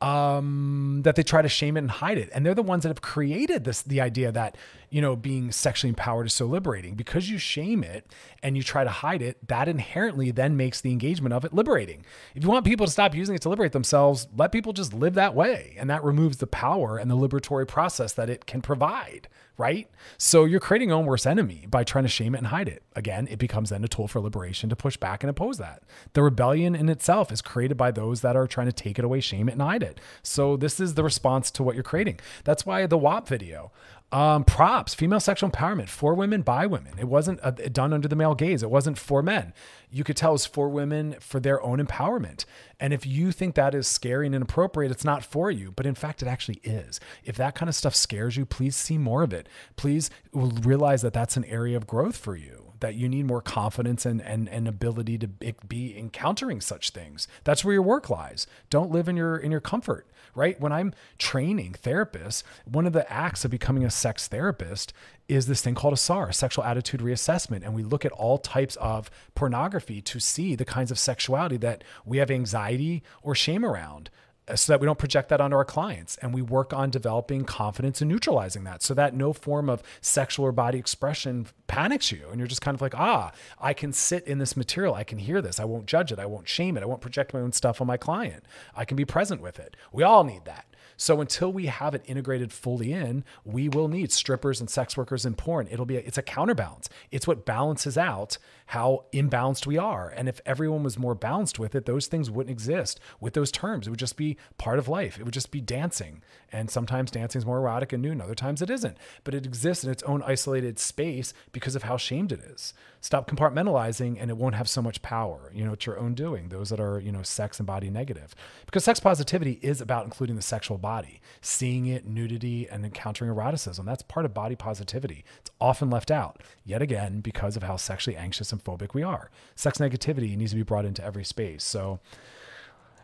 um, 0.00 1.00
that 1.04 1.16
they 1.16 1.22
try 1.22 1.40
to 1.40 1.48
shame 1.48 1.76
it 1.76 1.80
and 1.80 1.90
hide 1.90 2.18
it. 2.18 2.28
And 2.34 2.44
they're 2.44 2.54
the 2.54 2.62
ones 2.62 2.82
that 2.82 2.90
have 2.90 3.00
created 3.00 3.64
this 3.64 3.82
the 3.82 4.00
idea 4.00 4.30
that, 4.30 4.56
you 4.90 5.00
know, 5.00 5.16
being 5.16 5.50
sexually 5.52 5.88
empowered 5.88 6.26
is 6.26 6.34
so 6.34 6.44
liberating. 6.44 6.94
Because 6.94 7.30
you 7.30 7.38
shame 7.38 7.82
it 7.82 8.06
and 8.42 8.56
you 8.56 8.62
try 8.62 8.84
to 8.84 8.90
hide 8.90 9.22
it, 9.22 9.48
that 9.48 9.68
inherently 9.68 10.30
then 10.30 10.56
makes 10.56 10.80
the 10.80 10.92
engagement 10.92 11.32
of 11.32 11.44
it 11.44 11.54
liberating. 11.54 12.04
If 12.34 12.42
you 12.42 12.50
want 12.50 12.66
people 12.66 12.86
to 12.86 12.92
stop 12.92 13.14
using 13.14 13.34
it 13.34 13.42
to 13.42 13.48
liberate 13.48 13.72
themselves, 13.72 14.28
let 14.36 14.52
people 14.52 14.74
just 14.74 14.92
live 14.92 15.14
that 15.14 15.34
way. 15.34 15.74
And 15.78 15.88
that 15.88 16.04
removes 16.04 16.38
the 16.38 16.46
power 16.46 16.98
and 16.98 17.10
the 17.10 17.16
liberatory 17.16 17.66
process 17.66 18.12
that 18.14 18.28
it 18.28 18.46
can 18.46 18.60
provide 18.60 19.28
right? 19.58 19.88
So 20.18 20.44
you're 20.44 20.60
creating 20.60 20.90
your 20.90 20.98
own 20.98 21.06
worst 21.06 21.26
enemy 21.26 21.66
by 21.68 21.82
trying 21.82 22.04
to 22.04 22.08
shame 22.08 22.34
it 22.34 22.38
and 22.38 22.48
hide 22.48 22.68
it. 22.68 22.82
Again, 22.94 23.26
it 23.30 23.38
becomes 23.38 23.70
then 23.70 23.84
a 23.84 23.88
tool 23.88 24.08
for 24.08 24.20
liberation 24.20 24.68
to 24.68 24.76
push 24.76 24.96
back 24.96 25.22
and 25.22 25.30
oppose 25.30 25.58
that. 25.58 25.82
The 26.12 26.22
rebellion 26.22 26.74
in 26.74 26.88
itself 26.88 27.32
is 27.32 27.40
created 27.40 27.76
by 27.76 27.90
those 27.90 28.20
that 28.20 28.36
are 28.36 28.46
trying 28.46 28.66
to 28.66 28.72
take 28.72 28.98
it 28.98 29.04
away, 29.04 29.20
shame 29.20 29.48
it, 29.48 29.52
and 29.52 29.62
hide 29.62 29.82
it. 29.82 29.98
So 30.22 30.56
this 30.56 30.78
is 30.78 30.94
the 30.94 31.04
response 31.04 31.50
to 31.52 31.62
what 31.62 31.74
you're 31.74 31.84
creating. 31.84 32.20
That's 32.44 32.66
why 32.66 32.86
the 32.86 32.98
WAP 32.98 33.28
video 33.28 33.72
um, 34.12 34.44
props, 34.44 34.94
female 34.94 35.18
sexual 35.20 35.50
empowerment 35.50 35.88
for 35.88 36.14
women 36.14 36.42
by 36.42 36.64
women. 36.66 36.94
It 36.98 37.08
wasn't 37.08 37.40
uh, 37.42 37.50
done 37.50 37.92
under 37.92 38.06
the 38.06 38.16
male 38.16 38.34
gaze. 38.34 38.62
It 38.62 38.70
wasn't 38.70 38.98
for 38.98 39.22
men. 39.22 39.52
You 39.90 40.04
could 40.04 40.16
tell 40.16 40.30
it 40.30 40.34
was 40.34 40.46
for 40.46 40.68
women 40.68 41.16
for 41.20 41.40
their 41.40 41.62
own 41.62 41.78
empowerment. 41.78 42.44
And 42.78 42.92
if 42.92 43.04
you 43.04 43.32
think 43.32 43.54
that 43.54 43.74
is 43.74 43.88
scary 43.88 44.26
and 44.26 44.34
inappropriate, 44.34 44.92
it's 44.92 45.04
not 45.04 45.24
for 45.24 45.50
you. 45.50 45.72
But 45.72 45.86
in 45.86 45.94
fact, 45.94 46.22
it 46.22 46.28
actually 46.28 46.60
is. 46.62 47.00
If 47.24 47.36
that 47.36 47.54
kind 47.54 47.68
of 47.68 47.74
stuff 47.74 47.94
scares 47.94 48.36
you, 48.36 48.46
please 48.46 48.76
see 48.76 48.96
more 48.96 49.22
of 49.22 49.32
it. 49.32 49.48
Please 49.76 50.10
realize 50.32 51.02
that 51.02 51.12
that's 51.12 51.36
an 51.36 51.44
area 51.46 51.76
of 51.76 51.86
growth 51.86 52.16
for 52.16 52.36
you 52.36 52.66
that 52.80 52.94
you 52.94 53.08
need 53.08 53.26
more 53.26 53.40
confidence 53.40 54.04
and, 54.04 54.20
and, 54.22 54.48
and 54.48 54.68
ability 54.68 55.18
to 55.18 55.28
be 55.66 55.96
encountering 55.98 56.60
such 56.60 56.90
things. 56.90 57.26
That's 57.44 57.64
where 57.64 57.74
your 57.74 57.82
work 57.82 58.10
lies. 58.10 58.46
Don't 58.70 58.90
live 58.90 59.08
in 59.08 59.16
your 59.16 59.36
in 59.36 59.50
your 59.50 59.60
comfort, 59.60 60.06
right? 60.36 60.60
When 60.60 60.72
I'm 60.72 60.94
training 61.18 61.76
therapists, 61.82 62.42
one 62.64 62.86
of 62.86 62.92
the 62.92 63.10
acts 63.10 63.44
of 63.44 63.50
becoming 63.50 63.84
a 63.84 63.90
sex 63.90 64.28
therapist 64.28 64.92
is 65.28 65.46
this 65.46 65.62
thing 65.62 65.74
called 65.74 65.94
a 65.94 65.96
SAR, 65.96 66.30
sexual 66.32 66.64
attitude 66.64 67.00
reassessment. 67.00 67.64
And 67.64 67.74
we 67.74 67.82
look 67.82 68.04
at 68.04 68.12
all 68.12 68.38
types 68.38 68.76
of 68.76 69.10
pornography 69.34 70.00
to 70.02 70.20
see 70.20 70.54
the 70.54 70.64
kinds 70.64 70.90
of 70.90 70.98
sexuality 70.98 71.56
that 71.58 71.82
we 72.04 72.18
have 72.18 72.30
anxiety 72.30 73.02
or 73.22 73.34
shame 73.34 73.64
around 73.64 74.10
so 74.54 74.72
that 74.72 74.80
we 74.80 74.86
don't 74.86 74.98
project 74.98 75.28
that 75.30 75.40
onto 75.40 75.56
our 75.56 75.64
clients. 75.64 76.16
And 76.18 76.32
we 76.32 76.42
work 76.42 76.72
on 76.72 76.90
developing 76.90 77.44
confidence 77.44 78.00
and 78.00 78.10
neutralizing 78.10 78.64
that 78.64 78.82
so 78.82 78.94
that 78.94 79.14
no 79.14 79.32
form 79.32 79.68
of 79.68 79.82
sexual 80.00 80.46
or 80.46 80.52
body 80.52 80.78
expression 80.78 81.46
panics 81.66 82.12
you. 82.12 82.28
And 82.30 82.38
you're 82.38 82.46
just 82.46 82.62
kind 82.62 82.74
of 82.74 82.80
like, 82.80 82.94
ah, 82.94 83.32
I 83.60 83.74
can 83.74 83.92
sit 83.92 84.26
in 84.26 84.38
this 84.38 84.56
material. 84.56 84.94
I 84.94 85.04
can 85.04 85.18
hear 85.18 85.42
this. 85.42 85.58
I 85.58 85.64
won't 85.64 85.86
judge 85.86 86.12
it. 86.12 86.18
I 86.18 86.26
won't 86.26 86.48
shame 86.48 86.76
it. 86.76 86.82
I 86.82 86.86
won't 86.86 87.00
project 87.00 87.34
my 87.34 87.40
own 87.40 87.52
stuff 87.52 87.80
on 87.80 87.86
my 87.86 87.96
client. 87.96 88.44
I 88.74 88.84
can 88.84 88.96
be 88.96 89.04
present 89.04 89.42
with 89.42 89.58
it. 89.58 89.76
We 89.92 90.04
all 90.04 90.22
need 90.22 90.44
that. 90.44 90.66
So 90.96 91.20
until 91.20 91.52
we 91.52 91.66
have 91.66 91.94
it 91.94 92.02
integrated 92.06 92.52
fully 92.52 92.92
in, 92.92 93.24
we 93.44 93.68
will 93.68 93.88
need 93.88 94.12
strippers 94.12 94.60
and 94.60 94.70
sex 94.70 94.96
workers 94.96 95.26
in 95.26 95.34
porn. 95.34 95.68
It'll 95.70 95.84
be 95.84 95.96
a, 95.96 96.00
it's 96.00 96.18
a 96.18 96.22
counterbalance. 96.22 96.88
It's 97.10 97.26
what 97.26 97.44
balances 97.44 97.98
out 97.98 98.38
how 98.66 99.04
imbalanced 99.12 99.66
we 99.66 99.78
are. 99.78 100.08
And 100.08 100.28
if 100.28 100.40
everyone 100.44 100.82
was 100.82 100.98
more 100.98 101.14
balanced 101.14 101.58
with 101.58 101.74
it, 101.74 101.86
those 101.86 102.06
things 102.06 102.30
wouldn't 102.30 102.50
exist 102.50 103.00
with 103.20 103.34
those 103.34 103.52
terms. 103.52 103.86
It 103.86 103.90
would 103.90 103.98
just 103.98 104.16
be 104.16 104.36
part 104.58 104.78
of 104.78 104.88
life. 104.88 105.18
It 105.18 105.24
would 105.24 105.34
just 105.34 105.50
be 105.50 105.60
dancing. 105.60 106.22
And 106.52 106.70
sometimes 106.70 107.10
dancing 107.10 107.38
is 107.38 107.46
more 107.46 107.58
erotic 107.58 107.92
and 107.92 108.02
new, 108.02 108.12
and 108.12 108.22
other 108.22 108.34
times 108.34 108.62
it 108.62 108.70
isn't. 108.70 108.96
But 109.24 109.34
it 109.34 109.46
exists 109.46 109.84
in 109.84 109.90
its 109.90 110.02
own 110.04 110.22
isolated 110.22 110.78
space 110.78 111.32
because 111.52 111.76
of 111.76 111.84
how 111.84 111.96
shamed 111.96 112.32
it 112.32 112.40
is. 112.40 112.74
Stop 113.00 113.30
compartmentalizing 113.30 114.16
and 114.20 114.30
it 114.30 114.36
won't 114.36 114.56
have 114.56 114.68
so 114.68 114.82
much 114.82 115.02
power. 115.02 115.52
You 115.54 115.64
know, 115.64 115.72
it's 115.72 115.86
your 115.86 115.98
own 115.98 116.14
doing, 116.14 116.48
those 116.48 116.70
that 116.70 116.80
are, 116.80 116.98
you 116.98 117.12
know, 117.12 117.22
sex 117.22 117.60
and 117.60 117.66
body 117.66 117.88
negative. 117.88 118.34
Because 118.64 118.84
sex 118.84 118.98
positivity 118.98 119.60
is 119.62 119.80
about 119.80 120.04
including 120.04 120.34
the 120.34 120.42
sexual 120.42 120.78
body, 120.78 121.20
seeing 121.40 121.86
it, 121.86 122.06
nudity, 122.06 122.68
and 122.68 122.84
encountering 122.84 123.30
eroticism. 123.30 123.86
That's 123.86 124.02
part 124.02 124.26
of 124.26 124.34
body 124.34 124.56
positivity. 124.56 125.24
It's 125.38 125.50
often 125.60 125.88
left 125.88 126.10
out, 126.10 126.42
yet 126.64 126.82
again, 126.82 127.20
because 127.20 127.56
of 127.56 127.62
how 127.62 127.76
sexually 127.76 128.16
anxious 128.16 128.50
and 128.50 128.55
phobic 128.58 128.94
we 128.94 129.02
are. 129.02 129.30
Sex 129.54 129.78
negativity 129.78 130.36
needs 130.36 130.52
to 130.52 130.56
be 130.56 130.62
brought 130.62 130.84
into 130.84 131.04
every 131.04 131.24
space. 131.24 131.64
So, 131.64 132.00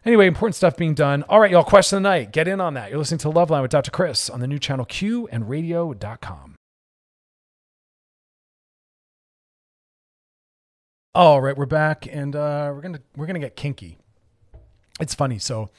Anyway, 0.05 0.27
important 0.27 0.57
stuff 0.57 0.77
being 0.77 0.95
done. 0.95 1.23
All 1.29 1.39
right, 1.39 1.53
y'all, 1.53 1.63
question 1.63 1.99
of 1.99 2.03
the 2.03 2.09
night. 2.09 2.33
Get 2.33 2.49
in 2.49 2.61
on 2.61 2.75
that. 2.75 2.91
You're 2.91 2.99
listening 2.99 3.19
to 3.19 3.29
Loveline 3.29 3.63
with 3.63 3.71
Dr. 3.71 3.93
Chris 3.93 4.29
on 4.29 4.41
the 4.41 4.49
new 4.49 4.59
channel 4.59 4.85
Q 4.85 5.29
and 5.31 5.49
radio.com. 5.49 6.57
All 11.15 11.41
right, 11.41 11.57
we're 11.57 11.67
back 11.67 12.09
and 12.11 12.35
uh, 12.35 12.73
we're 12.75 12.81
gonna 12.81 13.01
we're 13.17 13.27
gonna 13.27 13.39
get 13.39 13.55
kinky. 13.55 13.99
It's 14.99 15.15
funny. 15.15 15.39
So 15.39 15.71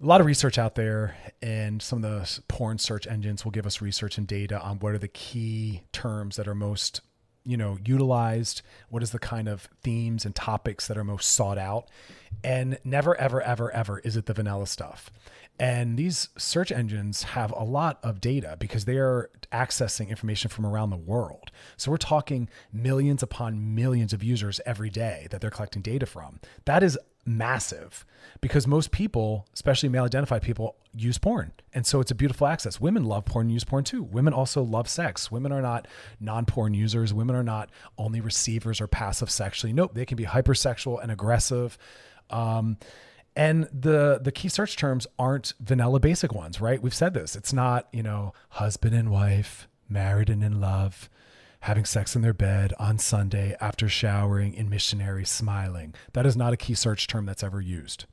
a 0.00 0.06
lot 0.06 0.20
of 0.20 0.26
research 0.28 0.58
out 0.58 0.76
there, 0.76 1.16
and 1.42 1.82
some 1.82 2.04
of 2.04 2.10
the 2.10 2.40
porn 2.46 2.78
search 2.78 3.06
engines 3.08 3.44
will 3.44 3.50
give 3.50 3.66
us 3.66 3.82
research 3.82 4.16
and 4.16 4.28
data 4.28 4.60
on 4.60 4.78
what 4.78 4.92
are 4.92 4.98
the 4.98 5.08
key 5.08 5.82
terms 5.92 6.36
that 6.36 6.46
are 6.46 6.54
most 6.54 7.00
you 7.48 7.56
know, 7.56 7.78
utilized? 7.82 8.60
What 8.90 9.02
is 9.02 9.10
the 9.10 9.18
kind 9.18 9.48
of 9.48 9.70
themes 9.82 10.26
and 10.26 10.34
topics 10.34 10.86
that 10.86 10.98
are 10.98 11.04
most 11.04 11.30
sought 11.30 11.56
out? 11.56 11.88
And 12.44 12.78
never, 12.84 13.16
ever, 13.16 13.40
ever, 13.40 13.72
ever 13.72 14.00
is 14.00 14.18
it 14.18 14.26
the 14.26 14.34
vanilla 14.34 14.66
stuff. 14.66 15.10
And 15.58 15.98
these 15.98 16.28
search 16.36 16.70
engines 16.70 17.22
have 17.22 17.50
a 17.56 17.64
lot 17.64 17.98
of 18.02 18.20
data 18.20 18.56
because 18.60 18.84
they 18.84 18.98
are 18.98 19.30
accessing 19.50 20.10
information 20.10 20.50
from 20.50 20.66
around 20.66 20.90
the 20.90 20.96
world. 20.96 21.50
So 21.78 21.90
we're 21.90 21.96
talking 21.96 22.50
millions 22.70 23.22
upon 23.22 23.74
millions 23.74 24.12
of 24.12 24.22
users 24.22 24.60
every 24.66 24.90
day 24.90 25.26
that 25.30 25.40
they're 25.40 25.50
collecting 25.50 25.80
data 25.80 26.04
from. 26.04 26.40
That 26.66 26.82
is 26.82 26.98
massive 27.24 28.04
because 28.40 28.66
most 28.66 28.90
people, 28.90 29.46
especially 29.54 29.88
male 29.88 30.04
identified 30.04 30.42
people, 30.42 30.76
use 30.94 31.18
porn. 31.18 31.52
And 31.74 31.86
so 31.86 32.00
it's 32.00 32.10
a 32.10 32.14
beautiful 32.14 32.46
access. 32.46 32.80
Women 32.80 33.04
love 33.04 33.24
porn 33.24 33.46
and 33.46 33.52
use 33.52 33.64
porn 33.64 33.84
too. 33.84 34.02
Women 34.02 34.32
also 34.32 34.62
love 34.62 34.88
sex. 34.88 35.30
Women 35.30 35.52
are 35.52 35.62
not 35.62 35.86
non 36.20 36.46
porn 36.46 36.74
users. 36.74 37.12
Women 37.12 37.36
are 37.36 37.42
not 37.42 37.70
only 37.96 38.20
receivers 38.20 38.80
or 38.80 38.86
passive 38.86 39.30
sexually. 39.30 39.72
Nope, 39.72 39.94
they 39.94 40.06
can 40.06 40.16
be 40.16 40.24
hypersexual 40.24 41.02
and 41.02 41.12
aggressive. 41.12 41.78
Um, 42.30 42.78
and 43.36 43.68
the 43.72 44.18
the 44.20 44.32
key 44.32 44.48
search 44.48 44.76
terms 44.76 45.06
aren't 45.18 45.54
vanilla 45.60 46.00
basic 46.00 46.34
ones, 46.34 46.60
right? 46.60 46.82
We've 46.82 46.94
said 46.94 47.14
this. 47.14 47.36
It's 47.36 47.52
not, 47.52 47.88
you 47.92 48.02
know, 48.02 48.32
husband 48.50 48.96
and 48.96 49.10
wife, 49.10 49.68
married 49.88 50.28
and 50.28 50.42
in 50.42 50.60
love, 50.60 51.08
having 51.60 51.84
sex 51.84 52.14
in 52.14 52.22
their 52.22 52.32
bed 52.32 52.72
on 52.78 52.98
Sunday 52.98 53.56
after 53.60 53.88
showering 53.88 54.54
in 54.54 54.68
missionary 54.68 55.24
smiling. 55.24 55.94
That 56.12 56.26
is 56.26 56.36
not 56.36 56.52
a 56.52 56.56
key 56.56 56.74
search 56.74 57.06
term 57.06 57.26
that's 57.26 57.42
ever 57.42 57.60
used. 57.60 58.04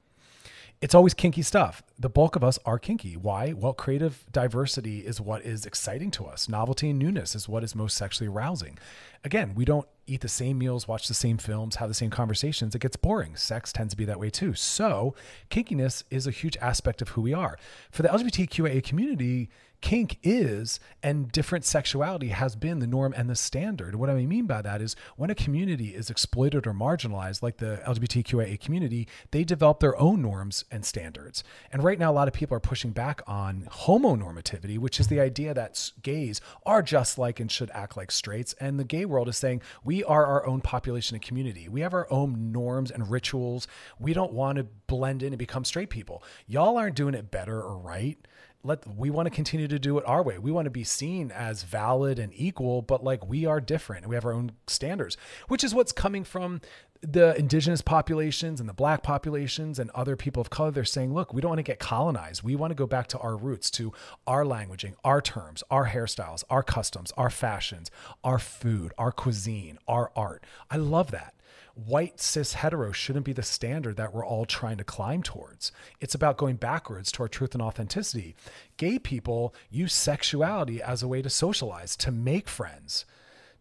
It's 0.82 0.94
always 0.94 1.14
kinky 1.14 1.42
stuff. 1.42 1.82
The 1.98 2.10
bulk 2.10 2.36
of 2.36 2.44
us 2.44 2.60
are 2.66 2.78
kinky. 2.78 3.16
Why? 3.16 3.54
Well, 3.54 3.74
creative 3.74 4.26
diversity 4.32 5.00
is 5.00 5.22
what 5.22 5.44
is 5.44 5.66
exciting 5.66 6.12
to 6.12 6.26
us. 6.26 6.50
Novelty 6.50 6.90
and 6.90 7.00
newness 7.00 7.34
is 7.34 7.48
what 7.48 7.64
is 7.64 7.74
most 7.74 7.96
sexually 7.96 8.28
arousing. 8.28 8.78
Again, 9.24 9.56
we 9.56 9.64
don't 9.64 9.88
eat 10.06 10.22
the 10.22 10.28
same 10.28 10.58
meals, 10.58 10.88
watch 10.88 11.08
the 11.08 11.14
same 11.14 11.38
films, 11.38 11.78
have 11.78 11.88
the 11.88 11.96
same 11.96 12.10
conversations, 12.10 12.76
it 12.76 12.82
gets 12.82 12.98
boring. 12.98 13.38
Sex 13.38 13.72
tends 13.72 13.94
to 13.94 13.98
be 13.98 14.06
that 14.06 14.20
way 14.20 14.30
too. 14.30 14.54
So, 14.54 15.16
kinkiness 15.50 16.04
is 16.12 16.28
a 16.28 16.32
huge 16.32 16.58
aspect 16.58 17.02
of 17.02 17.10
who 17.10 17.22
we 17.22 17.34
are. 17.34 17.58
For 17.90 18.04
the 18.04 18.10
LGBTQIA 18.10 18.84
community, 18.84 19.50
kink 19.86 20.18
is 20.24 20.80
and 21.04 21.32
different 21.32 21.64
sexuality 21.64 22.30
has 22.30 22.56
been 22.56 22.80
the 22.80 22.88
norm 22.88 23.14
and 23.16 23.30
the 23.30 23.36
standard. 23.36 23.94
What 23.94 24.10
I 24.10 24.26
mean 24.26 24.48
by 24.48 24.64
that 24.64 24.82
is 24.82 24.96
when 25.16 25.30
a 25.30 25.36
community 25.36 25.94
is 25.94 26.10
exploited 26.10 26.66
or 26.66 26.74
marginalized, 26.74 27.44
like 27.44 27.58
the 27.58 27.84
LGBTQIA 27.86 28.60
community, 28.60 29.08
they 29.30 29.44
develop 29.44 29.82
their 29.82 29.96
own 30.00 30.24
norms 30.24 30.66
and 30.72 30.84
standards. 30.84 31.44
And 31.72 31.84
right 31.84 32.00
now, 32.00 32.12
a 32.12 32.14
lot 32.14 32.28
of 32.28 32.34
people 32.34 32.58
are 32.58 32.60
pushing 32.60 32.94
back 32.94 33.22
on 33.28 33.68
homonormativity, 33.72 34.80
which 34.80 35.00
is 35.00 35.08
the 35.08 35.20
idea 35.20 35.54
that 35.54 35.92
gays 36.02 36.42
are 36.66 36.82
just 36.82 37.20
like 37.20 37.40
and 37.40 37.52
should 37.52 37.70
act 37.70 37.96
like 37.96 38.10
straights. 38.10 38.54
And 38.54 38.80
the 38.80 38.86
gay 38.86 39.06
world 39.06 39.30
is 39.30 39.38
saying 39.38 39.62
we 39.84 40.04
are 40.04 40.26
our 40.26 40.48
own 40.48 40.62
population 40.62 41.14
and 41.14 41.24
community. 41.24 41.70
We 41.70 41.82
have 41.82 41.94
our 41.94 42.12
own 42.12 42.52
norms 42.52 42.90
and 42.90 43.12
rituals. 43.12 43.68
We 44.00 44.14
don't 44.14 44.34
want 44.34 44.58
to 44.58 44.64
blend 44.88 45.22
in 45.22 45.32
and 45.32 45.38
become 45.38 45.64
straight 45.64 45.92
people. 45.92 46.24
Y'all 46.48 46.76
aren't 46.76 46.96
doing 46.96 47.14
it 47.14 47.30
better 47.30 47.62
or 47.62 47.78
right 47.78 48.18
let 48.66 48.88
we 48.88 49.10
want 49.10 49.28
to 49.28 49.30
continue 49.30 49.68
to 49.68 49.80
do 49.80 49.98
it 49.98 50.04
our 50.08 50.24
way. 50.24 50.38
We 50.38 50.52
want 50.52 50.66
to 50.66 50.72
be 50.72 50.84
seen 50.84 51.32
as 51.32 51.64
valid 51.64 52.20
and 52.20 52.32
equal, 52.36 52.82
but 52.82 53.04
like 53.04 53.26
we 53.28 53.46
are 53.46 53.62
different 53.62 54.08
we 54.08 54.16
have 54.16 54.26
our 54.26 54.34
own 54.34 54.52
standards, 54.68 55.18
which 55.48 55.64
is 55.64 55.74
what's 55.74 55.92
coming 55.92 56.24
from 56.24 56.62
the 57.02 57.38
indigenous 57.38 57.82
populations 57.82 58.60
and 58.60 58.68
the 58.68 58.74
black 58.74 59.04
populations 59.04 59.78
and 59.78 59.92
other 59.92 60.16
people 60.16 60.42
of 60.42 60.50
color. 60.50 60.72
They're 60.72 60.86
saying, 60.86 61.14
look, 61.14 61.34
we 61.34 61.42
don't 61.42 61.50
want 61.50 61.60
to 61.60 61.64
get 61.64 61.78
colonized. 61.78 62.42
We 62.42 62.56
want 62.56 62.72
to 62.72 62.76
go 62.76 62.88
back 62.88 63.08
to 63.08 63.20
our 63.20 63.36
roots, 63.36 63.70
to 63.72 63.94
our 64.26 64.44
languaging, 64.44 64.96
our 65.04 65.22
terms, 65.22 65.64
our 65.70 65.90
hairstyles, 65.90 66.44
our 66.50 66.64
customs, 66.64 67.12
our 67.16 67.30
fashions, 67.30 67.92
our 68.24 68.40
food, 68.40 68.92
our 68.98 69.12
cuisine, 69.12 69.78
our 69.88 70.12
art. 70.16 70.44
I 70.72 70.78
love 70.78 71.12
that 71.12 71.35
white 71.76 72.22
cis 72.22 72.54
hetero 72.54 72.92
shouldn't 72.92 73.26
be 73.26 73.34
the 73.34 73.44
standard 73.44 73.98
that 73.98 74.14
we're 74.14 74.26
all 74.26 74.46
trying 74.46 74.78
to 74.78 74.84
climb 74.84 75.22
towards. 75.22 75.72
It's 76.00 76.16
about 76.16 76.38
going 76.38 76.56
backwards 76.56 77.12
toward 77.12 77.32
truth 77.32 77.54
and 77.54 77.62
authenticity. 77.62 78.36
Gay 78.78 78.98
people 78.98 79.54
use 79.70 79.94
sexuality 79.94 80.82
as 80.82 81.04
a 81.04 81.08
way 81.08 81.22
to 81.22 81.30
socialize, 81.30 81.98
to 81.98 82.12
make 82.12 82.48
friends, 82.48 83.06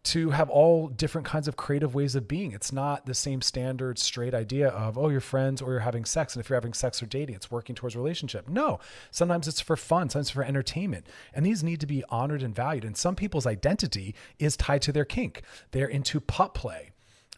to 0.03 0.29
have 0.29 0.49
all 0.49 0.87
different 0.87 1.25
kinds 1.25 1.47
of 1.47 1.57
creative 1.57 1.93
ways 1.93 2.15
of 2.15 2.27
being. 2.27 2.51
It's 2.51 2.71
not 2.71 3.05
the 3.05 3.13
same 3.13 3.41
standard 3.41 3.99
straight 3.99 4.35
idea 4.35 4.69
of, 4.69 4.97
oh, 4.97 5.09
you're 5.09 5.19
friends 5.19 5.61
or 5.61 5.71
you're 5.71 5.79
having 5.79 6.05
sex. 6.05 6.35
And 6.35 6.43
if 6.43 6.49
you're 6.49 6.57
having 6.57 6.73
sex 6.73 7.01
or 7.01 7.07
dating, 7.07 7.35
it's 7.35 7.51
working 7.51 7.75
towards 7.75 7.95
relationship. 7.95 8.47
No, 8.47 8.79
sometimes 9.11 9.47
it's 9.47 9.61
for 9.61 9.75
fun, 9.75 10.09
sometimes 10.09 10.29
for 10.29 10.43
entertainment. 10.43 11.07
And 11.33 11.45
these 11.45 11.63
need 11.63 11.79
to 11.81 11.87
be 11.87 12.03
honored 12.09 12.43
and 12.43 12.55
valued. 12.55 12.85
And 12.85 12.95
some 12.95 13.15
people's 13.15 13.47
identity 13.47 14.15
is 14.37 14.55
tied 14.55 14.83
to 14.83 14.91
their 14.91 15.05
kink. 15.05 15.41
They're 15.71 15.87
into 15.87 16.21
pup 16.21 16.53
play 16.53 16.91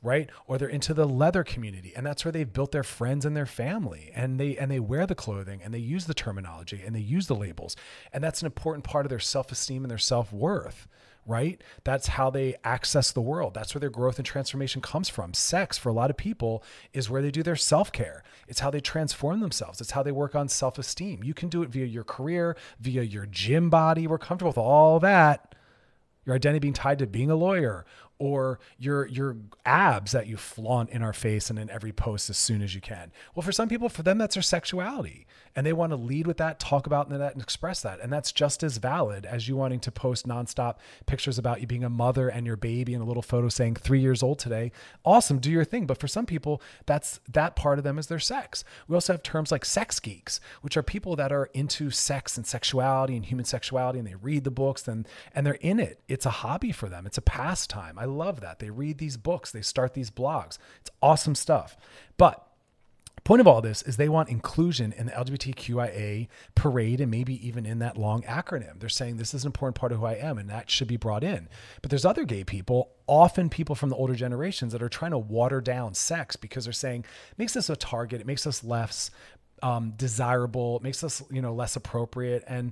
right? 0.07 0.29
Or 0.47 0.57
they're 0.57 0.69
into 0.69 0.93
the 0.93 1.07
leather 1.07 1.43
community 1.43 1.93
and 1.95 2.05
that's 2.05 2.23
where 2.23 2.31
they've 2.31 2.51
built 2.51 2.71
their 2.71 2.83
friends 2.83 3.25
and 3.25 3.35
their 3.35 3.45
family 3.45 4.11
and 4.15 4.39
they 4.39 4.57
and 4.57 4.71
they 4.71 4.79
wear 4.79 5.05
the 5.05 5.15
clothing 5.15 5.61
and 5.61 5.73
they 5.73 5.79
use 5.79 6.05
the 6.05 6.13
terminology 6.13 6.81
and 6.83 6.95
they 6.95 7.01
use 7.01 7.27
the 7.27 7.35
labels 7.35 7.75
and 8.13 8.23
that's 8.23 8.41
an 8.41 8.45
important 8.45 8.85
part 8.85 9.05
of 9.05 9.09
their 9.09 9.19
self-esteem 9.19 9.83
and 9.83 9.91
their 9.91 9.97
self-worth 9.97 10.87
right? 11.27 11.61
That's 11.83 12.07
how 12.07 12.29
they 12.29 12.55
access 12.63 13.11
the 13.11 13.19
world. 13.19 13.53
That's 13.53 13.75
where 13.75 13.81
their 13.81 13.89
growth 13.89 14.17
and 14.17 14.25
transformation 14.25 14.81
comes 14.81 15.09
from. 15.09 15.33
Sex 15.33 15.77
for 15.77 15.89
a 15.89 15.93
lot 15.93 16.09
of 16.09 16.15
people 16.15 16.63
is 16.93 17.09
where 17.09 17.21
they 17.21 17.31
do 17.31 17.43
their 17.43 17.57
self-care. 17.57 18.23
It's 18.47 18.61
how 18.61 18.71
they 18.71 18.79
transform 18.79 19.41
themselves. 19.41 19.81
It's 19.81 19.91
how 19.91 20.03
they 20.03 20.13
work 20.13 20.35
on 20.35 20.47
self-esteem. 20.47 21.25
You 21.25 21.33
can 21.33 21.49
do 21.49 21.63
it 21.63 21.69
via 21.69 21.85
your 21.85 22.05
career 22.05 22.55
via 22.79 23.03
your 23.03 23.25
gym 23.25 23.69
body. 23.69 24.07
We're 24.07 24.17
comfortable 24.17 24.51
with 24.51 24.57
all 24.57 25.01
that. 25.01 25.53
Your 26.25 26.35
identity 26.35 26.59
being 26.59 26.73
tied 26.73 26.99
to 26.99 27.07
being 27.07 27.31
a 27.31 27.35
lawyer 27.35 27.85
or 28.19 28.59
your 28.77 29.07
your 29.07 29.37
abs 29.65 30.11
that 30.11 30.27
you 30.27 30.37
flaunt 30.37 30.89
in 30.89 31.01
our 31.01 31.13
face 31.13 31.49
and 31.49 31.59
in 31.59 31.69
every 31.69 31.91
post 31.91 32.29
as 32.29 32.37
soon 32.37 32.61
as 32.61 32.73
you 32.73 32.81
can. 32.81 33.11
Well, 33.35 33.43
for 33.43 33.51
some 33.51 33.69
people, 33.69 33.89
for 33.89 34.03
them, 34.03 34.17
that's 34.17 34.35
their 34.35 34.41
sexuality, 34.41 35.27
and 35.55 35.65
they 35.65 35.73
want 35.73 35.91
to 35.91 35.97
lead 35.97 36.27
with 36.27 36.37
that, 36.37 36.59
talk 36.59 36.87
about 36.87 37.09
that, 37.09 37.33
and 37.33 37.41
express 37.41 37.81
that, 37.81 37.99
and 37.99 38.11
that's 38.11 38.31
just 38.31 38.63
as 38.63 38.77
valid 38.77 39.25
as 39.25 39.47
you 39.47 39.55
wanting 39.55 39.79
to 39.81 39.91
post 39.91 40.27
nonstop 40.27 40.75
pictures 41.05 41.37
about 41.37 41.61
you 41.61 41.67
being 41.67 41.83
a 41.83 41.89
mother 41.89 42.29
and 42.29 42.45
your 42.45 42.55
baby 42.55 42.93
and 42.93 43.03
a 43.03 43.05
little 43.05 43.23
photo 43.23 43.49
saying 43.49 43.75
three 43.75 43.99
years 43.99 44.23
old 44.23 44.39
today. 44.39 44.71
Awesome, 45.05 45.39
do 45.39 45.51
your 45.51 45.65
thing. 45.65 45.85
But 45.85 45.99
for 45.99 46.07
some 46.07 46.25
people, 46.25 46.61
that's 46.85 47.19
that 47.31 47.55
part 47.55 47.77
of 47.77 47.83
them 47.83 47.97
is 47.97 48.07
their 48.07 48.19
sex. 48.19 48.63
We 48.87 48.95
also 48.95 49.13
have 49.13 49.23
terms 49.23 49.51
like 49.51 49.65
sex 49.65 49.99
geeks, 49.99 50.39
which 50.61 50.77
are 50.77 50.83
people 50.83 51.15
that 51.15 51.31
are 51.31 51.49
into 51.53 51.91
sex 51.91 52.37
and 52.37 52.45
sexuality 52.45 53.15
and 53.15 53.25
human 53.25 53.45
sexuality, 53.45 53.99
and 53.99 54.07
they 54.07 54.15
read 54.15 54.43
the 54.43 54.51
books 54.51 54.87
and 54.87 55.07
and 55.33 55.45
they're 55.45 55.55
in 55.55 55.79
it. 55.79 56.01
It's 56.07 56.25
a 56.25 56.29
hobby 56.31 56.71
for 56.71 56.89
them. 56.89 57.05
It's 57.05 57.17
a 57.17 57.21
pastime. 57.21 57.97
I 57.97 58.05
love 58.07 58.41
that. 58.41 58.59
They 58.59 58.69
read 58.69 58.97
these 58.97 59.17
books, 59.17 59.51
they 59.51 59.61
start 59.61 59.93
these 59.93 60.09
blogs. 60.09 60.57
It's 60.81 60.89
awesome 61.01 61.35
stuff. 61.35 61.77
But 62.17 62.47
point 63.27 63.41
of 63.41 63.47
all 63.47 63.59
this 63.59 63.81
is 63.81 63.97
they 63.97 64.07
want 64.07 64.29
inclusion 64.29 64.93
in 64.93 65.07
the 65.07 65.11
LGBTQIA 65.11 66.29
parade 66.55 67.01
and 67.01 67.11
maybe 67.11 67.45
even 67.45 67.65
in 67.65 67.79
that 67.79 67.97
long 67.97 68.21
acronym. 68.21 68.79
They're 68.79 68.87
saying 68.87 69.17
this 69.17 69.33
is 69.33 69.43
an 69.43 69.49
important 69.49 69.75
part 69.75 69.91
of 69.91 69.99
who 69.99 70.05
I 70.05 70.13
am 70.13 70.37
and 70.37 70.49
that 70.49 70.69
should 70.69 70.87
be 70.87 70.95
brought 70.95 71.25
in. 71.25 71.49
But 71.81 71.89
there's 71.89 72.05
other 72.05 72.23
gay 72.23 72.45
people, 72.45 72.91
often 73.05 73.49
people 73.49 73.75
from 73.75 73.89
the 73.89 73.97
older 73.97 74.15
generations 74.15 74.71
that 74.71 74.81
are 74.81 74.87
trying 74.87 75.11
to 75.11 75.17
water 75.17 75.59
down 75.59 75.93
sex 75.93 76.37
because 76.37 76.63
they're 76.63 76.73
saying 76.73 77.03
makes 77.37 77.57
us 77.57 77.69
a 77.69 77.75
target, 77.75 78.21
it 78.21 78.27
makes 78.27 78.47
us 78.47 78.63
less 78.63 79.11
um, 79.61 79.91
desirable, 79.97 80.77
it 80.77 80.83
makes 80.83 81.03
us, 81.03 81.21
you 81.29 81.41
know, 81.41 81.53
less 81.53 81.75
appropriate 81.75 82.45
and 82.47 82.71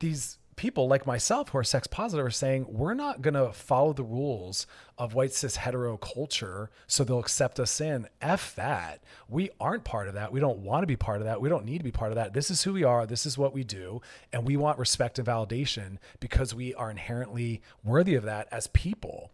these 0.00 0.36
people 0.56 0.88
like 0.88 1.06
myself 1.06 1.48
who 1.48 1.58
are 1.58 1.64
sex 1.64 1.86
positive 1.86 2.26
are 2.26 2.30
saying 2.30 2.66
we're 2.68 2.94
not 2.94 3.22
going 3.22 3.34
to 3.34 3.52
follow 3.52 3.92
the 3.92 4.04
rules 4.04 4.66
of 4.96 5.14
white 5.14 5.32
cis 5.32 5.56
hetero 5.56 5.96
culture 5.96 6.70
so 6.86 7.04
they'll 7.04 7.18
accept 7.18 7.58
us 7.58 7.80
in. 7.80 8.08
F 8.20 8.54
that. 8.54 9.02
We 9.28 9.50
aren't 9.60 9.84
part 9.84 10.08
of 10.08 10.14
that. 10.14 10.32
We 10.32 10.40
don't 10.40 10.60
want 10.60 10.82
to 10.82 10.86
be 10.86 10.96
part 10.96 11.18
of 11.18 11.26
that. 11.26 11.40
We 11.40 11.48
don't 11.48 11.64
need 11.64 11.78
to 11.78 11.84
be 11.84 11.90
part 11.90 12.12
of 12.12 12.16
that. 12.16 12.32
This 12.32 12.50
is 12.50 12.62
who 12.62 12.72
we 12.72 12.84
are. 12.84 13.06
This 13.06 13.26
is 13.26 13.36
what 13.36 13.54
we 13.54 13.64
do. 13.64 14.00
And 14.32 14.46
we 14.46 14.56
want 14.56 14.78
respect 14.78 15.18
and 15.18 15.26
validation 15.26 15.98
because 16.20 16.54
we 16.54 16.74
are 16.74 16.90
inherently 16.90 17.60
worthy 17.82 18.14
of 18.14 18.24
that 18.24 18.48
as 18.50 18.66
people 18.68 19.30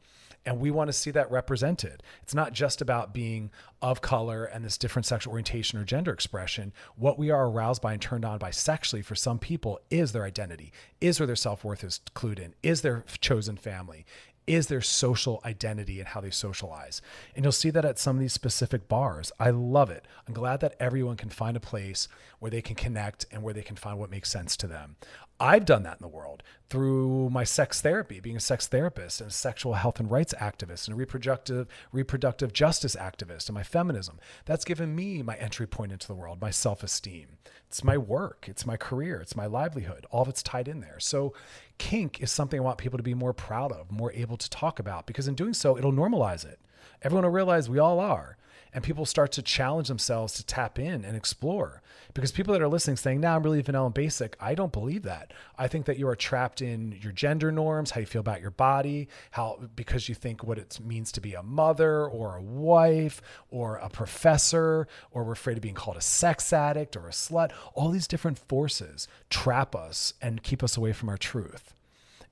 and 0.46 0.58
we 0.58 0.70
want 0.70 0.88
to 0.88 0.92
see 0.92 1.10
that 1.10 1.30
represented. 1.30 2.02
It's 2.22 2.34
not 2.34 2.52
just 2.52 2.80
about 2.80 3.12
being 3.12 3.50
of 3.82 4.00
color 4.00 4.44
and 4.44 4.64
this 4.64 4.78
different 4.78 5.06
sexual 5.06 5.32
orientation 5.32 5.78
or 5.78 5.84
gender 5.84 6.12
expression. 6.12 6.72
What 6.96 7.18
we 7.18 7.30
are 7.30 7.48
aroused 7.48 7.82
by 7.82 7.92
and 7.92 8.02
turned 8.02 8.24
on 8.24 8.38
by 8.38 8.50
sexually 8.50 9.02
for 9.02 9.14
some 9.14 9.38
people 9.38 9.80
is 9.90 10.12
their 10.12 10.24
identity, 10.24 10.72
is 11.00 11.20
where 11.20 11.26
their 11.26 11.36
self 11.36 11.64
worth 11.64 11.84
is 11.84 12.00
clued 12.14 12.38
in, 12.38 12.54
is 12.62 12.82
their 12.82 13.04
chosen 13.20 13.56
family, 13.56 14.06
is 14.46 14.66
their 14.66 14.80
social 14.80 15.40
identity 15.44 16.00
and 16.00 16.08
how 16.08 16.20
they 16.20 16.30
socialize. 16.30 17.00
And 17.36 17.44
you'll 17.44 17.52
see 17.52 17.70
that 17.70 17.84
at 17.84 17.98
some 17.98 18.16
of 18.16 18.20
these 18.20 18.32
specific 18.32 18.88
bars. 18.88 19.30
I 19.38 19.50
love 19.50 19.90
it. 19.90 20.06
I'm 20.26 20.34
glad 20.34 20.60
that 20.60 20.74
everyone 20.80 21.16
can 21.16 21.30
find 21.30 21.56
a 21.56 21.60
place 21.60 22.08
where 22.38 22.50
they 22.50 22.62
can 22.62 22.74
connect 22.74 23.26
and 23.30 23.42
where 23.42 23.54
they 23.54 23.62
can 23.62 23.76
find 23.76 23.98
what 23.98 24.10
makes 24.10 24.30
sense 24.30 24.56
to 24.58 24.66
them. 24.66 24.96
I've 25.38 25.64
done 25.64 25.84
that 25.84 25.98
in 25.98 26.02
the 26.02 26.08
world 26.08 26.42
through 26.68 27.30
my 27.30 27.44
sex 27.44 27.80
therapy, 27.80 28.20
being 28.20 28.36
a 28.36 28.40
sex 28.40 28.66
therapist 28.66 29.20
and 29.20 29.30
a 29.30 29.32
sexual 29.32 29.74
health 29.74 29.98
and 29.98 30.10
rights 30.10 30.34
activist 30.38 30.86
and 30.86 30.94
a 30.94 30.98
reproductive 30.98 31.66
reproductive 31.92 32.52
justice 32.52 32.94
activist 32.94 33.48
and 33.48 33.54
my 33.54 33.62
feminism. 33.62 34.18
That's 34.44 34.66
given 34.66 34.94
me 34.94 35.22
my 35.22 35.36
entry 35.36 35.66
point 35.66 35.92
into 35.92 36.06
the 36.06 36.14
world, 36.14 36.40
my 36.42 36.50
self-esteem. 36.50 37.38
It's 37.66 37.82
my 37.82 37.96
work, 37.96 38.46
it's 38.48 38.66
my 38.66 38.76
career, 38.76 39.20
it's 39.20 39.36
my 39.36 39.46
livelihood. 39.46 40.06
All 40.10 40.22
of 40.22 40.28
it's 40.28 40.42
tied 40.42 40.68
in 40.68 40.80
there. 40.80 41.00
So 41.00 41.32
kink 41.80 42.20
is 42.20 42.30
something 42.30 42.60
I 42.60 42.62
want 42.62 42.76
people 42.76 42.98
to 42.98 43.02
be 43.02 43.14
more 43.14 43.32
proud 43.32 43.72
of, 43.72 43.90
more 43.90 44.12
able 44.12 44.36
to 44.36 44.50
talk 44.50 44.78
about 44.78 45.06
because 45.06 45.26
in 45.26 45.34
doing 45.34 45.54
so 45.54 45.78
it'll 45.78 45.92
normalize 45.92 46.44
it. 46.44 46.60
Everyone 47.02 47.24
will 47.24 47.32
realize 47.32 47.70
we 47.70 47.78
all 47.78 47.98
are 47.98 48.36
and 48.72 48.84
people 48.84 49.06
start 49.06 49.32
to 49.32 49.42
challenge 49.42 49.88
themselves 49.88 50.34
to 50.34 50.46
tap 50.46 50.78
in 50.78 51.04
and 51.04 51.16
explore. 51.16 51.82
Because 52.14 52.32
people 52.32 52.52
that 52.52 52.62
are 52.62 52.68
listening 52.68 52.96
saying, 52.96 53.20
now 53.20 53.36
I'm 53.36 53.42
really 53.42 53.62
vanilla 53.62 53.86
and 53.86 53.94
basic, 53.94 54.36
I 54.40 54.54
don't 54.54 54.72
believe 54.72 55.02
that. 55.02 55.32
I 55.58 55.68
think 55.68 55.86
that 55.86 55.98
you 55.98 56.08
are 56.08 56.16
trapped 56.16 56.60
in 56.62 56.98
your 57.00 57.12
gender 57.12 57.52
norms, 57.52 57.90
how 57.90 58.00
you 58.00 58.06
feel 58.06 58.20
about 58.20 58.40
your 58.40 58.50
body, 58.50 59.08
how 59.30 59.60
because 59.76 60.08
you 60.08 60.14
think 60.14 60.42
what 60.42 60.58
it 60.58 60.78
means 60.84 61.12
to 61.12 61.20
be 61.20 61.34
a 61.34 61.42
mother 61.42 62.06
or 62.06 62.36
a 62.36 62.42
wife 62.42 63.22
or 63.50 63.76
a 63.76 63.88
professor, 63.88 64.88
or 65.10 65.24
we're 65.24 65.32
afraid 65.32 65.56
of 65.56 65.62
being 65.62 65.74
called 65.74 65.96
a 65.96 66.02
sex 66.02 66.52
addict 66.52 66.96
or 66.96 67.06
a 67.06 67.12
slut. 67.12 67.52
All 67.74 67.90
these 67.90 68.08
different 68.08 68.38
forces 68.38 69.08
trap 69.28 69.74
us 69.74 70.14
and 70.20 70.42
keep 70.42 70.62
us 70.62 70.76
away 70.76 70.92
from 70.92 71.08
our 71.08 71.18
truth. 71.18 71.74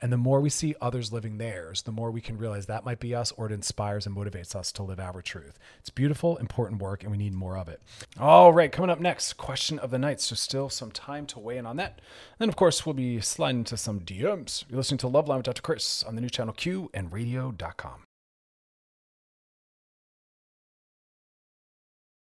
And 0.01 0.13
the 0.13 0.17
more 0.17 0.41
we 0.41 0.51
see 0.51 0.77
others 0.81 1.13
living 1.13 1.39
theirs, 1.39 1.83
the 1.83 1.93
more 1.93 2.11
we 2.11 2.21
can 2.21 2.39
realize 2.39 2.67
that 2.67 2.85
might 2.85 3.01
be 3.01 3.15
us 3.15 3.33
or 3.33 3.47
it 3.47 3.53
inspires 3.53 4.07
and 4.07 4.17
motivates 4.17 4.55
us 4.55 4.71
to 4.73 4.83
live 4.85 5.01
our 5.01 5.21
truth. 5.21 5.59
It's 5.81 5.91
beautiful, 5.91 6.37
important 6.37 6.81
work, 6.81 7.03
and 7.03 7.11
we 7.11 7.19
need 7.19 7.35
more 7.35 7.59
of 7.59 7.69
it. 7.69 7.83
All 8.19 8.53
right, 8.53 8.71
coming 8.71 8.91
up 8.91 9.01
next, 9.01 9.35
question 9.35 9.79
of 9.79 9.91
the 9.91 9.99
night. 9.99 10.21
So, 10.21 10.37
still 10.37 10.69
some 10.69 10.93
time 10.93 11.27
to 11.27 11.41
weigh 11.41 11.59
in 11.59 11.67
on 11.67 11.77
that. 11.77 12.01
And 12.39 12.39
Then, 12.39 12.49
of 12.49 12.57
course, 12.57 12.87
we'll 12.87 12.95
be 12.95 13.21
sliding 13.21 13.61
into 13.61 13.77
some 13.77 14.01
DMs. 14.01 14.65
You're 14.69 14.77
listening 14.77 14.99
to 14.99 15.07
Loveline 15.09 15.39
with 15.39 15.47
Dr. 15.47 15.63
Chris 15.63 16.05
on 16.05 16.15
the 16.15 16.21
new 16.21 16.31
channel 16.31 16.55
Q 16.55 16.91
and 16.95 17.13
radio.com. 17.13 18.05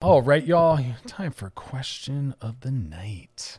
All 0.01 0.23
right, 0.23 0.45
y'all. 0.45 0.79
Time 1.07 1.33
for 1.33 1.51
question 1.51 2.35
of 2.41 2.61
the 2.61 2.71
night. 2.71 3.59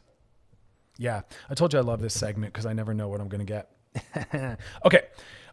Yeah, 0.97 1.21
I 1.49 1.55
told 1.55 1.73
you 1.73 1.79
I 1.79 1.81
love 1.81 2.01
this 2.01 2.17
segment 2.17 2.53
because 2.53 2.65
I 2.65 2.73
never 2.73 2.93
know 2.93 3.09
what 3.09 3.19
I'm 3.19 3.27
going 3.27 3.39
to 3.39 3.45
get. 3.45 3.74
Okay. 4.85 5.01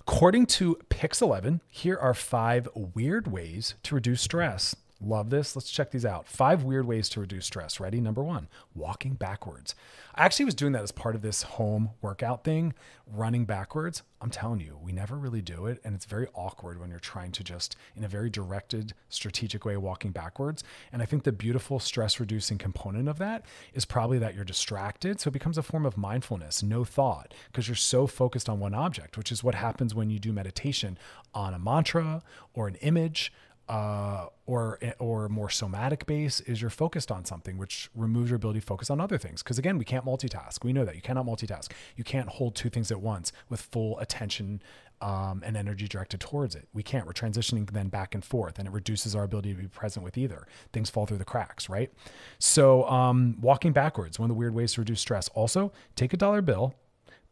According 0.00 0.46
to 0.46 0.78
Pix11, 0.90 1.60
here 1.68 1.96
are 1.96 2.12
five 2.14 2.68
weird 2.74 3.30
ways 3.30 3.74
to 3.84 3.94
reduce 3.94 4.22
stress. 4.22 4.74
Love 5.04 5.30
this. 5.30 5.56
Let's 5.56 5.70
check 5.70 5.90
these 5.90 6.06
out. 6.06 6.28
Five 6.28 6.62
weird 6.62 6.86
ways 6.86 7.08
to 7.10 7.20
reduce 7.20 7.46
stress. 7.46 7.80
Ready? 7.80 8.00
Number 8.00 8.22
one, 8.22 8.46
walking 8.74 9.14
backwards. 9.14 9.74
I 10.14 10.24
actually 10.24 10.44
was 10.44 10.54
doing 10.54 10.72
that 10.72 10.82
as 10.82 10.92
part 10.92 11.16
of 11.16 11.22
this 11.22 11.42
home 11.42 11.90
workout 12.02 12.44
thing, 12.44 12.72
running 13.06 13.44
backwards. 13.44 14.02
I'm 14.20 14.30
telling 14.30 14.60
you, 14.60 14.78
we 14.80 14.92
never 14.92 15.16
really 15.16 15.42
do 15.42 15.66
it. 15.66 15.80
And 15.82 15.94
it's 15.96 16.04
very 16.04 16.28
awkward 16.34 16.78
when 16.78 16.90
you're 16.90 17.00
trying 17.00 17.32
to 17.32 17.42
just, 17.42 17.74
in 17.96 18.04
a 18.04 18.08
very 18.08 18.30
directed, 18.30 18.94
strategic 19.08 19.64
way, 19.64 19.76
walking 19.76 20.12
backwards. 20.12 20.62
And 20.92 21.02
I 21.02 21.04
think 21.04 21.24
the 21.24 21.32
beautiful 21.32 21.80
stress 21.80 22.20
reducing 22.20 22.58
component 22.58 23.08
of 23.08 23.18
that 23.18 23.44
is 23.74 23.84
probably 23.84 24.18
that 24.18 24.36
you're 24.36 24.44
distracted. 24.44 25.20
So 25.20 25.28
it 25.28 25.32
becomes 25.32 25.58
a 25.58 25.62
form 25.62 25.84
of 25.84 25.96
mindfulness, 25.96 26.62
no 26.62 26.84
thought, 26.84 27.34
because 27.50 27.66
you're 27.66 27.74
so 27.74 28.06
focused 28.06 28.48
on 28.48 28.60
one 28.60 28.74
object, 28.74 29.18
which 29.18 29.32
is 29.32 29.42
what 29.42 29.56
happens 29.56 29.94
when 29.94 30.10
you 30.10 30.20
do 30.20 30.32
meditation 30.32 30.96
on 31.34 31.54
a 31.54 31.58
mantra 31.58 32.22
or 32.54 32.68
an 32.68 32.76
image 32.76 33.32
uh, 33.72 34.26
or 34.44 34.78
or 34.98 35.30
more 35.30 35.48
somatic 35.48 36.04
base 36.04 36.40
is 36.40 36.60
you're 36.60 36.68
focused 36.68 37.10
on 37.10 37.24
something, 37.24 37.56
which 37.56 37.88
removes 37.94 38.28
your 38.28 38.36
ability 38.36 38.60
to 38.60 38.66
focus 38.66 38.90
on 38.90 39.00
other 39.00 39.16
things. 39.16 39.42
Because 39.42 39.58
again, 39.58 39.78
we 39.78 39.84
can't 39.86 40.04
multitask. 40.04 40.62
We 40.62 40.74
know 40.74 40.84
that 40.84 40.94
you 40.94 41.00
cannot 41.00 41.24
multitask. 41.24 41.72
You 41.96 42.04
can't 42.04 42.28
hold 42.28 42.54
two 42.54 42.68
things 42.68 42.92
at 42.92 43.00
once 43.00 43.32
with 43.48 43.62
full 43.62 43.98
attention 43.98 44.62
um, 45.00 45.42
and 45.42 45.56
energy 45.56 45.88
directed 45.88 46.20
towards 46.20 46.54
it. 46.54 46.68
We 46.74 46.82
can't. 46.82 47.06
We're 47.06 47.14
transitioning 47.14 47.70
then 47.70 47.88
back 47.88 48.14
and 48.14 48.22
forth, 48.22 48.58
and 48.58 48.68
it 48.68 48.74
reduces 48.74 49.16
our 49.16 49.24
ability 49.24 49.54
to 49.54 49.62
be 49.62 49.68
present 49.68 50.04
with 50.04 50.18
either. 50.18 50.46
Things 50.74 50.90
fall 50.90 51.06
through 51.06 51.18
the 51.18 51.24
cracks, 51.24 51.70
right? 51.70 51.90
So, 52.38 52.86
um, 52.90 53.38
walking 53.40 53.72
backwards, 53.72 54.18
one 54.18 54.30
of 54.30 54.36
the 54.36 54.38
weird 54.38 54.54
ways 54.54 54.74
to 54.74 54.82
reduce 54.82 55.00
stress. 55.00 55.28
Also, 55.28 55.72
take 55.96 56.12
a 56.12 56.18
dollar 56.18 56.42
bill, 56.42 56.74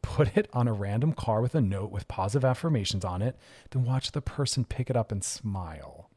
put 0.00 0.38
it 0.38 0.48
on 0.54 0.66
a 0.66 0.72
random 0.72 1.12
car 1.12 1.42
with 1.42 1.54
a 1.54 1.60
note 1.60 1.90
with 1.90 2.08
positive 2.08 2.46
affirmations 2.46 3.04
on 3.04 3.20
it, 3.20 3.36
then 3.72 3.84
watch 3.84 4.12
the 4.12 4.22
person 4.22 4.64
pick 4.64 4.88
it 4.88 4.96
up 4.96 5.12
and 5.12 5.22
smile. 5.22 6.09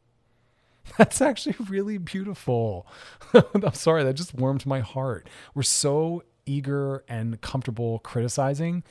That's 0.97 1.21
actually 1.21 1.55
really 1.69 1.97
beautiful. 1.97 2.87
I'm 3.33 3.73
sorry, 3.73 4.03
that 4.03 4.13
just 4.13 4.33
warmed 4.33 4.65
my 4.65 4.81
heart. 4.81 5.29
We're 5.55 5.63
so 5.63 6.23
eager 6.45 7.03
and 7.07 7.39
comfortable 7.41 7.99
criticizing. 7.99 8.83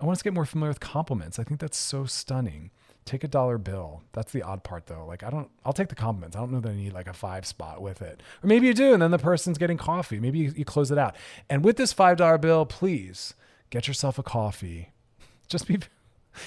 I 0.00 0.04
want 0.04 0.16
us 0.16 0.18
to 0.18 0.24
get 0.24 0.34
more 0.34 0.44
familiar 0.44 0.70
with 0.70 0.80
compliments. 0.80 1.38
I 1.38 1.44
think 1.44 1.58
that's 1.58 1.76
so 1.76 2.04
stunning. 2.04 2.70
Take 3.04 3.24
a 3.24 3.28
dollar 3.28 3.58
bill. 3.58 4.02
That's 4.12 4.32
the 4.32 4.42
odd 4.42 4.62
part 4.62 4.86
though. 4.86 5.04
Like 5.06 5.22
I 5.22 5.30
don't 5.30 5.50
I'll 5.64 5.72
take 5.72 5.88
the 5.88 5.94
compliments. 5.94 6.36
I 6.36 6.40
don't 6.40 6.52
know 6.52 6.60
that 6.60 6.70
I 6.70 6.76
need 6.76 6.92
like 6.92 7.08
a 7.08 7.14
five 7.14 7.46
spot 7.46 7.80
with 7.80 8.02
it. 8.02 8.22
Or 8.42 8.46
maybe 8.46 8.66
you 8.66 8.74
do 8.74 8.92
and 8.92 9.02
then 9.02 9.10
the 9.10 9.18
person's 9.18 9.58
getting 9.58 9.78
coffee. 9.78 10.20
Maybe 10.20 10.38
you, 10.38 10.52
you 10.54 10.64
close 10.64 10.90
it 10.90 10.98
out. 10.98 11.16
And 11.48 11.64
with 11.64 11.78
this 11.78 11.94
$5 11.94 12.40
bill, 12.40 12.66
please 12.66 13.34
get 13.70 13.88
yourself 13.88 14.18
a 14.18 14.22
coffee. 14.22 14.92
Just 15.48 15.66
be 15.66 15.78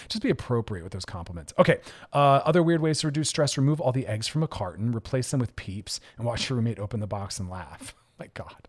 just 0.10 0.22
be 0.24 0.30
appropriate 0.30 0.84
with 0.84 0.94
those 0.94 1.06
compliments. 1.06 1.54
Okay. 1.60 1.80
Uh, 2.14 2.42
other 2.46 2.64
weird 2.64 2.82
ways 2.82 3.00
to 3.02 3.08
reduce 3.08 3.30
stress: 3.30 3.58
remove 3.58 3.80
all 3.82 3.92
the 3.92 4.08
eggs 4.08 4.28
from 4.28 4.44
a 4.44 4.48
carton, 4.48 4.92
replace 4.94 5.32
them 5.32 5.40
with 5.40 5.56
Peeps, 5.56 6.00
and 6.18 6.26
watch 6.26 6.50
your 6.50 6.58
roommate 6.58 6.80
open 6.80 7.00
the 7.00 7.08
box 7.08 7.40
and 7.40 7.50
laugh. 7.50 7.96
My 8.20 8.28
God. 8.34 8.68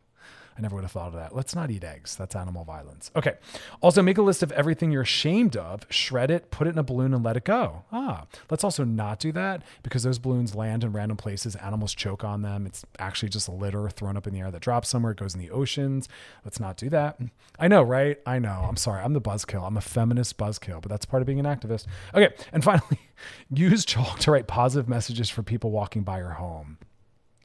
I 0.57 0.61
never 0.61 0.75
would 0.75 0.85
have 0.85 0.93
thought 0.93 1.09
of 1.09 1.15
that. 1.15 1.35
Let's 1.35 1.55
not 1.55 1.71
eat 1.71 1.85
eggs. 1.85 2.15
That's 2.17 2.37
animal 2.37 2.65
violence. 2.65 3.11
Okay. 3.17 3.35
Also, 3.81 4.03
make 4.03 4.19
a 4.19 4.23
list 4.23 4.43
of 4.43 4.53
everything 4.53 4.91
you're 4.91 5.03
ashamed 5.03 5.57
of, 5.57 5.87
shred 5.89 6.31
it, 6.31 6.51
put 6.51 6.67
it 6.67 6.71
in 6.71 6.79
a 6.79 6.83
balloon, 6.83 7.15
and 7.15 7.25
let 7.25 7.37
it 7.37 7.45
go. 7.45 7.85
Ah, 7.91 8.27
let's 8.51 8.65
also 8.65 8.85
not 8.85 9.19
do 9.19 9.33
that 9.33 9.63
because 9.83 10.03
those 10.03 10.19
balloons 10.19 10.55
land 10.55 10.85
in 10.85 10.93
random 10.93 11.17
places. 11.17 11.57
Animals 11.57 11.95
choke 11.95 12.25
on 12.25 12.43
them. 12.43 12.67
It's 12.67 12.85
actually 12.99 13.31
just 13.31 13.49
a 13.49 13.53
litter 13.53 13.89
thrown 13.89 14.17
up 14.17 14.27
in 14.27 14.35
the 14.35 14.41
air 14.41 14.51
that 14.51 14.61
drops 14.61 14.89
somewhere. 14.89 15.13
It 15.13 15.19
goes 15.19 15.35
in 15.35 15.41
the 15.41 15.51
oceans. 15.51 16.09
Let's 16.45 16.61
not 16.61 16.77
do 16.77 16.91
that. 16.91 17.19
I 17.59 17.69
know, 17.69 17.83
right? 17.83 18.19
I 18.27 18.39
know. 18.39 18.67
I'm 18.69 18.77
sorry. 18.77 19.03
I'm 19.03 19.15
the 19.15 19.21
buzzkill. 19.21 19.67
I'm 19.67 19.77
a 19.77 19.83
feminist 19.83 20.37
buzzkill, 20.37 20.83
but 20.83 20.91
that's 20.91 21.07
part 21.07 21.23
of 21.23 21.27
being 21.27 21.41
an 21.41 21.47
activist. 21.47 21.87
Okay. 22.15 22.35
And 22.53 22.63
finally, 22.63 23.01
use 23.55 23.85
chalk 23.85 24.19
to 24.21 24.31
write 24.31 24.47
positive 24.47 24.89
messages 24.89 25.31
for 25.31 25.43
people 25.43 25.71
walking 25.71 26.03
by 26.03 26.19
your 26.19 26.31
home. 26.31 26.79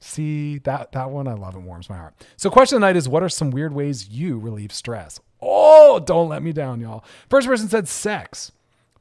See 0.00 0.58
that 0.58 0.92
that 0.92 1.10
one 1.10 1.28
I 1.28 1.34
love 1.34 1.54
and 1.54 1.64
warms 1.64 1.90
my 1.90 1.96
heart. 1.96 2.14
So 2.36 2.50
question 2.50 2.76
of 2.76 2.80
the 2.80 2.86
night 2.86 2.96
is 2.96 3.08
what 3.08 3.22
are 3.22 3.28
some 3.28 3.50
weird 3.50 3.74
ways 3.74 4.08
you 4.08 4.38
relieve 4.38 4.72
stress? 4.72 5.20
Oh, 5.40 6.00
don't 6.00 6.28
let 6.28 6.42
me 6.42 6.52
down, 6.52 6.80
y'all. 6.80 7.04
First 7.28 7.46
person 7.46 7.68
said 7.68 7.88
sex. 7.88 8.52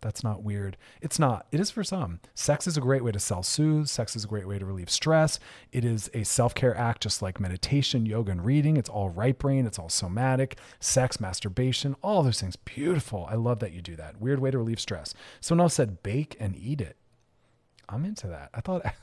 That's 0.01 0.23
not 0.23 0.43
weird. 0.43 0.77
It's 1.01 1.17
not. 1.17 1.47
It 1.51 1.59
is 1.59 1.71
for 1.71 1.83
some. 1.83 2.19
Sex 2.35 2.67
is 2.67 2.77
a 2.77 2.81
great 2.81 3.03
way 3.03 3.11
to 3.11 3.19
self 3.19 3.45
soothe. 3.45 3.87
Sex 3.87 4.15
is 4.15 4.23
a 4.23 4.27
great 4.27 4.47
way 4.47 4.59
to 4.59 4.65
relieve 4.65 4.89
stress. 4.89 5.39
It 5.71 5.83
is 5.83 6.09
a 6.13 6.23
self 6.23 6.53
care 6.53 6.75
act, 6.77 7.01
just 7.03 7.21
like 7.21 7.39
meditation, 7.39 8.05
yoga, 8.05 8.31
and 8.31 8.45
reading. 8.45 8.77
It's 8.77 8.89
all 8.89 9.09
right 9.09 9.37
brain. 9.37 9.65
It's 9.65 9.79
all 9.79 9.89
somatic. 9.89 10.59
Sex, 10.79 11.19
masturbation, 11.19 11.95
all 12.03 12.21
those 12.23 12.39
things. 12.39 12.55
Beautiful. 12.55 13.27
I 13.29 13.35
love 13.35 13.59
that 13.59 13.73
you 13.73 13.81
do 13.81 13.95
that. 13.95 14.21
Weird 14.21 14.39
way 14.39 14.51
to 14.51 14.59
relieve 14.59 14.79
stress. 14.79 15.13
Someone 15.41 15.65
else 15.65 15.73
said 15.75 16.03
bake 16.03 16.37
and 16.39 16.55
eat 16.55 16.81
it. 16.81 16.97
I'm 17.89 18.05
into 18.05 18.27
that. 18.27 18.49
I 18.53 18.61
thought. 18.61 18.85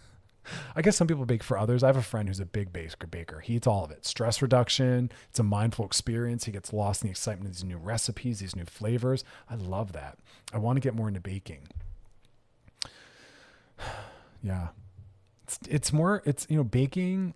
I 0.77 0.83
guess 0.83 0.97
some 0.97 1.07
people 1.07 1.25
bake 1.25 1.43
for 1.43 1.59
others. 1.59 1.83
I 1.83 1.89
have 1.89 1.97
a 1.97 2.03
friend 2.03 2.29
who's 2.29 2.41
a 2.41 2.47
big 2.47 2.73
baker. 2.73 3.07
Baker. 3.07 3.41
He 3.41 3.55
eats 3.55 3.67
all 3.67 3.85
of 3.85 3.91
it. 3.91 4.05
Stress 4.05 4.43
reduction. 4.43 5.11
It's 5.31 5.39
a 5.39 5.43
mindful 5.45 5.87
experience. 5.87 6.45
He 6.45 6.53
gets 6.53 6.73
lost 6.73 7.03
in 7.03 7.09
the 7.09 7.13
excitement 7.13 7.49
of 7.49 7.55
these 7.55 7.65
new 7.65 7.79
recipes, 7.79 8.41
these 8.41 8.57
new 8.57 8.65
flavors. 8.65 9.25
I 9.49 9.55
love 9.55 9.93
that. 9.93 10.19
I 10.53 10.59
want 10.59 10.77
to 10.77 10.81
get 10.81 10.95
more 10.95 11.09
into 11.09 11.21
baking. 11.21 11.69
yeah, 14.43 14.69
it's 15.45 15.59
it's 15.69 15.93
more. 15.93 16.23
It's 16.25 16.47
you 16.49 16.57
know 16.57 16.65
baking 16.65 17.35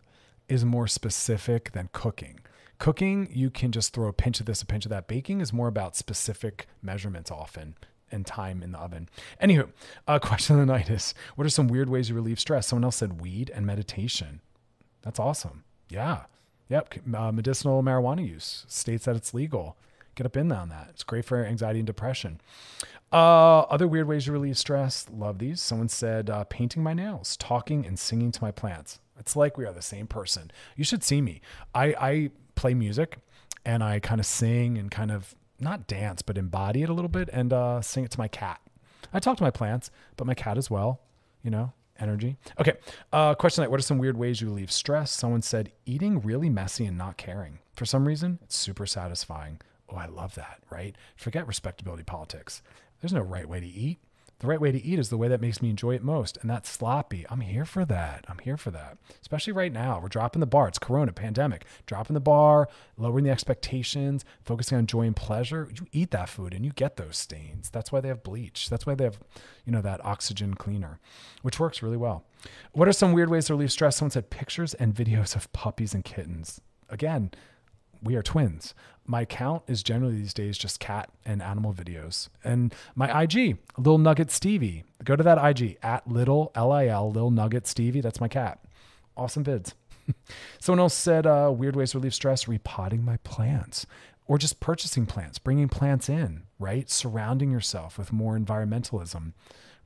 is 0.48 0.64
more 0.64 0.86
specific 0.86 1.72
than 1.72 1.90
cooking. 1.92 2.40
Cooking, 2.78 3.28
you 3.32 3.50
can 3.50 3.72
just 3.72 3.92
throw 3.92 4.09
a 4.09 4.12
pinch 4.12 4.38
of 4.38 4.46
this, 4.46 4.62
a 4.62 4.66
pinch 4.66 4.86
of 4.86 4.90
that. 4.90 5.09
Baking 5.09 5.40
is 5.40 5.52
more 5.52 5.66
about 5.66 5.96
specific 5.96 6.68
measurements 6.80 7.30
often 7.30 7.74
and 8.11 8.26
time 8.26 8.62
in 8.62 8.72
the 8.72 8.78
oven. 8.78 9.09
Anywho, 9.42 9.70
uh, 10.06 10.18
question 10.22 10.59
of 10.59 10.66
the 10.66 10.72
night 10.72 10.90
is 10.90 11.14
what 11.36 11.46
are 11.46 11.50
some 11.50 11.68
weird 11.68 11.88
ways 11.88 12.09
you 12.09 12.14
relieve 12.14 12.40
stress? 12.40 12.66
Someone 12.66 12.84
else 12.84 12.96
said 12.96 13.20
weed 13.20 13.50
and 13.54 13.66
meditation. 13.66 14.40
That's 15.02 15.18
awesome. 15.18 15.64
Yeah. 15.88 16.24
Yep. 16.68 16.94
Uh, 17.14 17.32
medicinal 17.32 17.82
marijuana 17.82 18.26
use 18.26 18.64
states 18.68 19.06
that 19.06 19.16
it's 19.16 19.32
legal. 19.32 19.76
Get 20.14 20.26
up 20.26 20.36
in 20.36 20.50
on 20.50 20.68
that. 20.68 20.88
It's 20.90 21.04
great 21.04 21.24
for 21.24 21.44
anxiety 21.44 21.78
and 21.78 21.86
depression. 21.86 22.40
Uh, 23.11 23.61
other 23.61 23.88
weird 23.88 24.06
ways 24.06 24.24
to 24.24 24.32
relieve 24.32 24.59
stress. 24.59 25.06
Love 25.11 25.38
these. 25.38 25.61
Someone 25.62 25.88
said 25.88 26.28
uh, 26.28 26.44
painting 26.44 26.82
my 26.82 26.92
nails, 26.92 27.36
talking 27.36 27.86
and 27.86 27.98
singing 27.98 28.32
to 28.32 28.42
my 28.42 28.50
plants. 28.50 29.00
It's 29.18 29.36
like 29.36 29.56
we 29.56 29.64
are 29.64 29.72
the 29.72 29.80
same 29.80 30.06
person. 30.06 30.50
You 30.76 30.84
should 30.84 31.02
see 31.02 31.20
me. 31.20 31.40
I, 31.74 31.94
I 31.98 32.30
play 32.54 32.74
music 32.74 33.18
and 33.64 33.82
I 33.82 34.00
kind 34.00 34.20
of 34.20 34.26
sing 34.26 34.76
and 34.76 34.90
kind 34.90 35.11
of 35.11 35.34
not 35.61 35.86
dance, 35.86 36.22
but 36.22 36.38
embody 36.38 36.82
it 36.82 36.88
a 36.88 36.92
little 36.92 37.09
bit 37.09 37.28
and 37.32 37.52
uh, 37.52 37.80
sing 37.80 38.04
it 38.04 38.11
to 38.12 38.18
my 38.18 38.28
cat. 38.28 38.61
I 39.12 39.20
talk 39.20 39.36
to 39.38 39.42
my 39.42 39.50
plants, 39.50 39.90
but 40.16 40.26
my 40.26 40.34
cat 40.34 40.59
as 40.59 40.70
well, 40.70 41.00
you 41.42 41.50
know, 41.50 41.72
energy. 41.98 42.36
Okay. 42.61 42.74
Uh, 43.12 43.34
question 43.34 43.62
like, 43.62 43.70
what 43.70 43.80
are 43.80 43.82
some 43.82 43.98
weird 43.98 44.16
ways 44.16 44.40
you 44.40 44.48
relieve 44.48 44.72
stress? 44.72 45.11
Someone 45.11 45.42
said 45.42 45.72
eating 45.86 46.20
really 46.20 46.48
messy 46.48 46.84
and 46.84 46.98
not 46.98 47.16
caring. 47.16 47.59
For 47.74 47.84
some 47.84 48.06
reason, 48.06 48.38
it's 48.42 48.56
super 48.56 48.86
satisfying. 48.86 49.61
Oh, 49.88 49.96
I 49.96 50.06
love 50.06 50.34
that, 50.34 50.61
right? 50.70 50.94
Forget 51.16 51.46
respectability 51.46 52.02
politics. 52.02 52.62
There's 53.00 53.12
no 53.12 53.20
right 53.20 53.48
way 53.48 53.61
to 53.61 53.66
eat. 53.66 53.98
The 54.41 54.47
right 54.47 54.61
way 54.61 54.70
to 54.70 54.84
eat 54.84 55.01
is 55.01 55.09
the 55.09 55.16
way 55.16 55.26
that 55.26 55.41
makes 55.41 55.61
me 55.61 55.68
enjoy 55.68 55.97
it 55.97 56.03
most. 56.03 56.39
And 56.41 56.49
that's 56.49 56.70
sloppy. 56.70 57.26
I'm 57.28 57.41
here 57.41 57.64
for 57.64 57.84
that. 57.84 58.24
I'm 58.28 58.39
here 58.39 58.57
for 58.57 58.70
that. 58.70 58.97
Especially 59.20 59.53
right 59.53 59.72
now. 59.72 59.99
We're 60.01 60.09
dropping 60.09 60.39
the 60.39 60.47
bar. 60.47 60.68
It's 60.68 60.78
Corona, 60.78 61.12
pandemic. 61.12 61.64
Dropping 61.86 62.14
the 62.14 62.20
bar, 62.20 62.68
lowering 62.97 63.24
the 63.24 63.30
expectations, 63.30 64.24
focusing 64.45 64.78
on 64.78 64.86
joy 64.86 65.03
and 65.03 65.16
pleasure. 65.16 65.68
You 65.74 65.86
eat 65.91 66.12
that 66.12 66.28
food 66.28 66.55
and 66.55 66.64
you 66.64 66.70
get 66.70 66.97
those 66.97 67.16
stains. 67.16 67.68
That's 67.68 67.91
why 67.91 68.01
they 68.01 68.09
have 68.09 68.22
bleach. 68.22 68.70
That's 68.70 68.86
why 68.86 68.95
they 68.95 69.05
have, 69.05 69.18
you 69.64 69.72
know, 69.72 69.82
that 69.82 70.05
oxygen 70.05 70.55
cleaner, 70.55 71.01
which 71.43 71.59
works 71.59 71.82
really 71.82 71.97
well. 71.97 72.24
What 72.72 72.86
are 72.86 72.93
some 72.93 73.12
weird 73.12 73.30
ways 73.30 73.47
to 73.47 73.55
relieve 73.55 73.72
stress? 73.72 73.97
Someone 73.97 74.12
said 74.12 74.30
pictures 74.30 74.74
and 74.74 74.95
videos 74.95 75.34
of 75.34 75.53
puppies 75.53 75.95
and 75.95 76.05
kittens. 76.05 76.61
Again, 76.89 77.32
we 78.03 78.14
are 78.14 78.22
twins. 78.22 78.72
My 79.11 79.22
account 79.22 79.62
is 79.66 79.82
generally 79.82 80.16
these 80.16 80.34
days 80.34 80.59
just 80.59 80.80
cat 80.80 81.09
and 81.24 81.40
animal 81.40 81.72
videos. 81.72 82.28
And 82.44 82.74
my 82.94 83.22
IG, 83.22 83.56
Little 83.78 83.96
Nugget 83.96 84.30
Stevie. 84.30 84.84
Go 85.02 85.16
to 85.16 85.22
that 85.22 85.42
IG 85.42 85.78
at 85.82 86.06
little 86.06 86.52
L 86.54 86.70
I 86.70 86.88
L 86.88 87.11
Little 87.11 87.30
Nugget 87.30 87.66
Stevie. 87.66 88.02
That's 88.02 88.20
my 88.20 88.28
cat. 88.28 88.62
Awesome 89.16 89.44
vids. 89.44 89.72
Someone 90.61 90.80
else 90.80 90.92
said 90.94 91.26
uh, 91.26 91.50
weird 91.56 91.74
ways 91.74 91.92
to 91.92 91.98
relieve 91.98 92.14
stress: 92.14 92.46
repotting 92.46 93.02
my 93.02 93.16
plants, 93.24 93.86
or 94.26 94.36
just 94.36 94.61
purchasing 94.61 95.06
plants, 95.06 95.38
bringing 95.38 95.70
plants 95.70 96.11
in. 96.11 96.42
Right, 96.59 96.90
surrounding 96.90 97.50
yourself 97.50 97.96
with 97.96 98.12
more 98.12 98.38
environmentalism. 98.38 99.32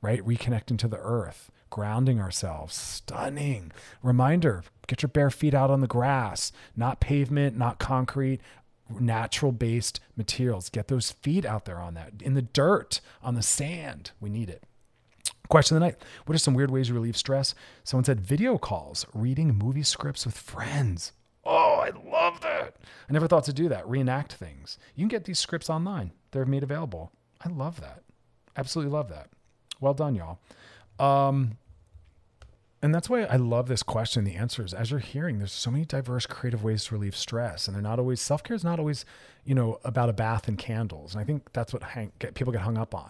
Right, 0.01 0.21
reconnecting 0.21 0.77
to 0.79 0.89
the 0.89 0.99
earth 0.99 1.49
grounding 1.73 2.21
ourselves. 2.21 2.75
Stunning. 2.75 3.71
Reminder 4.03 4.63
get 4.85 5.01
your 5.01 5.09
bare 5.09 5.31
feet 5.31 5.55
out 5.55 5.71
on 5.71 5.81
the 5.81 5.87
grass, 5.87 6.51
not 6.75 6.99
pavement, 6.99 7.57
not 7.57 7.79
concrete, 7.79 8.41
natural 8.99 9.51
based 9.51 9.99
materials. 10.15 10.69
Get 10.69 10.87
those 10.87 11.11
feet 11.11 11.45
out 11.45 11.65
there 11.65 11.79
on 11.79 11.93
that, 11.95 12.13
in 12.21 12.33
the 12.33 12.41
dirt, 12.41 13.01
on 13.21 13.35
the 13.35 13.41
sand. 13.43 14.11
We 14.19 14.29
need 14.29 14.49
it. 14.49 14.63
Question 15.49 15.77
of 15.77 15.81
the 15.81 15.87
night 15.87 15.97
What 16.25 16.35
are 16.35 16.39
some 16.39 16.53
weird 16.53 16.71
ways 16.71 16.87
to 16.87 16.93
relieve 16.93 17.17
stress? 17.17 17.53
Someone 17.83 18.05
said 18.05 18.21
video 18.21 18.57
calls, 18.57 19.05
reading 19.13 19.55
movie 19.55 19.83
scripts 19.83 20.25
with 20.25 20.37
friends. 20.37 21.11
Oh, 21.45 21.83
I 21.85 21.91
love 22.09 22.41
that. 22.41 22.77
I 23.09 23.13
never 23.13 23.27
thought 23.27 23.43
to 23.45 23.53
do 23.53 23.67
that. 23.69 23.87
Reenact 23.87 24.33
things. 24.33 24.77
You 24.95 25.01
can 25.01 25.09
get 25.09 25.25
these 25.25 25.39
scripts 25.39 25.69
online, 25.69 26.11
they're 26.31 26.45
made 26.45 26.63
available. 26.63 27.11
I 27.45 27.49
love 27.49 27.81
that. 27.81 28.03
Absolutely 28.55 28.93
love 28.93 29.09
that. 29.09 29.29
Well 29.81 29.93
done, 29.93 30.15
y'all. 30.15 30.39
Um, 30.99 31.57
and 32.83 32.93
that's 32.93 33.09
why 33.09 33.23
I 33.23 33.37
love 33.37 33.69
this 33.69 33.81
question. 33.81 34.25
The 34.25 34.35
answer 34.35 34.63
is 34.63 34.73
as 34.73 34.91
you're 34.91 34.99
hearing, 34.99 35.37
there's 35.37 35.53
so 35.53 35.71
many 35.71 35.85
diverse 35.85 36.25
creative 36.25 36.65
ways 36.65 36.83
to 36.85 36.95
relieve 36.95 37.15
stress, 37.15 37.65
and 37.65 37.73
they're 37.73 37.81
not 37.81 37.97
always 37.97 38.19
self 38.19 38.43
care 38.43 38.57
is 38.57 38.63
not 38.65 38.77
always, 38.77 39.05
you 39.45 39.55
know, 39.55 39.79
about 39.85 40.09
a 40.09 40.13
bath 40.13 40.49
and 40.49 40.57
candles. 40.57 41.13
And 41.13 41.21
I 41.21 41.23
think 41.23 41.53
that's 41.53 41.71
what 41.71 41.81
hang, 41.81 42.11
get, 42.19 42.33
people 42.33 42.51
get 42.51 42.61
hung 42.61 42.77
up 42.77 42.93
on. 42.93 43.09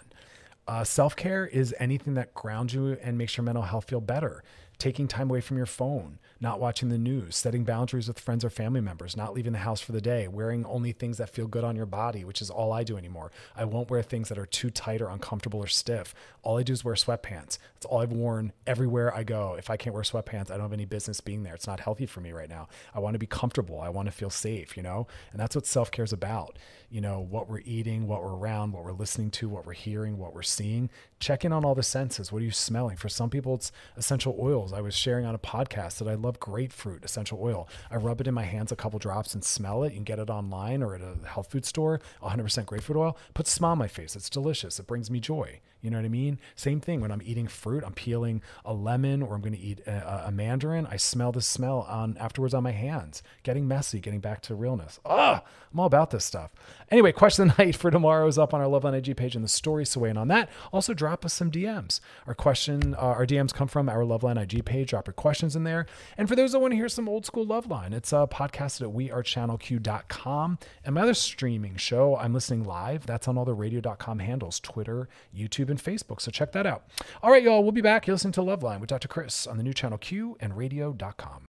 Uh, 0.68 0.84
self 0.84 1.16
care 1.16 1.48
is 1.48 1.74
anything 1.80 2.14
that 2.14 2.36
grounds 2.36 2.76
you 2.76 3.00
and 3.02 3.18
makes 3.18 3.36
your 3.36 3.44
mental 3.44 3.64
health 3.64 3.90
feel 3.90 4.00
better. 4.00 4.44
Taking 4.78 5.08
time 5.08 5.32
away 5.32 5.42
from 5.42 5.58
your 5.58 5.66
phone, 5.66 6.20
not 6.44 6.60
watching 6.60 6.90
the 6.90 6.98
news, 6.98 7.38
setting 7.38 7.64
boundaries 7.64 8.10
with 8.10 8.20
friends 8.20 8.44
or 8.44 8.50
family 8.50 8.82
members, 8.82 9.16
not 9.16 9.34
leaving 9.34 9.54
the 9.54 9.60
house 9.60 9.80
for 9.80 9.94
the 9.94 10.02
day, 10.02 10.28
wearing 10.28 10.66
only 10.66 10.92
things 10.92 11.18
that 11.18 11.30
feel 11.30 11.48
good 11.48 11.64
on 11.64 11.74
your 11.74 11.86
body, 11.86 12.26
which 12.26 12.42
is 12.42 12.50
all 12.50 12.74
I 12.74 12.84
do 12.84 12.98
anymore. 12.98 13.32
I 13.56 13.64
won't 13.64 13.90
wear 13.90 14.04
things 14.04 14.28
that 14.28 14.38
are 14.38 14.46
too 14.46 14.70
tight 14.70 15.02
or 15.02 15.08
uncomfortable 15.08 15.62
or 15.62 15.68
stiff. 15.68 16.14
All 16.44 16.58
I 16.58 16.64
do 16.64 16.74
is 16.74 16.84
wear 16.84 16.96
sweatpants. 16.96 17.58
That's 17.76 17.86
all 17.86 18.02
I've 18.02 18.12
worn 18.12 18.52
everywhere 18.68 19.16
I 19.16 19.24
go. 19.24 19.56
If 19.58 19.70
I 19.70 19.78
can't 19.78 19.94
wear 19.94 20.04
sweatpants, 20.04 20.52
I 20.52 20.56
don't 20.56 20.64
have 20.64 20.74
any 20.74 20.84
business 20.84 21.22
being 21.22 21.44
there. 21.44 21.56
It's 21.56 21.66
not 21.66 21.80
healthy 21.80 22.06
for 22.06 22.20
me 22.20 22.34
right 22.34 22.50
now. 22.50 22.68
I 22.94 23.00
want 23.00 23.14
to 23.14 23.20
be 23.20 23.26
comfortable. 23.26 23.80
I 23.80 23.88
want 23.88 24.08
to 24.08 24.12
feel 24.12 24.30
safe, 24.30 24.76
you 24.76 24.84
know? 24.84 25.08
And 25.32 25.40
that's 25.40 25.56
what 25.56 25.66
self 25.66 25.92
care 25.92 26.04
is 26.04 26.12
about. 26.12 26.60
You 26.90 27.02
know, 27.02 27.22
what 27.22 27.50
we're 27.50 27.62
eating, 27.66 28.06
what 28.06 28.22
we're 28.22 28.36
around, 28.36 28.74
what 28.74 28.84
we're 28.84 28.92
listening 28.92 29.32
to, 29.32 29.50
what 29.50 29.66
we're 29.66 29.74
hearing, 29.74 30.18
what 30.18 30.36
we're 30.36 30.44
seeing. 30.44 30.92
Check 31.20 31.44
in 31.46 31.54
on 31.54 31.66
all 31.66 31.74
the 31.74 31.82
senses. 31.82 32.32
What 32.32 32.42
are 32.42 32.46
you 32.46 32.52
smelling? 32.52 32.98
For 32.98 33.10
some 33.10 33.30
people, 33.30 33.56
it's 33.56 33.72
essential 33.98 34.38
oils. 34.40 34.74
I 34.74 34.82
was 34.82 34.94
sharing 34.94 35.26
on 35.26 35.34
a 35.34 35.40
podcast 35.40 35.98
that 36.00 36.08
I 36.08 36.14
love 36.14 36.33
grapefruit 36.40 37.04
essential 37.04 37.40
oil. 37.42 37.68
I 37.90 37.98
rub 37.98 38.22
it 38.22 38.28
in 38.28 38.34
my 38.34 38.44
hands 38.44 38.72
a 38.72 38.76
couple 38.76 39.00
drops 39.00 39.34
and 39.34 39.44
smell 39.44 39.84
it. 39.84 39.94
You 39.94 39.98
can 39.98 40.04
get 40.04 40.20
it 40.20 40.30
online 40.30 40.84
or 40.84 40.96
at 40.96 41.02
a 41.02 41.28
health 41.28 41.52
food 41.52 41.66
store, 41.66 42.00
100% 42.22 42.66
grapefruit 42.66 42.98
oil. 42.98 43.18
Put 43.34 43.48
smile 43.48 43.72
on 43.72 43.78
my 43.78 43.88
face. 43.88 44.16
It's 44.16 44.30
delicious. 44.30 44.80
It 44.80 44.88
brings 44.88 45.10
me 45.10 45.20
joy. 45.20 45.60
You 45.82 45.90
know 45.90 45.98
what 45.98 46.06
I 46.06 46.10
mean? 46.10 46.40
Same 46.56 46.80
thing 46.80 47.02
when 47.02 47.12
I'm 47.12 47.22
eating 47.26 47.46
fruit, 47.46 47.84
I'm 47.86 47.92
peeling 47.92 48.42
a 48.64 48.74
lemon 48.74 49.22
or 49.22 49.36
I'm 49.36 49.42
going 49.42 49.54
to 49.54 49.60
eat 49.60 49.82
a, 49.86 50.28
a, 50.28 50.32
mandarin. 50.32 50.88
I 50.90 50.96
smell 50.96 51.34
the 51.34 51.42
smell 51.42 51.86
on 51.90 52.16
afterwards 52.18 52.54
on 52.54 52.64
my 52.64 52.72
hands. 52.72 53.22
Getting 53.44 53.68
messy, 53.68 54.00
getting 54.00 54.22
back 54.22 54.42
to 54.44 54.56
realness. 54.56 55.02
Ah, 55.06 55.44
I'm 55.74 55.80
all 55.82 55.86
about 55.86 56.12
this 56.12 56.24
stuff. 56.24 56.54
Anyway, 56.90 57.12
question 57.12 57.44
of 57.50 57.58
the 57.58 57.66
night 57.66 57.76
for 57.76 57.92
tomorrow 57.92 58.28
is 58.28 58.38
up 58.38 58.54
on 58.54 58.62
our 58.62 58.68
Love 58.68 58.84
Loveline 58.84 58.98
IG 58.98 59.18
page 59.18 59.36
in 59.36 59.42
the 59.42 59.48
story. 59.48 59.86
So 59.86 60.00
weigh 60.00 60.10
in 60.10 60.18
on 60.18 60.28
that. 60.30 60.50
Also, 60.72 60.94
drop 60.94 61.26
us 61.26 61.34
some 61.34 61.52
DMs. 61.52 62.00
Our 62.28 62.34
question, 62.34 62.96
uh, 62.96 63.00
our 63.00 63.26
DMs 63.26 63.54
come 63.54 63.68
from 63.68 63.90
our 63.90 64.04
Loveline 64.04 64.42
IG 64.42 64.66
page. 64.66 64.90
Drop 64.90 65.08
your 65.08 65.14
questions 65.14 65.56
in 65.56 65.64
there. 65.64 65.86
And 66.18 66.28
for 66.28 66.36
those 66.36 66.52
that 66.52 66.60
want 66.60 66.72
to 66.72 66.76
hear 66.76 66.90
some 66.90 67.10
old 67.10 67.26
school 67.26 67.46
Loveline, 67.46 67.94
it's 67.94 68.14
uh, 68.14 68.28
podcasted 68.28 68.82
at 68.82 68.94
wearechannelq.com. 68.94 70.60
And 70.86 70.96
my 70.96 71.02
other 71.02 71.14
streaming 71.14 71.76
show, 71.78 72.16
I'm 72.18 72.34
listening 72.34 72.64
live. 72.64 73.06
That's 73.06 73.28
on 73.28 73.38
all 73.38 73.46
the 73.46 73.54
radio.com 73.54 74.20
handles, 74.20 74.60
Twitter, 74.60 75.10
YouTube, 75.36 75.70
and 75.70 75.82
Facebook. 75.82 76.22
So 76.22 76.32
check 76.32 76.52
that 76.54 76.66
out. 76.66 76.86
All 77.22 77.32
right, 77.32 77.44
y'all, 77.44 77.64
we'll 77.64 77.72
be 77.72 77.82
back. 77.82 78.08
You're 78.08 78.16
listening 78.16 78.34
to 78.34 78.42
Loveline 78.42 78.80
with 78.80 78.90
Dr. 78.90 79.08
Chris 79.08 79.48
on 79.48 79.58
the 79.58 79.64
new 79.64 79.74
channel 79.74 79.98
Q 79.98 80.38
and 80.40 80.58
radio.com. 80.58 81.46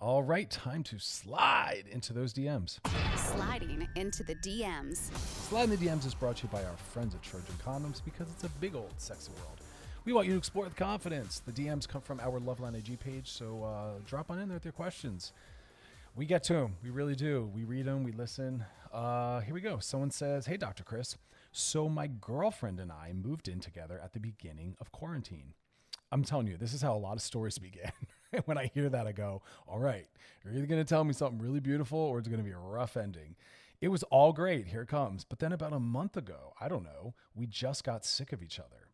All 0.00 0.22
right, 0.22 0.50
time 0.50 0.82
to 0.82 0.98
slide 0.98 1.84
into 1.90 2.12
those 2.12 2.34
DMs. 2.34 2.78
Sliding 3.16 3.88
into 3.96 4.22
the 4.22 4.34
DMs. 4.34 5.10
Sliding 5.48 5.72
in 5.72 5.80
the 5.80 5.86
DMs 5.86 6.04
is 6.04 6.12
brought 6.12 6.36
to 6.36 6.42
you 6.42 6.50
by 6.50 6.62
our 6.62 6.76
friends 6.76 7.14
at 7.14 7.22
Trojan 7.22 7.54
Condoms 7.64 8.04
because 8.04 8.28
it's 8.30 8.44
a 8.44 8.50
big 8.60 8.74
old 8.74 8.92
sexy 8.98 9.32
world. 9.38 9.60
We 10.04 10.12
want 10.12 10.26
you 10.26 10.34
to 10.34 10.38
explore 10.38 10.64
with 10.64 10.76
confidence. 10.76 11.40
The 11.46 11.52
DMs 11.52 11.88
come 11.88 12.02
from 12.02 12.20
our 12.20 12.38
Loveline 12.38 12.76
IG 12.76 13.00
page, 13.00 13.30
so 13.30 13.64
uh, 13.64 14.00
drop 14.06 14.30
on 14.30 14.38
in 14.38 14.48
there 14.48 14.56
with 14.56 14.64
your 14.64 14.72
questions. 14.72 15.32
We 16.14 16.26
get 16.26 16.44
to 16.44 16.52
them. 16.52 16.76
We 16.82 16.90
really 16.90 17.14
do. 17.14 17.50
We 17.54 17.64
read 17.64 17.86
them. 17.86 18.04
We 18.04 18.12
listen. 18.12 18.66
Uh, 18.92 19.40
here 19.40 19.54
we 19.54 19.62
go. 19.62 19.78
Someone 19.78 20.10
says, 20.10 20.44
"Hey, 20.44 20.58
Dr. 20.58 20.84
Chris. 20.84 21.16
So 21.52 21.88
my 21.88 22.06
girlfriend 22.20 22.80
and 22.80 22.92
I 22.92 23.14
moved 23.14 23.48
in 23.48 23.60
together 23.60 23.98
at 24.02 24.12
the 24.12 24.20
beginning 24.20 24.76
of 24.78 24.92
quarantine. 24.92 25.54
I'm 26.12 26.22
telling 26.22 26.48
you, 26.48 26.58
this 26.58 26.74
is 26.74 26.82
how 26.82 26.94
a 26.94 26.98
lot 26.98 27.16
of 27.16 27.22
stories 27.22 27.56
begin. 27.70 27.90
when 28.44 28.58
I 28.58 28.70
hear 28.74 28.90
that, 28.90 29.06
I 29.06 29.12
go, 29.12 29.40
all 29.66 29.78
right, 29.78 30.06
you're 30.44 30.52
either 30.52 30.66
going 30.66 30.84
to 30.84 30.88
tell 30.88 31.04
me 31.04 31.14
something 31.14 31.40
really 31.40 31.60
beautiful 31.60 31.98
or 31.98 32.18
it's 32.18 32.28
going 32.28 32.40
to 32.40 32.44
be 32.44 32.50
a 32.50 32.58
rough 32.58 32.98
ending. 32.98 33.36
It 33.80 33.88
was 33.88 34.02
all 34.04 34.34
great. 34.34 34.66
Here 34.66 34.82
it 34.82 34.88
comes. 34.88 35.24
But 35.24 35.38
then 35.38 35.52
about 35.52 35.72
a 35.72 35.80
month 35.80 36.16
ago, 36.16 36.52
I 36.60 36.68
don't 36.68 36.84
know, 36.84 37.14
we 37.34 37.46
just 37.46 37.84
got 37.84 38.04
sick 38.04 38.32
of 38.32 38.42
each 38.42 38.58
other. 38.58 38.88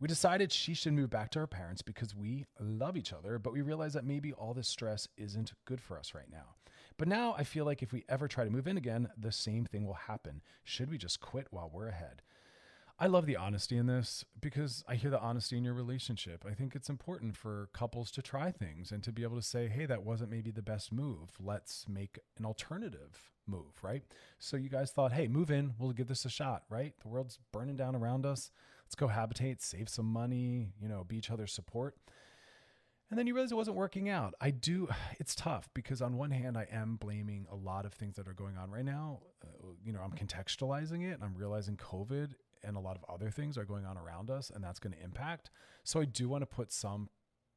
We 0.00 0.08
decided 0.08 0.52
she 0.52 0.74
should 0.74 0.92
move 0.92 1.10
back 1.10 1.30
to 1.30 1.38
her 1.40 1.46
parents 1.46 1.82
because 1.82 2.14
we 2.14 2.46
love 2.60 2.96
each 2.96 3.12
other, 3.12 3.38
but 3.38 3.52
we 3.52 3.62
realized 3.62 3.94
that 3.94 4.04
maybe 4.04 4.32
all 4.32 4.54
this 4.54 4.68
stress 4.68 5.08
isn't 5.16 5.52
good 5.64 5.80
for 5.80 5.98
us 5.98 6.14
right 6.14 6.30
now. 6.30 6.56
But 6.96 7.08
now 7.08 7.34
I 7.36 7.44
feel 7.44 7.64
like 7.64 7.82
if 7.82 7.92
we 7.92 8.04
ever 8.08 8.28
try 8.28 8.44
to 8.44 8.50
move 8.50 8.68
in 8.68 8.76
again, 8.76 9.08
the 9.16 9.32
same 9.32 9.64
thing 9.64 9.86
will 9.86 9.94
happen. 9.94 10.42
Should 10.62 10.90
we 10.90 10.98
just 10.98 11.20
quit 11.20 11.48
while 11.50 11.70
we're 11.72 11.88
ahead? 11.88 12.22
I 12.96 13.08
love 13.08 13.26
the 13.26 13.36
honesty 13.36 13.76
in 13.76 13.86
this 13.86 14.24
because 14.40 14.84
I 14.86 14.94
hear 14.94 15.10
the 15.10 15.20
honesty 15.20 15.56
in 15.56 15.64
your 15.64 15.74
relationship. 15.74 16.44
I 16.48 16.54
think 16.54 16.76
it's 16.76 16.88
important 16.88 17.36
for 17.36 17.68
couples 17.72 18.12
to 18.12 18.22
try 18.22 18.52
things 18.52 18.92
and 18.92 19.02
to 19.02 19.10
be 19.10 19.24
able 19.24 19.34
to 19.34 19.42
say, 19.42 19.66
hey, 19.66 19.84
that 19.86 20.04
wasn't 20.04 20.30
maybe 20.30 20.52
the 20.52 20.62
best 20.62 20.92
move. 20.92 21.30
Let's 21.40 21.86
make 21.88 22.20
an 22.38 22.44
alternative 22.44 23.32
move, 23.48 23.82
right? 23.82 24.04
So 24.38 24.56
you 24.56 24.68
guys 24.68 24.92
thought, 24.92 25.12
hey, 25.12 25.26
move 25.26 25.50
in, 25.50 25.74
we'll 25.76 25.90
give 25.90 26.06
this 26.06 26.24
a 26.24 26.30
shot, 26.30 26.62
right? 26.70 26.94
The 27.02 27.08
world's 27.08 27.40
burning 27.50 27.74
down 27.74 27.96
around 27.96 28.26
us. 28.26 28.52
Let's 28.84 28.94
go 28.94 29.08
habitate, 29.08 29.62
save 29.62 29.88
some 29.88 30.06
money, 30.06 30.72
you 30.80 30.88
know, 30.88 31.04
be 31.04 31.16
each 31.16 31.30
other's 31.30 31.52
support. 31.52 31.96
And 33.10 33.18
then 33.18 33.26
you 33.26 33.34
realize 33.34 33.52
it 33.52 33.56
wasn't 33.56 33.76
working 33.76 34.08
out. 34.08 34.34
I 34.40 34.50
do, 34.50 34.88
it's 35.20 35.34
tough 35.34 35.68
because 35.74 36.02
on 36.02 36.16
one 36.16 36.30
hand, 36.30 36.56
I 36.56 36.66
am 36.70 36.96
blaming 36.96 37.46
a 37.50 37.56
lot 37.56 37.86
of 37.86 37.92
things 37.92 38.16
that 38.16 38.28
are 38.28 38.34
going 38.34 38.56
on 38.56 38.70
right 38.70 38.84
now. 38.84 39.20
Uh, 39.42 39.68
you 39.84 39.92
know, 39.92 40.00
I'm 40.00 40.12
contextualizing 40.12 41.02
it 41.02 41.12
and 41.14 41.22
I'm 41.22 41.34
realizing 41.36 41.76
COVID 41.76 42.34
and 42.62 42.76
a 42.76 42.80
lot 42.80 42.96
of 42.96 43.04
other 43.12 43.30
things 43.30 43.58
are 43.58 43.64
going 43.64 43.84
on 43.84 43.98
around 43.98 44.30
us 44.30 44.50
and 44.50 44.64
that's 44.64 44.80
going 44.80 44.94
to 44.94 45.02
impact. 45.02 45.50
So 45.84 46.00
I 46.00 46.06
do 46.06 46.28
want 46.28 46.42
to 46.42 46.46
put 46.46 46.72
some 46.72 47.08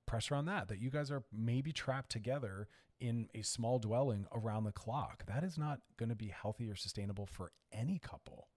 pressure 0.06 0.36
on 0.36 0.46
that, 0.46 0.68
that 0.68 0.80
you 0.80 0.90
guys 0.90 1.12
are 1.12 1.24
maybe 1.32 1.72
trapped 1.72 2.12
together 2.12 2.68
in 3.00 3.30
a 3.36 3.42
small 3.42 3.80
dwelling 3.80 4.26
around 4.34 4.64
the 4.64 4.72
clock. 4.72 5.24
That 5.28 5.44
is 5.44 5.58
not 5.58 5.80
going 5.98 6.10
to 6.10 6.16
be 6.16 6.28
healthy 6.28 6.70
or 6.70 6.76
sustainable 6.76 7.26
for 7.26 7.52
any 7.72 8.00
couple. 8.00 8.48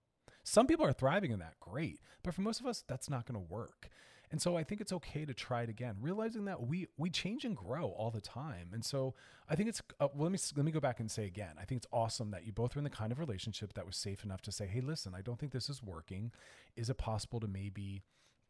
Some 0.51 0.67
people 0.67 0.85
are 0.85 0.91
thriving 0.91 1.31
in 1.31 1.39
that, 1.39 1.57
great. 1.61 2.01
But 2.23 2.33
for 2.33 2.41
most 2.41 2.59
of 2.59 2.65
us, 2.65 2.83
that's 2.85 3.09
not 3.09 3.25
going 3.25 3.39
to 3.39 3.53
work. 3.53 3.87
And 4.31 4.41
so 4.41 4.57
I 4.57 4.65
think 4.65 4.81
it's 4.81 4.91
okay 4.91 5.23
to 5.23 5.33
try 5.33 5.61
it 5.61 5.69
again, 5.69 5.95
realizing 6.01 6.43
that 6.43 6.67
we 6.67 6.87
we 6.97 7.09
change 7.09 7.45
and 7.45 7.55
grow 7.55 7.85
all 7.85 8.11
the 8.11 8.19
time. 8.19 8.71
And 8.73 8.83
so 8.83 9.13
I 9.49 9.55
think 9.55 9.69
it's 9.69 9.81
uh, 10.01 10.09
well, 10.13 10.23
let 10.23 10.33
me 10.33 10.39
let 10.57 10.65
me 10.65 10.73
go 10.73 10.81
back 10.81 10.99
and 10.99 11.09
say 11.09 11.23
again. 11.23 11.55
I 11.57 11.63
think 11.63 11.77
it's 11.77 11.87
awesome 11.93 12.31
that 12.31 12.45
you 12.45 12.51
both 12.51 12.75
are 12.75 12.79
in 12.79 12.83
the 12.83 12.89
kind 12.89 13.13
of 13.13 13.19
relationship 13.19 13.71
that 13.75 13.85
was 13.85 13.95
safe 13.95 14.25
enough 14.25 14.41
to 14.41 14.51
say, 14.51 14.67
"Hey, 14.67 14.81
listen, 14.81 15.13
I 15.15 15.21
don't 15.21 15.39
think 15.39 15.53
this 15.53 15.69
is 15.69 15.81
working. 15.81 16.33
Is 16.75 16.89
it 16.89 16.97
possible 16.97 17.39
to 17.39 17.47
maybe 17.47 18.01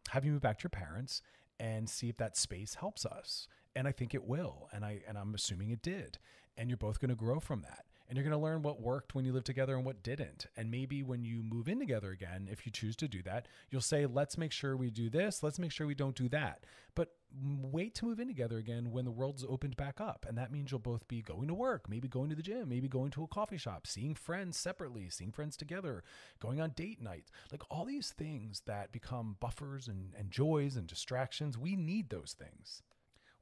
have 0.09 0.25
you 0.25 0.31
move 0.31 0.41
back 0.41 0.57
to 0.57 0.63
your 0.63 0.71
parents 0.71 1.21
and 1.59 1.87
see 1.87 2.09
if 2.09 2.17
that 2.17 2.35
space 2.35 2.73
helps 2.73 3.05
us?" 3.05 3.47
And 3.75 3.87
I 3.87 3.91
think 3.91 4.15
it 4.15 4.23
will. 4.23 4.69
And 4.73 4.83
I 4.83 5.01
and 5.07 5.19
I'm 5.19 5.35
assuming 5.35 5.69
it 5.69 5.83
did. 5.83 6.17
And 6.57 6.67
you're 6.67 6.77
both 6.77 6.99
going 6.99 7.09
to 7.09 7.15
grow 7.15 7.39
from 7.39 7.61
that 7.61 7.85
and 8.11 8.17
you're 8.17 8.27
going 8.27 8.37
to 8.37 8.45
learn 8.45 8.61
what 8.61 8.81
worked 8.81 9.15
when 9.15 9.23
you 9.23 9.31
lived 9.31 9.45
together 9.45 9.73
and 9.73 9.85
what 9.85 10.03
didn't. 10.03 10.47
And 10.57 10.69
maybe 10.69 11.01
when 11.01 11.23
you 11.23 11.41
move 11.41 11.69
in 11.69 11.79
together 11.79 12.11
again, 12.11 12.49
if 12.51 12.65
you 12.65 12.71
choose 12.73 12.97
to 12.97 13.07
do 13.07 13.23
that, 13.23 13.47
you'll 13.69 13.79
say, 13.79 14.05
let's 14.05 14.37
make 14.37 14.51
sure 14.51 14.75
we 14.75 14.89
do 14.89 15.09
this, 15.09 15.41
let's 15.41 15.57
make 15.57 15.71
sure 15.71 15.87
we 15.87 15.95
don't 15.95 16.13
do 16.13 16.27
that. 16.27 16.65
But 16.93 17.13
wait 17.41 17.95
to 17.95 18.05
move 18.05 18.19
in 18.19 18.27
together 18.27 18.57
again 18.57 18.91
when 18.91 19.05
the 19.05 19.11
world's 19.11 19.45
opened 19.47 19.77
back 19.77 20.01
up. 20.01 20.25
And 20.27 20.37
that 20.37 20.51
means 20.51 20.71
you'll 20.71 20.81
both 20.81 21.07
be 21.07 21.21
going 21.21 21.47
to 21.47 21.53
work, 21.53 21.87
maybe 21.87 22.09
going 22.09 22.29
to 22.31 22.35
the 22.35 22.41
gym, 22.41 22.67
maybe 22.67 22.89
going 22.89 23.11
to 23.11 23.23
a 23.23 23.27
coffee 23.27 23.57
shop, 23.57 23.87
seeing 23.87 24.13
friends 24.13 24.57
separately, 24.57 25.09
seeing 25.09 25.31
friends 25.31 25.55
together, 25.55 26.03
going 26.41 26.59
on 26.59 26.71
date 26.71 27.01
nights. 27.01 27.31
Like 27.49 27.63
all 27.69 27.85
these 27.85 28.09
things 28.09 28.63
that 28.65 28.91
become 28.91 29.37
buffers 29.39 29.87
and, 29.87 30.13
and 30.19 30.31
joys 30.31 30.75
and 30.75 30.85
distractions, 30.85 31.57
we 31.57 31.77
need 31.77 32.09
those 32.09 32.35
things 32.37 32.81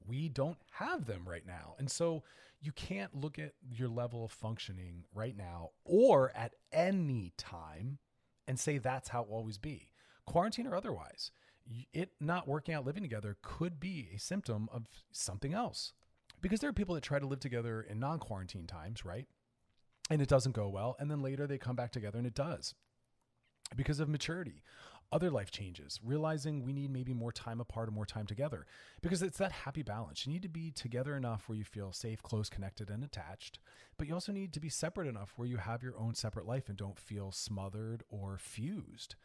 we 0.10 0.28
don't 0.28 0.58
have 0.72 1.06
them 1.06 1.28
right 1.28 1.46
now. 1.46 1.76
And 1.78 1.90
so 1.90 2.24
you 2.62 2.72
can't 2.72 3.16
look 3.16 3.40
at 3.40 3.54
your 3.72 3.88
level 3.88 4.26
of 4.26 4.32
functioning 4.32 5.06
right 5.14 5.36
now 5.36 5.70
or 5.86 6.32
at 6.36 6.56
any 6.72 7.34
time 7.38 8.00
and 8.48 8.60
say 8.60 8.78
that's 8.78 9.10
how 9.10 9.22
it 9.22 9.30
will 9.30 9.38
always 9.38 9.58
be, 9.58 9.92
quarantine 10.26 10.68
or 10.68 10.76
otherwise. 10.76 11.32
It 11.94 12.12
not 12.20 12.48
working 12.48 12.74
out 12.74 12.86
living 12.86 13.04
together 13.04 13.38
could 13.42 13.80
be 13.80 14.10
a 14.14 14.20
symptom 14.20 14.68
of 14.74 14.88
something 15.12 15.54
else. 15.54 15.94
Because 16.42 16.62
there 16.62 16.70
are 16.70 16.74
people 16.74 16.96
that 16.96 17.04
try 17.04 17.20
to 17.20 17.28
live 17.28 17.42
together 17.42 17.82
in 17.82 18.00
non 18.00 18.18
quarantine 18.18 18.66
times, 18.66 19.06
right? 19.06 19.28
And 20.10 20.22
it 20.22 20.30
doesn't 20.30 20.56
go 20.56 20.68
well. 20.70 20.96
And 21.00 21.12
then 21.12 21.22
later 21.22 21.46
they 21.46 21.58
come 21.58 21.76
back 21.76 21.92
together 21.92 22.18
and 22.18 22.26
it 22.26 22.34
does 22.34 22.74
because 23.76 24.00
of 24.00 24.10
maturity, 24.10 24.64
other 25.12 25.32
life 25.32 25.52
changes, 25.52 26.00
realizing 26.04 26.64
we 26.64 26.74
need 26.74 26.92
maybe 26.92 27.14
more 27.14 27.32
time 27.32 27.60
apart 27.60 27.88
or 27.88 27.92
more 27.92 28.06
time 28.06 28.26
together 28.26 28.66
because 29.02 29.22
it's 29.22 29.38
that 29.38 29.52
happy 29.52 29.84
balance. 29.84 30.26
You 30.26 30.34
need 30.34 30.44
to 30.44 30.50
be 30.50 30.72
together 30.72 31.16
enough 31.16 31.48
where 31.48 31.58
you 31.58 31.64
feel 31.64 31.92
safe, 31.92 32.22
close, 32.22 32.50
connected, 32.50 32.90
and 32.90 33.04
attached, 33.04 33.60
but 33.98 34.08
you 34.08 34.14
also 34.14 34.32
need 34.32 34.54
to 34.54 34.60
be 34.60 34.70
separate 34.70 35.08
enough 35.08 35.34
where 35.36 35.48
you 35.48 35.58
have 35.58 35.84
your 35.84 35.98
own 35.98 36.16
separate 36.16 36.46
life 36.46 36.70
and 36.70 36.78
don't 36.78 37.00
feel 37.00 37.32
smothered 37.32 38.04
or 38.10 38.38
fused. 38.38 39.16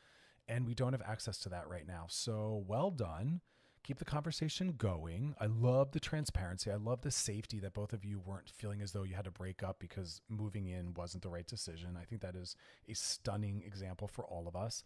And 0.49 0.67
we 0.67 0.75
don't 0.75 0.93
have 0.93 1.03
access 1.03 1.39
to 1.39 1.49
that 1.51 1.69
right 1.69 1.87
now. 1.87 2.07
So 2.09 2.65
well 2.67 2.91
done 2.91 3.41
keep 3.85 3.99
the 3.99 4.05
conversation 4.05 4.75
going. 4.77 5.35
I 5.39 5.47
love 5.47 5.93
the 5.93 6.01
transparency. 6.01 6.71
I 6.71 6.77
love 6.77 7.03
the 7.03 7.11
safety 7.11 7.61
that 7.61 7.75
both 7.75 7.93
of 7.93 8.05
you 8.05 8.19
weren't 8.19 8.49
feeling 8.49 8.81
as 8.81 8.93
though 8.93 9.03
you 9.03 9.15
had 9.15 9.27
to 9.27 9.31
break 9.31 9.63
up 9.63 9.77
because 9.79 10.23
moving 10.29 10.67
in 10.67 10.95
wasn't 10.95 11.23
the 11.23 11.29
right 11.29 11.47
decision. 11.47 11.99
I 12.01 12.05
think 12.05 12.23
that 12.23 12.35
is 12.35 12.57
a 12.89 12.95
stunning 12.95 13.63
example 13.65 14.09
for 14.09 14.25
all 14.25 14.49
of 14.49 14.57
us. 14.57 14.83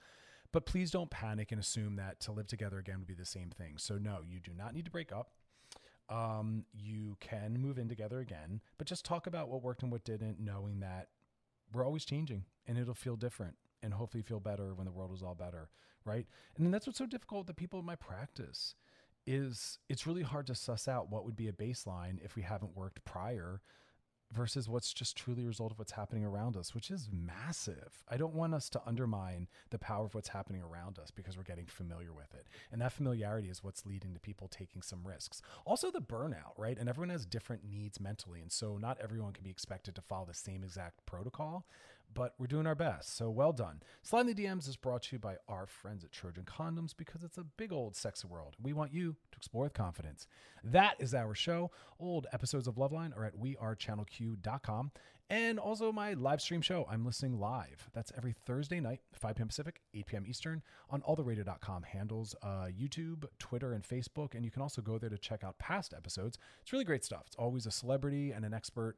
But 0.53 0.67
please 0.67 0.91
don't 0.91 1.11
panic 1.11 1.53
and 1.53 1.61
assume 1.61 1.97
that 1.97 2.21
to 2.21 2.33
live 2.33 2.47
together 2.47 2.79
again 2.79 2.99
would 2.99 3.07
be 3.07 3.15
the 3.15 3.27
same 3.27 3.51
thing. 3.51 3.75
So, 3.77 3.97
no, 3.99 4.21
you 4.27 4.41
do 4.41 4.53
not 4.57 4.75
need 4.75 4.87
to 4.87 4.91
break 4.91 5.13
up. 5.13 5.33
Um, 6.09 6.65
you 6.73 7.17
can 7.21 7.61
move 7.61 7.79
in 7.79 7.89
together 7.89 8.21
again, 8.21 8.63
but 8.79 8.87
just 8.87 9.05
talk 9.05 9.27
about 9.27 9.51
what 9.51 9.63
worked 9.63 9.83
and 9.83 9.93
what 9.93 10.05
didn't, 10.05 10.41
knowing 10.41 10.81
that 10.81 11.09
we're 11.73 11.85
always 11.85 12.07
changing 12.07 12.45
and 12.67 12.79
it'll 12.79 12.95
feel 12.95 13.17
different 13.17 13.57
and 13.83 13.93
hopefully 13.93 14.23
feel 14.23 14.41
better 14.41 14.75
when 14.75 14.87
the 14.87 14.93
world 14.93 15.13
is 15.13 15.23
all 15.23 15.35
better, 15.35 15.69
right? 16.07 16.27
And 16.57 16.65
then 16.65 16.73
that's 16.73 16.87
what's 16.87 16.99
so 16.99 17.07
difficult 17.07 17.41
with 17.41 17.49
the 17.49 17.61
people 17.61 17.79
in 17.79 17.85
my 17.85 17.95
practice 17.95 18.75
is 19.27 19.79
it's 19.91 20.07
really 20.07 20.23
hard 20.23 20.47
to 20.47 20.55
suss 20.55 20.89
out 20.89 21.11
what 21.11 21.27
would 21.27 21.37
be 21.37 21.49
a 21.49 21.53
baseline 21.53 22.19
if 22.25 22.35
we 22.35 22.43
haven't 22.43 22.75
worked 22.75 23.05
prior 23.05 23.61
versus 24.33 24.69
what's 24.69 24.93
just 24.93 25.17
truly 25.17 25.45
a 25.45 25.47
result 25.47 25.73
of 25.73 25.79
what's 25.79 25.93
happening 25.93 26.25
around 26.25 26.57
us, 26.57 26.75
which 26.75 26.91
is 26.91 27.09
massive. 27.13 28.05
I 28.09 28.17
don't 28.17 28.35
want 28.35 28.55
us 28.55 28.69
to 28.71 28.83
undermine 28.87 29.49
the 29.71 29.79
power 29.79 30.05
of 30.05 30.15
what's 30.15 30.29
happening 30.29 30.63
around 30.63 30.99
us 30.99 31.11
because 31.11 31.37
we're 31.37 31.45
getting 31.45 31.67
familiar 31.67 32.13
with 32.13 32.35
it. 32.35 32.47
And 32.71 32.81
that 32.83 32.93
familiarity 32.93 33.49
is 33.49 33.65
what's 33.65 33.87
leading 33.87 34.15
to 34.15 34.21
people 34.21 34.49
taking 34.49 34.83
some 34.83 35.07
risks. 35.07 35.41
Also, 35.65 35.91
the 35.91 36.01
burnout, 36.01 36.53
right? 36.59 36.79
And 36.79 36.89
everyone 36.89 37.11
has 37.11 37.25
different 37.25 37.63
needs 37.69 38.01
mentally. 38.01 38.41
And 38.41 38.53
so 38.53 38.77
not 38.77 38.99
everyone 39.03 39.33
can 39.33 39.45
be 39.45 39.51
expected 39.51 39.95
to 39.95 40.03
follow 40.03 40.27
the 40.27 40.35
same 40.35 40.63
exact 40.63 41.07
protocol, 41.07 41.67
but 42.13 42.35
we're 42.39 42.47
doing 42.47 42.67
our 42.67 42.75
best. 42.75 43.17
So 43.17 43.31
well 43.31 43.53
done. 43.53 43.83
Slide 44.03 44.27
the 44.27 44.35
DMs 44.35 44.69
is 44.69 44.77
brought 44.77 45.03
to 45.05 45.17
you 45.17 45.19
by 45.19 45.37
our 45.49 45.67
friends 45.67 46.05
at 46.05 46.13
Trojan 46.13 46.45
Condoms 46.45 46.97
because 46.97 47.23
it's 47.23 47.39
a 47.39 47.45
big 47.45 47.73
old 47.73 47.97
sexy 47.97 48.27
world. 48.27 48.55
We 48.61 48.73
want 48.73 48.93
you 48.93 49.17
to 49.33 49.37
explore 49.37 49.65
with 49.65 49.75
confidence. 49.75 50.27
That 50.65 50.97
is 50.99 51.15
our 51.15 51.35
show. 51.35 51.71
Old 51.99 52.27
episodes 52.33 52.67
of 52.67 52.77
Loveline 52.77 53.17
are 53.17 53.25
at 53.25 53.39
wearechannelq.com. 53.39 54.91
And 55.31 55.59
also 55.59 55.93
my 55.93 56.15
live 56.15 56.41
stream 56.41 56.63
show. 56.63 56.87
I'm 56.91 57.05
listening 57.05 57.39
live. 57.39 57.91
That's 57.93 58.11
every 58.17 58.33
Thursday 58.33 58.81
night, 58.81 59.01
5 59.13 59.37
p.m. 59.37 59.49
Pacific, 59.49 59.83
8 59.93 60.07
p.m. 60.07 60.25
Eastern 60.27 60.63
on 60.89 61.03
alltheradio.com 61.03 61.83
handles, 61.83 62.35
uh, 62.43 62.69
YouTube, 62.69 63.25
Twitter, 63.39 63.75
and 63.75 63.85
Facebook. 63.85 64.35
And 64.35 64.43
you 64.43 64.51
can 64.51 64.63
also 64.63 64.81
go 64.81 64.97
there 64.97 65.11
to 65.11 65.19
check 65.19 65.45
out 65.45 65.59
past 65.59 65.93
episodes. 65.95 66.39
It's 66.63 66.73
really 66.73 66.87
great 66.87 67.05
stuff. 67.05 67.25
It's 67.27 67.37
always 67.37 67.67
a 67.67 67.71
celebrity 67.71 68.33
and 68.33 68.47
an 68.47 68.55
expert 68.55 68.97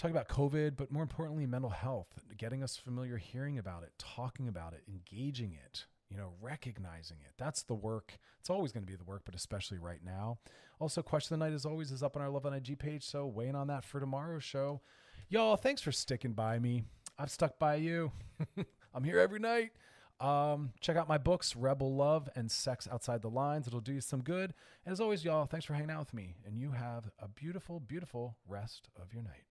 talking 0.00 0.16
about 0.16 0.28
COVID, 0.28 0.76
but 0.76 0.90
more 0.90 1.02
importantly, 1.02 1.46
mental 1.46 1.70
health, 1.70 2.08
getting 2.38 2.62
us 2.62 2.76
familiar, 2.76 3.18
hearing 3.18 3.58
about 3.58 3.82
it, 3.82 3.92
talking 3.98 4.48
about 4.48 4.72
it, 4.72 4.82
engaging 4.88 5.52
it, 5.52 5.84
you 6.08 6.16
know, 6.16 6.32
recognizing 6.40 7.18
it. 7.20 7.32
That's 7.36 7.62
the 7.62 7.74
work. 7.74 8.18
It's 8.38 8.48
always 8.48 8.72
going 8.72 8.84
to 8.84 8.90
be 8.90 8.96
the 8.96 9.04
work, 9.04 9.22
but 9.26 9.34
especially 9.34 9.78
right 9.78 10.00
now. 10.02 10.38
Also, 10.80 11.02
Question 11.02 11.34
of 11.34 11.40
the 11.40 11.46
Night, 11.46 11.54
as 11.54 11.66
always, 11.66 11.90
is 11.90 12.02
up 12.02 12.16
on 12.16 12.22
our 12.22 12.30
Love 12.30 12.46
on 12.46 12.54
IG 12.54 12.78
page. 12.78 13.04
So, 13.04 13.26
weighing 13.26 13.54
on 13.54 13.66
that 13.66 13.84
for 13.84 14.00
tomorrow's 14.00 14.42
show. 14.42 14.80
Y'all, 15.28 15.56
thanks 15.56 15.82
for 15.82 15.92
sticking 15.92 16.32
by 16.32 16.58
me. 16.58 16.84
I've 17.18 17.30
stuck 17.30 17.58
by 17.58 17.74
you. 17.74 18.10
I'm 18.94 19.04
here 19.04 19.18
every 19.18 19.38
night. 19.38 19.72
Um, 20.18 20.72
check 20.80 20.96
out 20.96 21.08
my 21.08 21.18
books, 21.18 21.54
Rebel 21.54 21.94
Love 21.94 22.28
and 22.34 22.50
Sex 22.50 22.88
Outside 22.90 23.20
the 23.20 23.28
Lines. 23.28 23.66
It'll 23.66 23.80
do 23.80 23.92
you 23.92 24.00
some 24.00 24.22
good. 24.22 24.54
And 24.86 24.92
as 24.92 25.00
always, 25.00 25.24
y'all, 25.24 25.44
thanks 25.44 25.66
for 25.66 25.74
hanging 25.74 25.90
out 25.90 26.00
with 26.00 26.14
me. 26.14 26.36
And 26.46 26.58
you 26.58 26.72
have 26.72 27.10
a 27.18 27.28
beautiful, 27.28 27.80
beautiful 27.80 28.36
rest 28.48 28.88
of 29.00 29.12
your 29.12 29.22
night. 29.22 29.36